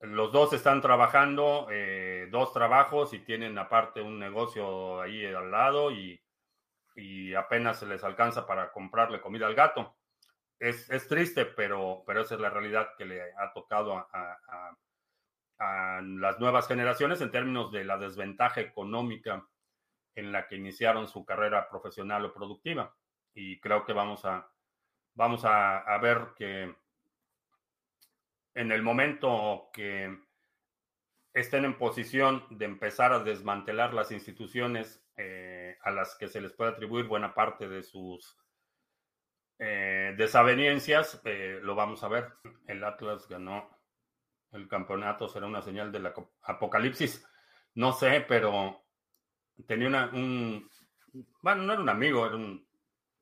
los 0.00 0.32
dos 0.32 0.52
están 0.52 0.80
trabajando, 0.80 1.68
eh, 1.70 2.28
dos 2.30 2.52
trabajos 2.52 3.12
y 3.14 3.20
tienen 3.20 3.58
aparte 3.58 4.00
un 4.00 4.18
negocio 4.18 5.00
ahí 5.00 5.24
al 5.24 5.50
lado 5.50 5.90
y, 5.90 6.18
apenas 7.34 7.78
se 7.78 7.86
les 7.86 8.04
alcanza 8.04 8.46
para 8.46 8.70
comprarle 8.70 9.22
comida 9.22 9.46
al 9.46 9.54
gato. 9.54 9.96
Es, 10.58 10.86
triste, 11.08 11.46
pero, 11.46 12.04
pero 12.06 12.20
esa 12.20 12.34
es 12.34 12.40
la 12.40 12.50
realidad 12.50 12.90
que 12.98 13.06
le 13.06 13.22
ha 13.22 13.50
tocado 13.54 13.96
a, 13.96 14.76
las 15.58 16.40
nuevas 16.40 16.66
generaciones 16.66 17.20
en 17.20 17.30
términos 17.30 17.70
de 17.70 17.84
la 17.84 17.96
desventaja 17.96 18.60
económica 18.60 19.46
en 20.14 20.32
la 20.32 20.46
que 20.46 20.56
iniciaron 20.56 21.06
su 21.06 21.24
carrera 21.24 21.68
profesional 21.68 22.24
o 22.24 22.34
productiva. 22.34 22.94
Y 23.34 23.60
creo 23.60 23.84
que 23.84 23.92
vamos 23.92 24.24
a, 24.24 24.50
vamos 25.14 25.44
a 25.44 25.98
ver 26.02 26.28
que 26.36 26.74
en 28.54 28.72
el 28.72 28.82
momento 28.82 29.70
que 29.72 30.18
estén 31.32 31.64
en 31.64 31.78
posición 31.78 32.44
de 32.50 32.66
empezar 32.66 33.12
a 33.12 33.20
desmantelar 33.20 33.94
las 33.94 34.12
instituciones 34.12 35.02
eh, 35.16 35.78
a 35.82 35.90
las 35.90 36.14
que 36.16 36.28
se 36.28 36.40
les 36.40 36.52
puede 36.52 36.72
atribuir 36.72 37.06
buena 37.06 37.34
parte 37.34 37.68
de 37.68 37.82
sus 37.82 38.38
eh, 39.58 40.14
desavenencias, 40.16 41.20
eh, 41.24 41.60
lo 41.62 41.74
vamos 41.74 42.02
a 42.02 42.08
ver. 42.08 42.32
El 42.66 42.84
Atlas 42.84 43.28
ganó 43.28 43.70
el 44.52 44.68
campeonato, 44.68 45.28
será 45.28 45.46
una 45.46 45.62
señal 45.62 45.90
del 45.90 46.12
apocalipsis. 46.42 47.26
No 47.74 47.92
sé, 47.92 48.24
pero 48.26 48.84
tenía 49.66 49.88
una, 49.88 50.10
un, 50.12 50.68
bueno, 51.40 51.62
no 51.62 51.72
era 51.72 51.82
un 51.82 51.88
amigo, 51.88 52.26
era 52.26 52.36
un 52.36 52.66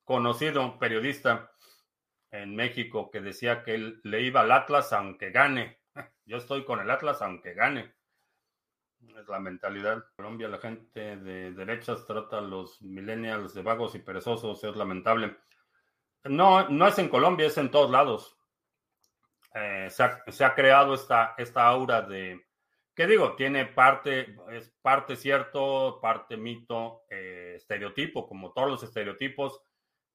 conocido 0.04 0.78
periodista 0.78 1.52
en 2.30 2.54
México 2.54 3.10
que 3.10 3.20
decía 3.20 3.62
que 3.62 3.74
él 3.74 4.00
le 4.04 4.22
iba 4.22 4.40
al 4.40 4.52
Atlas 4.52 4.92
aunque 4.92 5.30
gane. 5.30 5.80
Yo 6.24 6.36
estoy 6.36 6.64
con 6.64 6.80
el 6.80 6.90
Atlas 6.90 7.22
aunque 7.22 7.54
gane. 7.54 7.94
Es 9.16 9.28
la 9.28 9.40
mentalidad. 9.40 9.94
En 9.94 10.04
Colombia 10.16 10.48
la 10.48 10.58
gente 10.58 11.16
de 11.16 11.52
derechas 11.52 12.04
trata 12.06 12.38
a 12.38 12.42
los 12.42 12.82
millennials 12.82 13.54
de 13.54 13.62
vagos 13.62 13.94
y 13.94 14.00
perezosos. 14.00 14.62
Es 14.62 14.76
lamentable. 14.76 15.36
No, 16.24 16.68
no 16.68 16.86
es 16.86 16.98
en 16.98 17.08
Colombia, 17.08 17.46
es 17.46 17.56
en 17.56 17.70
todos 17.70 17.90
lados. 17.90 18.39
Eh, 19.54 19.88
se, 19.90 20.44
ha, 20.44 20.54
creado 20.54 20.94
esta, 20.94 21.34
esta 21.36 21.66
aura 21.66 22.02
de, 22.02 22.40
¿qué 22.94 23.06
digo? 23.06 23.34
Tiene 23.34 23.66
parte, 23.66 24.36
es 24.52 24.70
parte 24.80 25.16
cierto, 25.16 25.98
parte 26.00 26.36
mito, 26.36 27.02
eh, 27.10 27.54
estereotipo, 27.56 28.28
como 28.28 28.52
todos 28.52 28.68
los 28.68 28.82
estereotipos, 28.82 29.60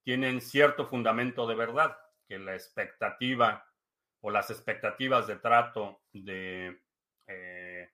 tienen 0.03 0.39
cierto 0.39 0.85
fundamento 0.85 1.47
de 1.47 1.55
verdad 1.55 1.97
que 2.27 2.39
la 2.39 2.53
expectativa 2.53 3.65
o 4.21 4.31
las 4.31 4.49
expectativas 4.49 5.27
de 5.27 5.35
trato 5.37 6.01
de 6.13 6.79
eh, 7.27 7.89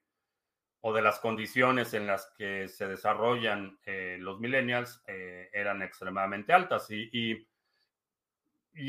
o 0.80 0.92
de 0.92 1.02
las 1.02 1.18
condiciones 1.20 1.94
en 1.94 2.06
las 2.06 2.32
que 2.36 2.68
se 2.68 2.86
desarrollan 2.86 3.78
eh, 3.86 4.16
los 4.20 4.40
millennials 4.40 5.02
eran 5.06 5.80
extremadamente 5.80 6.52
altas. 6.52 6.90
Y, 6.90 7.48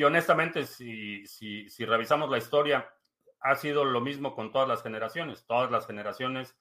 honestamente, 0.04 0.66
si, 0.66 1.26
si, 1.28 1.70
si, 1.70 1.86
revisamos 1.86 2.30
la 2.30 2.38
historia, 2.38 2.90
ha 3.40 3.56
sido 3.56 3.86
lo 3.86 4.02
mismo 4.02 4.36
con 4.36 4.52
todas 4.52 4.68
las 4.68 4.82
generaciones. 4.84 5.46
Todas 5.46 5.70
las 5.72 5.86
generaciones 5.86 6.58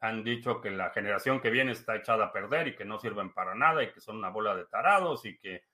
han 0.00 0.24
dicho 0.24 0.60
que 0.60 0.70
la 0.70 0.90
generación 0.90 1.40
que 1.40 1.50
viene 1.50 1.72
está 1.72 1.96
echada 1.96 2.26
a 2.26 2.32
perder 2.32 2.68
y 2.68 2.76
que 2.76 2.84
no 2.84 2.98
sirven 2.98 3.32
para 3.32 3.54
nada 3.54 3.82
y 3.82 3.92
que 3.92 4.00
son 4.00 4.16
una 4.16 4.30
bola 4.30 4.54
de 4.54 4.66
tarados 4.66 5.24
y 5.24 5.38
que 5.38 5.64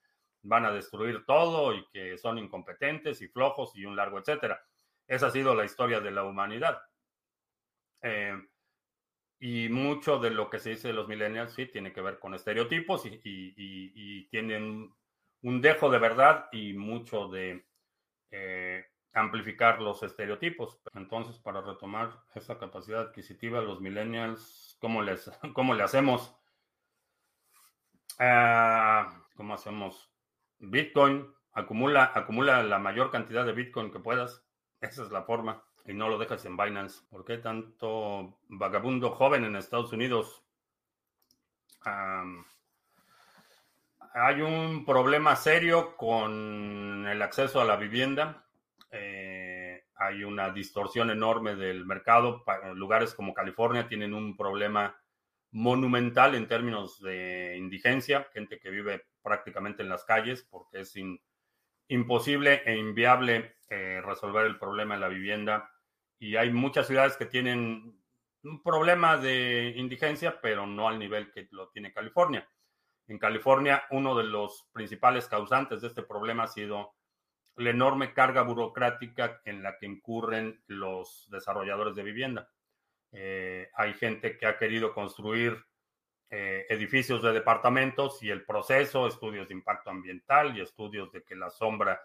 van 0.43 0.65
a 0.67 0.73
destruir 0.73 1.25
todo 1.27 1.75
y 1.75 1.87
que 1.89 2.19
son 2.19 2.39
incompetentes 2.39 3.21
y 3.23 3.29
flojos 3.29 3.75
y 3.77 3.85
un 3.85 3.97
largo 3.97 4.19
etcétera. 4.19 4.63
Esa 5.07 5.27
ha 5.27 5.31
sido 5.31 5.55
la 5.55 5.65
historia 5.65 6.01
de 6.01 6.11
la 6.11 6.25
humanidad. 6.25 6.81
Eh, 8.03 8.35
y 9.41 9.69
mucho 9.69 10.19
de 10.19 10.31
lo 10.31 10.49
que 10.49 10.59
se 10.59 10.71
dice 10.71 10.89
de 10.89 10.95
los 10.95 11.09
millennials 11.09 11.53
sí 11.53 11.67
tiene 11.67 11.93
que 11.93 12.01
ver 12.01 12.19
con 12.19 12.35
estereotipos 12.35 13.05
y, 13.07 14.29
tienen 14.31 14.91
un 15.45 15.61
dejo 15.61 15.91
de 15.91 15.99
verdad 15.99 16.49
y 16.53 16.73
mucho 16.73 17.29
de 17.29 17.67
eh, 18.31 18.85
amplificar 19.13 19.81
los 19.81 20.03
estereotipos. 20.03 20.81
Entonces, 20.95 21.39
para 21.39 21.61
retomar 21.61 22.19
esa 22.35 22.59
capacidad 22.59 23.03
adquisitiva, 23.03 23.61
los 23.61 23.81
millennials, 23.81 24.79
¿cómo, 24.81 25.03
les, 25.03 25.31
cómo 25.55 25.75
le 25.75 25.83
hacemos? 25.83 26.35
Ah, 28.19 29.23
¿Cómo 29.37 29.53
hacemos? 29.53 30.11
Bitcoin, 30.59 31.31
acumula, 31.53 32.11
acumula 32.15 32.63
la 32.63 32.79
mayor 32.79 33.11
cantidad 33.11 33.45
de 33.45 33.53
Bitcoin 33.53 33.93
que 33.93 34.01
puedas. 34.01 34.47
Esa 34.81 35.03
es 35.03 35.11
la 35.11 35.25
forma. 35.25 35.63
Y 35.85 35.93
no 35.93 36.09
lo 36.09 36.17
dejas 36.17 36.43
en 36.47 36.57
Binance. 36.57 37.03
¿Por 37.11 37.27
qué 37.27 37.37
tanto 37.37 38.39
vagabundo 38.49 39.11
joven 39.11 39.45
en 39.45 39.57
Estados 39.57 39.93
Unidos? 39.93 40.43
Hay 44.15 44.43
un 44.43 44.85
problema 44.85 45.35
serio 45.35 45.97
con 45.97 47.05
el 47.09 47.21
acceso 47.21 47.61
a 47.61 47.65
la 47.65 47.75
vivienda. 47.75 48.47
Eh, 48.93 49.87
hay 49.97 50.23
una 50.23 50.51
distorsión 50.51 51.11
enorme 51.11 51.57
del 51.57 51.85
mercado. 51.85 52.45
Lugares 52.77 53.13
como 53.13 53.35
California 53.35 53.89
tienen 53.89 54.15
un 54.15 54.37
problema 54.37 54.97
monumental 55.51 56.37
en 56.37 56.47
términos 56.47 57.01
de 57.01 57.57
indigencia, 57.59 58.29
gente 58.33 58.61
que 58.61 58.71
vive 58.71 59.05
prácticamente 59.21 59.83
en 59.83 59.89
las 59.89 60.05
calles 60.05 60.47
porque 60.49 60.81
es 60.81 60.95
imposible 61.89 62.63
e 62.67 62.77
inviable 62.77 63.57
eh, 63.69 64.01
resolver 64.05 64.47
el 64.47 64.61
problema 64.61 64.95
de 64.95 65.01
la 65.01 65.09
vivienda. 65.09 65.73
Y 66.21 66.37
hay 66.37 66.53
muchas 66.53 66.87
ciudades 66.87 67.17
que 67.17 67.27
tienen 67.27 68.01
un 68.45 68.63
problema 68.63 69.17
de 69.17 69.75
indigencia, 69.77 70.41
pero 70.41 70.69
no 70.69 70.89
al 70.89 71.01
nivel 71.01 71.33
que 71.33 71.49
lo 71.51 71.69
tiene 71.71 71.93
California. 71.93 72.49
En 73.07 73.19
California, 73.19 73.85
uno 73.91 74.17
de 74.17 74.25
los 74.25 74.67
principales 74.73 75.29
causantes 75.29 75.83
de 75.83 75.89
este 75.89 76.03
problema 76.03 76.45
ha 76.45 76.49
sido 76.49 76.95
la 77.57 77.71
enorme 77.71 78.13
carga 78.13 78.43
burocrática 78.43 79.41
en 79.45 79.63
la 79.63 79.79
que 79.79 79.87
incurren 79.87 80.63
los 80.67 81.29
desarrolladores 81.31 81.95
de 81.95 82.03
vivienda. 82.03 82.51
Eh, 83.13 83.71
hay 83.75 83.95
gente 83.95 84.37
que 84.37 84.47
ha 84.47 84.59
querido 84.59 84.93
construir 84.93 85.65
eh, 86.31 86.67
edificios 86.69 87.23
de 87.23 87.33
departamentos 87.33 88.23
y 88.23 88.31
el 88.31 88.45
proceso, 88.45 89.07
estudios 89.07 89.49
de 89.49 89.55
impacto 89.55 89.91
ambiental 89.91 90.57
y 90.57 90.63
estudios 90.63 91.13
de 91.13 91.23
que 91.23 91.37
la 91.37 91.51
sombra 91.51 92.01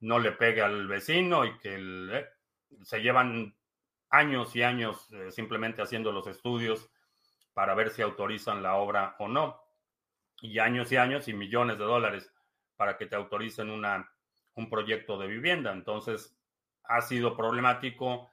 no 0.00 0.18
le 0.18 0.32
pegue 0.32 0.62
al 0.62 0.86
vecino 0.86 1.44
y 1.44 1.58
que 1.58 1.76
eh, 1.78 2.26
se 2.82 3.00
llevan 3.00 3.56
años 4.10 4.54
y 4.54 4.62
años 4.62 5.08
simplemente 5.30 5.82
haciendo 5.82 6.12
los 6.12 6.28
estudios 6.28 6.88
para 7.54 7.74
ver 7.74 7.90
si 7.90 8.02
autorizan 8.02 8.62
la 8.62 8.76
obra 8.76 9.16
o 9.18 9.26
no. 9.26 9.65
Y 10.40 10.58
años 10.58 10.92
y 10.92 10.96
años 10.96 11.28
y 11.28 11.34
millones 11.34 11.78
de 11.78 11.84
dólares 11.84 12.32
para 12.76 12.96
que 12.96 13.06
te 13.06 13.16
autoricen 13.16 13.70
una, 13.70 14.10
un 14.54 14.68
proyecto 14.68 15.18
de 15.18 15.26
vivienda. 15.26 15.72
Entonces, 15.72 16.36
ha 16.84 17.00
sido 17.00 17.36
problemático. 17.36 18.30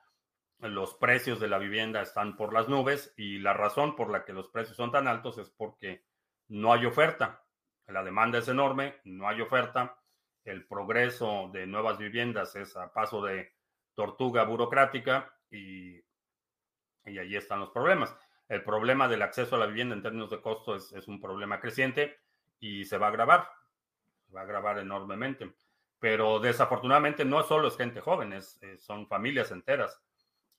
Los 0.60 0.96
precios 0.96 1.40
de 1.40 1.48
la 1.48 1.58
vivienda 1.58 2.02
están 2.02 2.38
por 2.38 2.54
las 2.54 2.70
nubes 2.70 3.14
y 3.18 3.40
la 3.40 3.54
razón 3.54 3.96
por 3.96 4.10
la 4.10 4.24
que 4.24 4.34
los 4.34 4.50
precios 4.50 4.78
son 4.78 4.92
tan 4.92 5.08
altos 5.08 5.38
es 5.38 5.50
porque 5.50 6.06
no 6.48 6.72
hay 6.72 6.86
oferta. 6.86 7.44
La 7.88 8.04
demanda 8.04 8.40
es 8.40 8.48
enorme, 8.48 8.96
no 9.04 9.28
hay 9.28 9.42
oferta. 9.42 9.98
El 10.46 10.66
progreso 10.66 11.50
de 11.52 11.68
nuevas 11.68 11.98
viviendas 11.98 12.56
es 12.56 12.76
a 12.78 12.94
paso 12.94 13.24
de 13.24 13.54
tortuga 13.94 14.44
burocrática 14.44 15.34
y, 15.50 15.98
y 17.06 17.20
allí 17.20 17.36
están 17.36 17.60
los 17.60 17.72
problemas. 17.72 18.16
El 18.54 18.64
problema 18.64 19.08
del 19.08 19.24
acceso 19.24 19.56
a 19.56 19.60
la 19.60 19.66
vivienda 19.66 19.96
en 19.96 20.04
términos 20.04 20.30
de 20.30 20.40
costo 20.40 20.76
es, 20.76 20.92
es 20.94 21.08
un 21.08 21.20
problema 21.20 21.60
creciente 21.60 22.20
y 22.60 22.86
se 22.86 23.00
va 23.00 23.08
a 23.08 23.10
agravar, 23.10 23.50
se 24.28 24.32
va 24.32 24.42
a 24.42 24.44
agravar 24.44 24.78
enormemente. 24.78 25.56
Pero 25.98 26.40
desafortunadamente 26.40 27.26
no 27.26 27.42
solo 27.42 27.68
es 27.68 27.76
gente 27.76 28.00
joven, 28.00 28.32
es, 28.32 28.62
eh, 28.62 28.78
son 28.78 29.08
familias 29.08 29.50
enteras. 29.50 30.00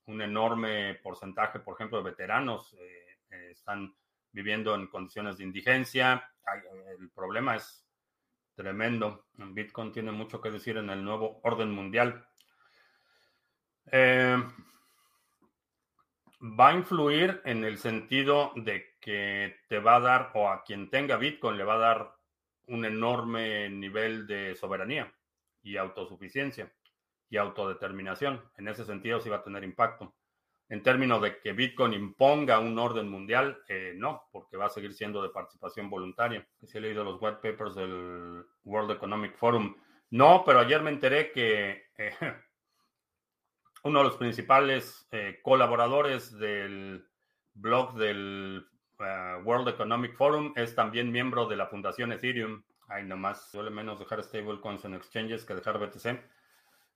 Un 0.07 0.21
enorme 0.23 0.97
porcentaje, 1.05 1.61
por 1.61 1.75
ejemplo, 1.75 1.99
de 1.99 2.11
veteranos 2.11 2.75
eh, 2.81 3.21
eh, 3.31 3.51
están 3.53 3.95
viviendo 4.33 4.75
en 4.75 4.89
condiciones 4.89 5.39
de 5.39 5.45
indigencia. 5.45 6.29
el 6.99 7.11
problema 7.11 7.55
es 7.55 7.87
tremendo. 8.57 9.27
Bitcoin 9.35 9.93
tiene 9.93 10.11
mucho 10.11 10.41
que 10.41 10.51
decir 10.51 10.79
en 10.79 10.91
el 10.91 11.05
nuevo 11.05 11.39
orden 11.45 11.71
mundial. 11.71 12.27
Va 16.45 16.69
a 16.69 16.75
influir 16.75 17.41
en 17.45 17.65
el 17.65 17.79
sentido 17.79 18.53
de 18.55 18.97
que 19.01 19.57
te 19.69 19.79
va 19.79 19.97
a 19.97 20.01
dar, 20.01 20.31
o 20.35 20.49
a 20.49 20.63
quien 20.63 20.91
tenga 20.91 21.17
Bitcoin 21.17 21.57
le 21.57 21.65
va 21.65 21.75
a 21.75 21.79
dar 21.79 22.17
un 22.67 22.85
enorme 22.85 23.71
nivel 23.71 24.27
de 24.27 24.55
soberanía 24.55 25.13
y 25.63 25.79
autosuficiencia 25.79 26.71
y 27.31 27.39
autodeterminación. 27.39 28.43
En 28.59 28.69
ese 28.69 28.85
sentido 28.85 29.21
sí 29.21 29.31
va 29.31 29.37
a 29.37 29.43
tener 29.43 29.65
impacto. 29.65 30.15
En 30.69 30.83
términos 30.83 31.23
de 31.23 31.39
que 31.39 31.53
Bitcoin 31.53 31.95
imponga 31.95 32.59
un 32.59 32.79
orden 32.79 33.09
mundial, 33.09 33.63
eh, 33.69 33.95
no, 33.97 34.29
porque 34.31 34.57
va 34.57 34.67
a 34.67 34.71
seguir 34.71 34.95
siendo 34.95 35.23
de 35.23 35.29
participación 35.31 35.89
voluntaria. 35.89 36.47
Si 36.63 36.77
he 36.77 36.81
leído 36.81 37.05
los 37.05 37.21
white 37.21 37.39
papers 37.43 37.75
del 37.75 38.45
World 38.65 38.91
Economic 38.91 39.37
Forum. 39.37 39.77
No, 40.11 40.43
pero 40.45 40.61
ayer 40.61 40.83
me 40.83 40.91
enteré 40.91 41.33
que 41.33 41.87
eh, 41.97 42.13
uno 43.85 43.99
de 43.99 44.05
los 44.07 44.17
principales 44.17 45.07
eh, 45.13 45.41
colaboradores 45.43 46.37
del 46.39 47.07
blog 47.53 47.95
del 47.95 48.67
eh, 48.99 49.35
World 49.45 49.69
Economic 49.69 50.17
Forum 50.17 50.55
es 50.57 50.75
también 50.75 51.13
miembro 51.13 51.47
de 51.47 51.57
la 51.57 51.67
Fundación 51.67 52.11
Ethereum. 52.11 52.63
Hay 52.89 53.05
nomás 53.05 53.51
suele 53.51 53.71
menos 53.71 53.99
dejar 53.99 54.23
stablecoins 54.23 54.85
en 54.87 54.95
exchanges 54.95 55.45
que 55.45 55.55
dejar 55.55 55.79
BTC. 55.79 56.19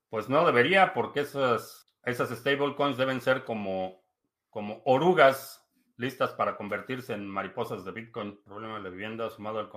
Pues 0.08 0.30
no 0.30 0.46
debería, 0.46 0.94
porque 0.94 1.20
esas, 1.20 1.94
esas 2.04 2.30
stablecoins 2.30 2.96
deben 2.96 3.20
ser 3.20 3.44
como, 3.44 4.02
como 4.48 4.80
orugas 4.86 5.70
listas 5.98 6.32
para 6.32 6.56
convertirse 6.56 7.12
en 7.12 7.28
mariposas 7.28 7.84
de 7.84 7.92
Bitcoin. 7.92 8.40
Problema 8.44 8.80
de 8.80 8.88
vivienda 8.88 9.28
sumado 9.28 9.58
al, 9.58 9.68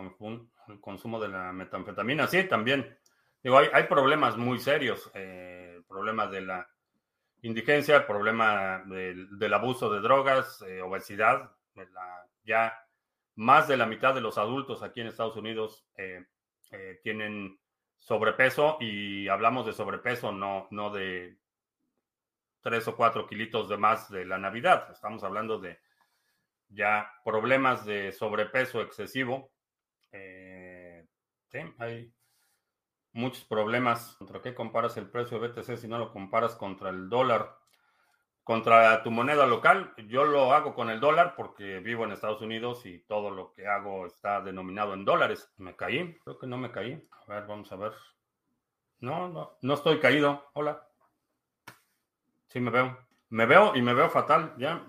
consumo 0.80 1.20
de 1.20 1.28
la 1.28 1.52
metanfetamina. 1.52 2.28
Sí, 2.28 2.46
también. 2.46 2.98
Digo, 3.44 3.58
hay, 3.58 3.68
hay 3.74 3.84
problemas 3.84 4.38
muy 4.38 4.60
serios. 4.60 5.12
Eh, 5.14 5.82
problemas 5.90 6.32
de 6.32 6.42
la 6.42 6.70
indigencia, 7.42 8.06
problema 8.06 8.84
del, 8.86 9.54
abuso 9.54 9.92
de 9.92 10.02
drogas, 10.02 10.62
eh, 10.68 10.82
obesidad. 10.82 11.52
ya 12.44 12.74
más 13.36 13.68
de 13.68 13.78
la 13.78 13.86
mitad 13.86 14.14
de 14.14 14.22
los 14.22 14.38
adultos 14.38 14.84
aquí 14.84 15.02
en 15.02 15.08
Estados 15.08 15.36
Unidos 15.36 15.88
eh, 15.98 16.26
eh, 16.72 17.00
tienen 17.02 17.60
sobrepeso 17.98 18.78
y 18.80 19.28
hablamos 19.28 19.66
de 19.66 19.74
sobrepeso, 19.74 20.32
no, 20.32 20.68
no 20.72 20.92
de 20.92 21.38
tres 22.62 22.88
o 22.88 22.96
cuatro 22.96 23.26
kilitos 23.26 23.70
de 23.70 23.78
más 23.78 24.10
de 24.10 24.26
la 24.26 24.38
Navidad. 24.38 24.92
Estamos 24.92 25.24
hablando 25.24 25.60
de 25.60 25.80
ya 26.70 27.12
problemas 27.24 27.86
de 27.86 28.12
sobrepeso 28.12 28.82
excesivo. 28.82 29.52
sí, 30.12 31.60
hay 31.80 32.14
muchos 33.14 33.44
problemas. 33.44 34.16
¿Contra 34.18 34.42
qué 34.42 34.54
comparas 34.54 34.98
el 34.98 35.10
precio 35.10 35.40
de 35.40 35.48
BTC 35.48 35.78
si 35.78 35.88
no 35.88 35.98
lo 35.98 36.12
comparas 36.12 36.56
contra 36.56 36.90
el 36.90 37.10
dólar? 37.10 37.58
Contra 38.44 39.04
tu 39.04 39.12
moneda 39.12 39.46
local, 39.46 39.94
yo 40.08 40.26
lo 40.26 40.52
hago 40.54 40.74
con 40.74 40.90
el 40.90 41.00
dólar 41.00 41.36
porque 41.36 41.80
vivo 41.80 42.06
en 42.06 42.12
Estados 42.12 42.42
Unidos 42.42 42.86
y 42.86 43.00
todo 43.00 43.30
lo 43.30 43.54
que 43.54 43.68
hago 43.68 44.08
está 44.08 44.42
denominado 44.42 44.94
en 44.94 45.06
dólares. 45.06 45.54
¿Me 45.58 45.76
caí? 45.76 46.18
Creo 46.24 46.40
que 46.40 46.48
no 46.48 46.58
me 46.58 46.72
caí. 46.72 47.08
A 47.12 47.34
ver, 47.34 47.46
vamos 47.46 47.72
a 47.72 47.76
ver. 47.76 47.94
No, 49.00 49.30
no, 49.30 49.58
no 49.62 49.74
estoy 49.74 50.00
caído. 50.00 50.50
Hola. 50.54 50.88
Sí, 52.48 52.60
me 52.60 52.72
veo. 52.72 52.98
Me 53.30 53.46
veo 53.46 53.76
y 53.76 53.82
me 53.82 53.94
veo 53.94 54.10
fatal. 54.10 54.56
Ya 54.58 54.86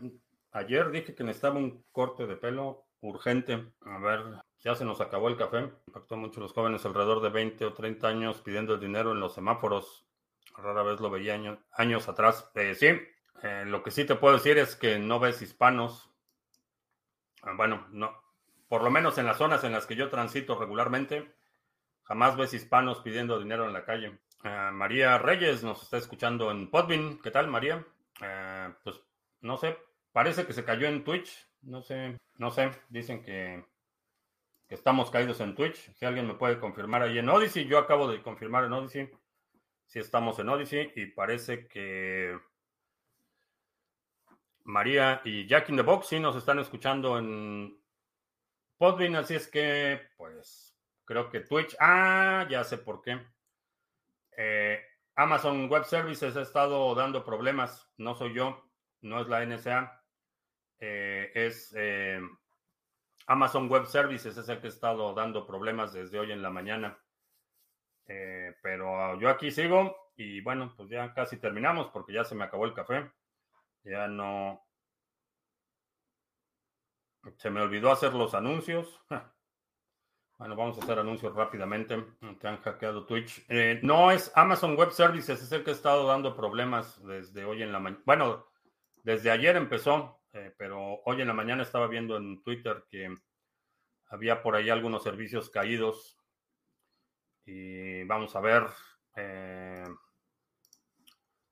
ayer 0.53 0.91
dije 0.91 1.15
que 1.15 1.23
necesitaba 1.23 1.57
un 1.57 1.85
corte 1.93 2.27
de 2.27 2.37
pelo 2.37 2.87
urgente. 3.01 3.73
A 3.83 3.99
ver, 3.99 4.21
ya 4.63 4.75
se 4.75 4.85
nos 4.85 5.01
acabó 5.01 5.29
el 5.29 5.37
café. 5.37 5.71
Impactó 5.87 6.17
mucho 6.17 6.41
a 6.41 6.45
los 6.45 6.53
jóvenes 6.53 6.85
alrededor 6.87 7.21
de 7.21 7.31
20 7.31 7.65
o 7.65 7.73
30 7.73 8.09
años 8.09 8.41
pidiendo 8.43 8.75
el 8.75 8.81
dinero 8.81 9.13
en 9.13 9.21
los 9.21 9.35
semáforos. 9.35 10.07
Rara 10.57 10.83
vez 10.83 11.01
lo 11.01 11.11
veía 11.11 11.35
años, 11.73 12.09
atrás. 12.09 12.51
Eh, 12.55 12.75
sí, 12.75 12.87
eh, 13.43 13.65
lo 13.67 13.83
que 13.83 13.91
sí 13.91 14.05
te 14.05 14.15
puedo 14.15 14.35
decir 14.35 14.59
es 14.59 14.77
que 14.77 14.99
no 14.99 15.19
ves 15.19 15.43
hispanos. 15.43 16.11
Ah, 17.43 17.55
bueno, 17.57 17.87
no. 17.91 18.17
Por 18.69 18.83
lo 18.83 18.91
menos 18.91 19.19
en 19.19 19.27
las 19.27 19.39
zonas 19.39 19.65
en 19.65 19.73
las 19.73 19.87
que 19.87 19.97
yo 19.97 20.09
transito 20.09 20.59
regularmente, 20.59 21.35
jamás 22.05 22.37
ves 22.37 22.55
hispanos 22.55 23.01
pidiendo 23.01 23.39
dinero 23.39 23.67
en 23.67 23.73
la 23.73 23.85
calle. 23.85 24.21
Ah, 24.45 24.71
María 24.73 25.19
Reyes 25.19 25.65
nos 25.65 25.83
está 25.83 25.97
escuchando 25.97 26.51
en 26.51 26.71
Podbean. 26.71 27.19
¿Qué 27.19 27.31
tal, 27.31 27.49
María? 27.49 27.85
Pues 28.85 29.01
no 29.41 29.57
sé, 29.57 29.77
parece 30.13 30.47
que 30.47 30.53
se 30.53 30.65
cayó 30.65 30.87
en 30.87 31.03
Twitch. 31.03 31.49
No 31.63 31.83
sé, 31.83 32.17
no 32.39 32.53
sé. 32.53 32.71
Dicen 32.89 33.23
que 33.23 33.65
estamos 34.75 35.11
caídos 35.11 35.41
en 35.41 35.55
Twitch. 35.55 35.93
Si 35.95 36.05
alguien 36.05 36.27
me 36.27 36.35
puede 36.35 36.59
confirmar 36.59 37.03
ahí 37.03 37.19
en 37.19 37.29
Odyssey, 37.29 37.67
yo 37.67 37.79
acabo 37.79 38.11
de 38.11 38.23
confirmar 38.23 38.65
en 38.65 38.73
Odyssey 38.73 39.11
si 39.87 39.99
estamos 39.99 40.39
en 40.39 40.49
Odyssey 40.49 40.93
y 40.97 41.07
parece 41.07 41.69
que 41.69 42.39
María 44.65 45.21
y 45.25 45.47
Jack 45.47 45.69
in 45.69 45.77
the 45.77 45.83
Box 45.83 46.07
sí 46.09 46.19
nos 46.19 46.35
están 46.35 46.59
escuchando 46.59 47.19
en 47.19 47.79
Podbean, 48.79 49.17
así 49.17 49.35
es 49.35 49.49
que 49.49 50.01
pues 50.17 50.75
creo 51.05 51.29
que 51.29 51.41
Twitch, 51.41 51.77
ah, 51.79 52.47
ya 52.49 52.65
sé 52.65 52.79
por 52.79 53.03
qué. 53.03 53.21
Eh, 54.37 54.83
Amazon 55.15 55.69
Web 55.69 55.85
Services 55.85 56.37
ha 56.37 56.43
estado 56.43 56.95
dando 56.95 57.23
problemas, 57.23 57.93
no 57.99 58.15
soy 58.15 58.33
yo, 58.33 58.65
no 59.03 59.21
es 59.21 59.29
la 59.29 59.45
NSA, 59.45 60.03
eh, 60.79 61.31
es 61.35 61.75
eh, 61.77 62.19
Amazon 63.27 63.69
Web 63.69 63.87
Services 63.87 64.37
es 64.37 64.49
el 64.49 64.61
que 64.61 64.67
ha 64.67 64.71
estado 64.71 65.15
dando 65.15 65.47
problemas 65.47 65.93
desde 65.93 66.19
hoy 66.19 66.33
en 66.33 66.43
la 66.43 66.51
mañana. 66.51 66.99
Eh, 68.07 68.55
pero 68.63 69.19
yo 69.21 69.29
aquí 69.29 69.51
sigo 69.51 70.11
y 70.17 70.41
bueno, 70.41 70.75
pues 70.77 70.89
ya 70.91 71.15
casi 71.15 71.39
terminamos 71.39 71.89
porque 71.89 72.13
ya 72.13 72.25
se 72.25 72.35
me 72.35 72.45
acabó 72.45 72.65
el 72.65 72.75
café. 72.75 73.11
Ya 73.85 74.09
no... 74.09 74.65
Se 77.37 77.51
me 77.51 77.61
olvidó 77.61 77.93
hacer 77.93 78.15
los 78.15 78.35
anuncios. 78.35 79.01
Bueno, 80.39 80.57
vamos 80.57 80.77
a 80.77 80.83
hacer 80.83 80.99
anuncios 80.99 81.33
rápidamente. 81.37 82.05
Que 82.41 82.49
han 82.49 82.61
hackeado 82.63 83.07
Twitch. 83.07 83.45
Eh, 83.49 83.79
no 83.85 84.11
es 84.11 84.33
Amazon 84.35 84.77
Web 84.77 84.91
Services, 84.91 85.41
es 85.41 85.53
el 85.53 85.63
que 85.63 85.71
ha 85.71 85.75
estado 85.75 86.05
dando 86.09 86.35
problemas 86.35 87.01
desde 87.07 87.45
hoy 87.45 87.63
en 87.63 87.71
la 87.71 87.79
mañana. 87.79 88.03
Bueno, 88.05 88.47
desde 89.05 89.31
ayer 89.31 89.55
empezó. 89.55 90.22
Eh, 90.35 90.55
pero 90.57 91.03
hoy 91.05 91.21
en 91.21 91.29
la 91.29 91.35
mañana 91.35 91.63
estaba 91.63 91.87
viendo 91.89 92.17
en 92.17 92.43
Twitter 92.43 92.85
que 92.89 93.15
había 94.07 94.43
por 94.43 94.57
ahí 94.57 94.71
algunos 94.71 95.03
servicios 95.03 95.51
caídos. 95.51 96.19
Y 97.45 98.05
vamos 98.05 98.35
a 98.35 98.41
ver. 98.41 98.65
Eh, 99.17 99.85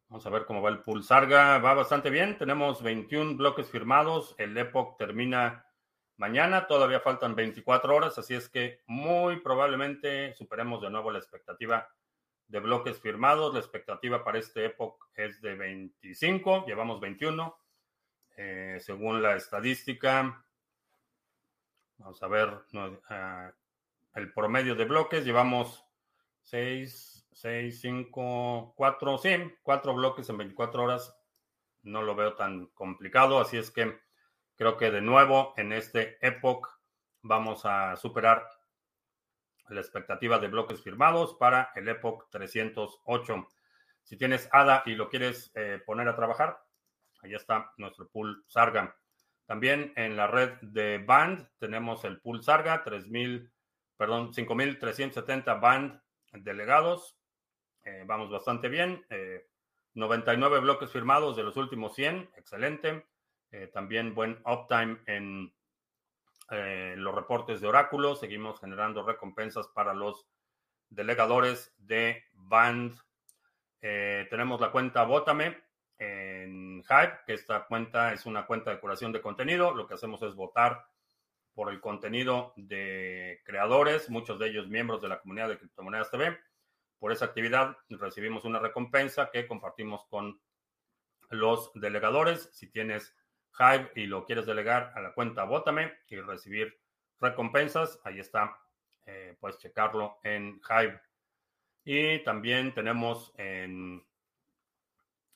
vamos 0.09 0.27
a 0.27 0.31
ver 0.31 0.47
cómo 0.47 0.63
va 0.63 0.71
el 0.71 0.83
Pulsarga. 0.83 1.59
Va 1.59 1.75
bastante 1.75 2.09
bien. 2.09 2.39
Tenemos 2.39 2.83
21 2.83 3.37
bloques 3.37 3.69
firmados. 3.69 4.35
El 4.39 4.57
Epoch 4.57 4.97
termina 4.97 5.67
mañana. 6.17 6.67
Todavía 6.67 7.01
faltan 7.01 7.35
24 7.35 7.95
horas. 7.95 8.19
Así 8.19 8.35
es 8.35 8.49
que 8.49 8.83
muy 8.87 9.41
probablemente 9.41 10.35
superemos 10.35 10.81
de 10.81 10.91
nuevo 10.91 11.11
la 11.11 11.19
expectativa 11.19 11.87
de 12.47 12.61
bloques 12.61 12.99
firmados. 12.99 13.53
La 13.53 13.61
expectativa 13.61 14.25
para 14.25 14.39
este 14.39 14.67
Epoch 14.67 15.09
es 15.15 15.43
de 15.43 15.55
25. 15.55 16.65
Llevamos 16.67 16.99
21. 17.01 17.60
Eh, 18.43 18.81
según 18.81 19.21
la 19.21 19.37
estadística, 19.37 20.43
vamos 21.99 22.23
a 22.23 22.27
ver 22.27 22.65
ah, 23.11 23.53
el 24.15 24.33
promedio 24.33 24.75
de 24.75 24.87
bloques. 24.87 25.27
Llevamos 25.27 25.85
6, 26.45 27.29
6, 27.33 27.81
5, 27.83 28.73
4, 28.75 29.19
sí, 29.19 29.29
4 29.63 29.95
bloques 29.95 30.27
en 30.31 30.39
24 30.39 30.83
horas. 30.83 31.15
no 31.83 32.01
lo 32.01 32.15
veo 32.15 32.35
tan 32.35 32.69
complicado, 32.69 33.41
así 33.41 33.59
es 33.59 33.71
que 33.71 34.01
creo 34.57 34.79
que 34.79 34.91
de 34.91 35.03
nuevo 35.03 35.53
en 35.59 35.75
este 35.75 36.17
Epoch 36.27 36.67
vamos 37.21 37.67
a 37.67 37.95
superar 37.97 38.49
la 39.69 39.83
expectativa 39.83 40.39
de 40.39 40.49
bloques 40.49 40.83
firmados 40.83 41.35
para 41.35 41.73
el 41.75 41.87
Epoch 41.91 42.31
308. 42.31 43.49
Si 44.03 44.17
tienes 44.17 44.49
ADA 44.51 44.83
y 44.87 44.95
lo 44.95 45.11
quieres 45.11 45.53
eh, 45.55 45.79
poner 45.85 46.09
a 46.09 46.17
trabajar, 46.17 46.70
ahí 47.23 47.35
está 47.35 47.73
nuestro 47.77 48.09
pool 48.09 48.45
Sarga. 48.47 48.97
También 49.47 49.93
en 49.97 50.17
la 50.17 50.27
red 50.27 50.53
de 50.61 50.99
Band 50.99 51.49
tenemos 51.59 52.05
el 52.05 52.21
pool 52.21 52.43
Sarga, 52.43 52.85
3000, 52.85 53.51
perdón, 53.97 54.33
5370 54.33 55.55
Band 55.55 56.01
delegados. 56.33 57.17
Eh, 57.85 58.05
vamos 58.07 58.31
bastante 58.31 58.69
bien. 58.69 59.05
99 59.95 60.57
eh, 60.57 60.61
bloques 60.61 60.91
firmados 60.91 61.37
de 61.37 61.43
los 61.43 61.57
últimos 61.57 61.95
100, 61.95 62.31
excelente. 62.37 63.07
también 63.73 64.15
buen 64.15 64.41
uptime 64.45 65.01
en 65.07 65.53
eh, 66.51 66.95
los 66.97 67.15
reportes 67.15 67.61
de 67.61 67.69
Oráculo, 67.69 68.17
seguimos 68.17 68.59
generando 68.59 69.05
recompensas 69.05 69.69
para 69.69 69.95
los 69.95 70.27
delegadores 70.89 71.73
de 71.79 72.25
Band. 72.33 72.99
Eh, 73.81 74.27
tenemos 74.31 74.61
la 74.61 74.73
cuenta 74.73 75.05
Vótame 75.05 75.63
en 76.01 76.83
Hype, 76.83 77.19
que 77.27 77.35
esta 77.35 77.67
cuenta 77.67 78.15
es 78.15 78.25
una 78.25 78.47
cuenta 78.47 78.71
de 78.71 78.81
curación 78.81 79.13
de 79.13 79.21
contenido. 79.21 79.75
Lo 79.75 79.87
que 79.87 79.95
hacemos 79.95 80.23
es 80.23 80.35
votar 80.35 80.87
por 81.55 81.71
el 81.71 81.81
contenido 81.81 82.55
de 82.57 83.43
creadores, 83.45 84.09
muchos 84.09 84.39
de 84.39 84.49
ellos 84.49 84.67
miembros 84.67 85.03
de 85.03 85.09
la 85.09 85.21
comunidad 85.21 85.51
de 85.51 85.59
Criptomonedas 85.59 86.11
TV. 86.11 86.39
Por 86.99 87.13
esa 87.13 87.27
actividad 87.27 87.77
recibimos 87.91 88.47
una 88.47 88.59
recompensa 88.59 89.31
que 89.31 89.47
compartimos 89.47 90.07
con 90.07 90.41
los 91.29 91.71
delegadores. 91.75 92.49
Si 92.53 92.71
tienes 92.71 93.15
Hive 93.59 93.91
y 93.95 94.07
lo 94.07 94.25
quieres 94.25 94.47
delegar 94.47 94.93
a 94.95 95.03
la 95.03 95.13
cuenta 95.13 95.45
Bótame 95.45 95.93
y 96.09 96.17
recibir 96.17 96.81
recompensas, 97.21 98.01
ahí 98.05 98.21
está, 98.21 98.59
eh, 99.05 99.37
puedes 99.39 99.59
checarlo 99.59 100.19
en 100.23 100.63
Hive. 100.67 100.99
Y 101.85 102.25
también 102.25 102.73
tenemos 102.73 103.35
en 103.37 104.03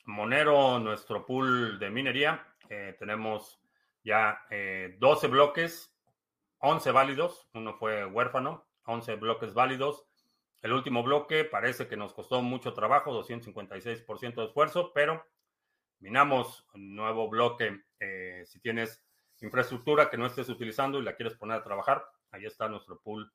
Monero 0.05 0.79
nuestro 0.79 1.25
pool 1.25 1.79
de 1.79 1.89
minería. 1.89 2.47
Eh, 2.69 2.95
tenemos 2.97 3.59
ya 4.03 4.39
12 4.49 5.25
eh, 5.25 5.29
bloques, 5.29 5.95
11 6.59 6.91
válidos, 6.91 7.49
uno 7.53 7.73
fue 7.73 8.05
huérfano, 8.05 8.67
11 8.85 9.15
bloques 9.15 9.53
válidos. 9.53 10.05
El 10.61 10.73
último 10.73 11.03
bloque 11.03 11.43
parece 11.43 11.87
que 11.87 11.97
nos 11.97 12.13
costó 12.13 12.41
mucho 12.41 12.73
trabajo, 12.73 13.11
256% 13.11 14.35
de 14.35 14.45
esfuerzo, 14.45 14.91
pero 14.93 15.25
minamos 15.99 16.67
un 16.73 16.95
nuevo 16.95 17.29
bloque. 17.29 17.83
Eh, 17.99 18.43
si 18.45 18.59
tienes 18.59 19.03
infraestructura 19.41 20.09
que 20.09 20.17
no 20.17 20.25
estés 20.25 20.49
utilizando 20.49 20.99
y 20.99 21.03
la 21.03 21.15
quieres 21.15 21.35
poner 21.35 21.57
a 21.57 21.63
trabajar, 21.63 22.05
ahí 22.31 22.45
está 22.45 22.67
nuestro 22.67 22.99
pool 22.99 23.31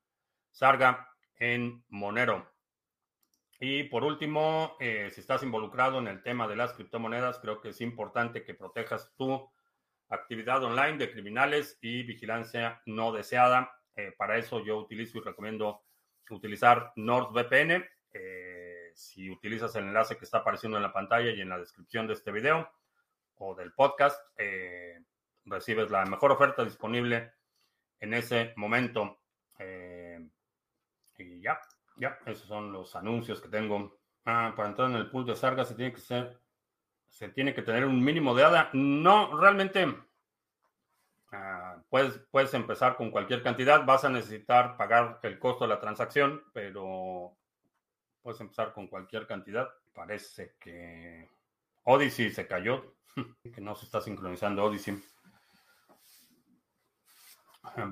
Sarga 0.51 1.09
en 1.37 1.85
Monero. 1.89 2.51
Y 3.61 3.85
por 3.85 4.05
último, 4.05 4.77
eh, 4.81 5.11
si 5.13 5.21
estás 5.21 5.43
involucrado 5.43 5.99
en 5.99 6.09
el 6.09 6.23
tema 6.23 6.49
de 6.49 6.57
las 6.57 6.73
criptomonedas, 6.73 7.39
creo 7.41 7.61
que 7.61 7.69
es 7.69 7.81
importante 7.83 8.43
que 8.43 8.55
protejas 8.55 9.13
tu 9.17 9.51
actividad 10.11 10.63
online 10.65 10.99
de 10.99 11.11
criminales 11.11 11.79
y 11.81 12.03
vigilancia 12.03 12.83
no 12.87 13.13
deseada. 13.13 13.71
Eh, 13.97 14.13
para 14.17 14.39
eso 14.39 14.65
yo 14.65 14.79
utilizo 14.79 15.19
y 15.19 15.21
recomiendo 15.23 15.85
utilizar 16.31 16.93
NordVPN. 16.97 17.85
Eh, 18.13 18.91
si 18.95 19.31
utilizas 19.31 19.75
el 19.77 19.85
enlace 19.85 20.17
que 20.17 20.25
está 20.25 20.39
apareciendo 20.39 20.77
en 20.77 20.83
la 20.83 20.93
pantalla 20.93 21.31
y 21.31 21.41
en 21.41 21.49
la 21.49 21.59
descripción 21.59 22.07
de 22.07 22.15
este 22.15 22.33
video 22.33 22.71
o 23.37 23.55
del 23.55 23.73
podcast, 23.73 24.21
eh, 24.37 25.01
recibes 25.45 25.91
la 25.91 26.05
mejor 26.07 26.33
oferta 26.33 26.65
disponible 26.65 27.33
en 28.01 28.15
ese 28.15 28.53
momento. 28.57 29.19
Y 31.19 31.43
ya, 31.43 31.61
ya, 32.01 32.19
esos 32.27 32.49
son 32.49 32.73
los 32.73 32.97
anuncios 32.97 33.41
que 33.41 33.49
tengo. 33.49 33.97
Ah, 34.25 34.53
para 34.57 34.71
entrar 34.71 34.91
en 34.91 34.97
el 34.97 35.11
pool 35.11 35.27
de 35.27 35.37
Sarga 35.37 35.65
se 35.65 35.75
tiene 35.75 35.93
que 35.93 36.01
ser, 36.01 36.41
se 37.07 37.29
tiene 37.29 37.55
que 37.55 37.63
tener 37.63 37.85
un 37.85 38.03
mínimo 38.03 38.35
de 38.35 38.45
ADA. 38.45 38.71
No, 38.73 39.39
realmente 39.39 39.87
ah, 41.31 41.77
puedes, 41.89 42.19
puedes 42.31 42.53
empezar 42.55 42.97
con 42.97 43.11
cualquier 43.11 43.43
cantidad. 43.43 43.85
Vas 43.85 44.05
a 44.05 44.11
necesitar 44.11 44.77
pagar 44.77 45.21
el 45.23 45.39
costo 45.39 45.65
de 45.65 45.69
la 45.69 45.81
transacción, 45.81 46.43
pero 46.53 47.37
Puedes 48.23 48.41
empezar 48.41 48.73
con 48.73 48.87
cualquier 48.87 49.27
cantidad. 49.27 49.69
Parece 49.95 50.57
que 50.61 51.29
Odyssey 51.85 52.31
se 52.31 52.47
cayó, 52.47 52.97
que 53.55 53.61
no 53.61 53.75
se 53.75 53.87
está 53.87 54.01
sincronizando 54.01 54.65
Odyssey. 54.65 55.03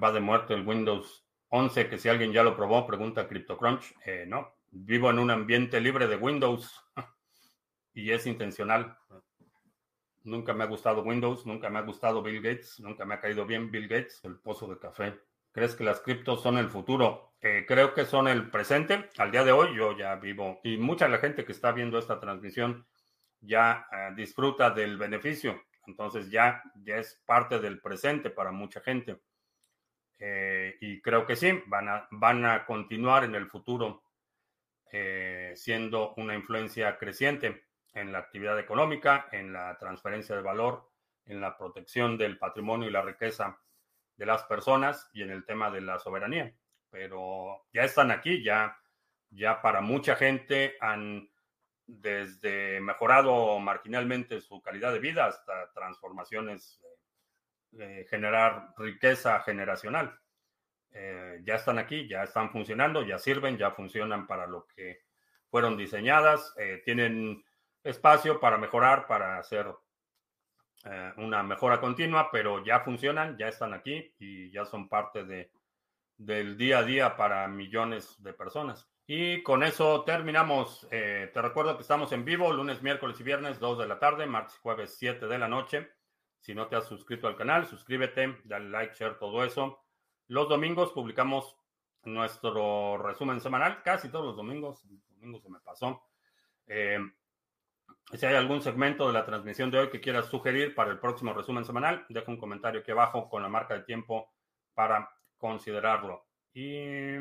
Va 0.02 0.12
de 0.12 0.20
muerte 0.20 0.54
el 0.54 0.66
Windows 0.66 1.26
11, 1.50 1.88
que 1.88 1.98
si 1.98 2.08
alguien 2.08 2.32
ya 2.32 2.42
lo 2.42 2.56
probó, 2.56 2.86
pregunta 2.86 3.26
CryptoCrunch. 3.26 3.94
Eh, 4.04 4.24
no, 4.26 4.54
vivo 4.70 5.10
en 5.10 5.18
un 5.18 5.30
ambiente 5.30 5.80
libre 5.80 6.06
de 6.06 6.16
Windows 6.16 6.84
y 7.94 8.10
es 8.10 8.26
intencional. 8.26 8.96
Nunca 10.24 10.52
me 10.52 10.64
ha 10.64 10.66
gustado 10.66 11.02
Windows, 11.02 11.46
nunca 11.46 11.70
me 11.70 11.78
ha 11.78 11.82
gustado 11.82 12.22
Bill 12.22 12.42
Gates, 12.42 12.80
nunca 12.80 13.04
me 13.04 13.14
ha 13.14 13.20
caído 13.20 13.46
bien 13.46 13.70
Bill 13.70 13.88
Gates, 13.88 14.20
el 14.24 14.36
pozo 14.36 14.66
de 14.66 14.78
café. 14.78 15.18
¿Crees 15.52 15.74
que 15.74 15.84
las 15.84 16.00
criptos 16.00 16.42
son 16.42 16.58
el 16.58 16.68
futuro? 16.68 17.32
Eh, 17.40 17.64
creo 17.66 17.94
que 17.94 18.04
son 18.04 18.28
el 18.28 18.50
presente. 18.50 19.08
Al 19.16 19.30
día 19.30 19.44
de 19.44 19.52
hoy 19.52 19.74
yo 19.74 19.96
ya 19.96 20.16
vivo 20.16 20.60
y 20.62 20.76
mucha 20.76 21.06
de 21.06 21.12
la 21.12 21.18
gente 21.18 21.44
que 21.44 21.52
está 21.52 21.72
viendo 21.72 21.98
esta 21.98 22.20
transmisión 22.20 22.86
ya 23.40 23.86
eh, 23.90 24.12
disfruta 24.14 24.70
del 24.70 24.98
beneficio. 24.98 25.62
Entonces 25.86 26.30
ya, 26.30 26.62
ya 26.82 26.96
es 26.96 27.22
parte 27.24 27.58
del 27.58 27.80
presente 27.80 28.30
para 28.30 28.52
mucha 28.52 28.80
gente. 28.80 29.20
Eh, 30.18 30.76
y 30.80 31.00
creo 31.00 31.26
que 31.26 31.36
sí, 31.36 31.62
van 31.66 31.88
a, 31.88 32.08
van 32.10 32.44
a 32.44 32.66
continuar 32.66 33.24
en 33.24 33.34
el 33.34 33.46
futuro 33.46 34.04
siendo 35.54 36.14
una 36.16 36.34
influencia 36.34 36.96
creciente 36.96 37.68
en 37.92 38.10
la 38.10 38.18
actividad 38.18 38.58
económica, 38.58 39.28
en 39.32 39.52
la 39.52 39.76
transferencia 39.76 40.34
de 40.34 40.40
valor, 40.40 40.88
en 41.26 41.40
la 41.40 41.56
protección 41.56 42.16
del 42.16 42.38
patrimonio 42.38 42.88
y 42.88 42.92
la 42.92 43.02
riqueza 43.02 43.58
de 44.16 44.26
las 44.26 44.42
personas 44.44 45.08
y 45.12 45.22
en 45.22 45.30
el 45.30 45.44
tema 45.44 45.70
de 45.70 45.80
la 45.80 45.98
soberanía. 45.98 46.52
Pero 46.90 47.66
ya 47.72 47.84
están 47.84 48.10
aquí, 48.10 48.42
ya, 48.42 48.76
ya 49.30 49.60
para 49.62 49.80
mucha 49.80 50.16
gente 50.16 50.76
han 50.80 51.30
desde 51.86 52.80
mejorado 52.80 53.58
marginalmente 53.58 54.40
su 54.40 54.60
calidad 54.60 54.92
de 54.92 54.98
vida 54.98 55.26
hasta 55.26 55.72
transformaciones 55.72 56.80
de, 57.70 58.06
generar 58.08 58.74
riqueza 58.76 59.40
generacional. 59.40 60.18
Eh, 60.90 61.40
ya 61.44 61.56
están 61.56 61.78
aquí, 61.78 62.08
ya 62.08 62.22
están 62.22 62.50
funcionando, 62.50 63.02
ya 63.02 63.18
sirven, 63.18 63.58
ya 63.58 63.70
funcionan 63.72 64.26
para 64.26 64.46
lo 64.46 64.66
que 64.66 65.02
fueron 65.50 65.76
diseñadas, 65.76 66.54
eh, 66.58 66.82
tienen 66.84 67.44
espacio 67.82 68.40
para 68.40 68.58
mejorar, 68.58 69.06
para 69.06 69.38
hacer 69.38 69.66
eh, 70.84 71.12
una 71.16 71.42
mejora 71.42 71.80
continua, 71.80 72.30
pero 72.30 72.64
ya 72.64 72.80
funcionan, 72.80 73.36
ya 73.36 73.48
están 73.48 73.74
aquí 73.74 74.14
y 74.18 74.50
ya 74.50 74.64
son 74.64 74.88
parte 74.88 75.24
de, 75.24 75.50
del 76.16 76.56
día 76.56 76.78
a 76.78 76.82
día 76.82 77.16
para 77.16 77.48
millones 77.48 78.22
de 78.22 78.32
personas. 78.32 78.88
Y 79.06 79.42
con 79.42 79.62
eso 79.62 80.04
terminamos. 80.04 80.86
Eh, 80.90 81.30
te 81.32 81.40
recuerdo 81.40 81.76
que 81.76 81.82
estamos 81.82 82.12
en 82.12 82.24
vivo 82.24 82.52
lunes, 82.52 82.82
miércoles 82.82 83.18
y 83.18 83.22
viernes, 83.22 83.58
2 83.58 83.78
de 83.78 83.88
la 83.88 83.98
tarde, 83.98 84.26
martes 84.26 84.56
y 84.56 84.60
jueves, 84.60 84.96
7 84.98 85.26
de 85.26 85.38
la 85.38 85.48
noche. 85.48 85.88
Si 86.40 86.54
no 86.54 86.66
te 86.68 86.76
has 86.76 86.86
suscrito 86.86 87.26
al 87.26 87.36
canal, 87.36 87.66
suscríbete, 87.66 88.38
dale 88.44 88.70
like, 88.70 88.94
share, 88.94 89.18
todo 89.18 89.44
eso. 89.44 89.84
Los 90.28 90.48
domingos 90.48 90.92
publicamos 90.92 91.56
nuestro 92.04 92.98
resumen 92.98 93.40
semanal, 93.40 93.82
casi 93.82 94.08
todos 94.08 94.26
los 94.26 94.36
domingos. 94.36 94.84
El 94.84 95.00
domingo 95.08 95.40
se 95.40 95.50
me 95.50 95.60
pasó. 95.60 96.02
Eh, 96.66 96.98
si 98.14 98.24
hay 98.24 98.36
algún 98.36 98.62
segmento 98.62 99.06
de 99.06 99.12
la 99.12 99.26
transmisión 99.26 99.70
de 99.70 99.78
hoy 99.78 99.90
que 99.90 100.00
quieras 100.00 100.26
sugerir 100.26 100.74
para 100.74 100.90
el 100.90 100.98
próximo 100.98 101.34
resumen 101.34 101.64
semanal, 101.64 102.06
deja 102.08 102.30
un 102.30 102.38
comentario 102.38 102.80
aquí 102.80 102.90
abajo 102.90 103.28
con 103.28 103.42
la 103.42 103.48
marca 103.48 103.74
de 103.74 103.82
tiempo 103.82 104.32
para 104.74 105.10
considerarlo. 105.36 106.26
Y 106.54 107.18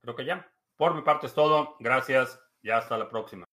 creo 0.00 0.14
que 0.16 0.24
ya. 0.24 0.50
Por 0.76 0.94
mi 0.94 1.02
parte 1.02 1.26
es 1.26 1.34
todo. 1.34 1.76
Gracias 1.80 2.40
y 2.62 2.70
hasta 2.70 2.98
la 2.98 3.08
próxima. 3.08 3.43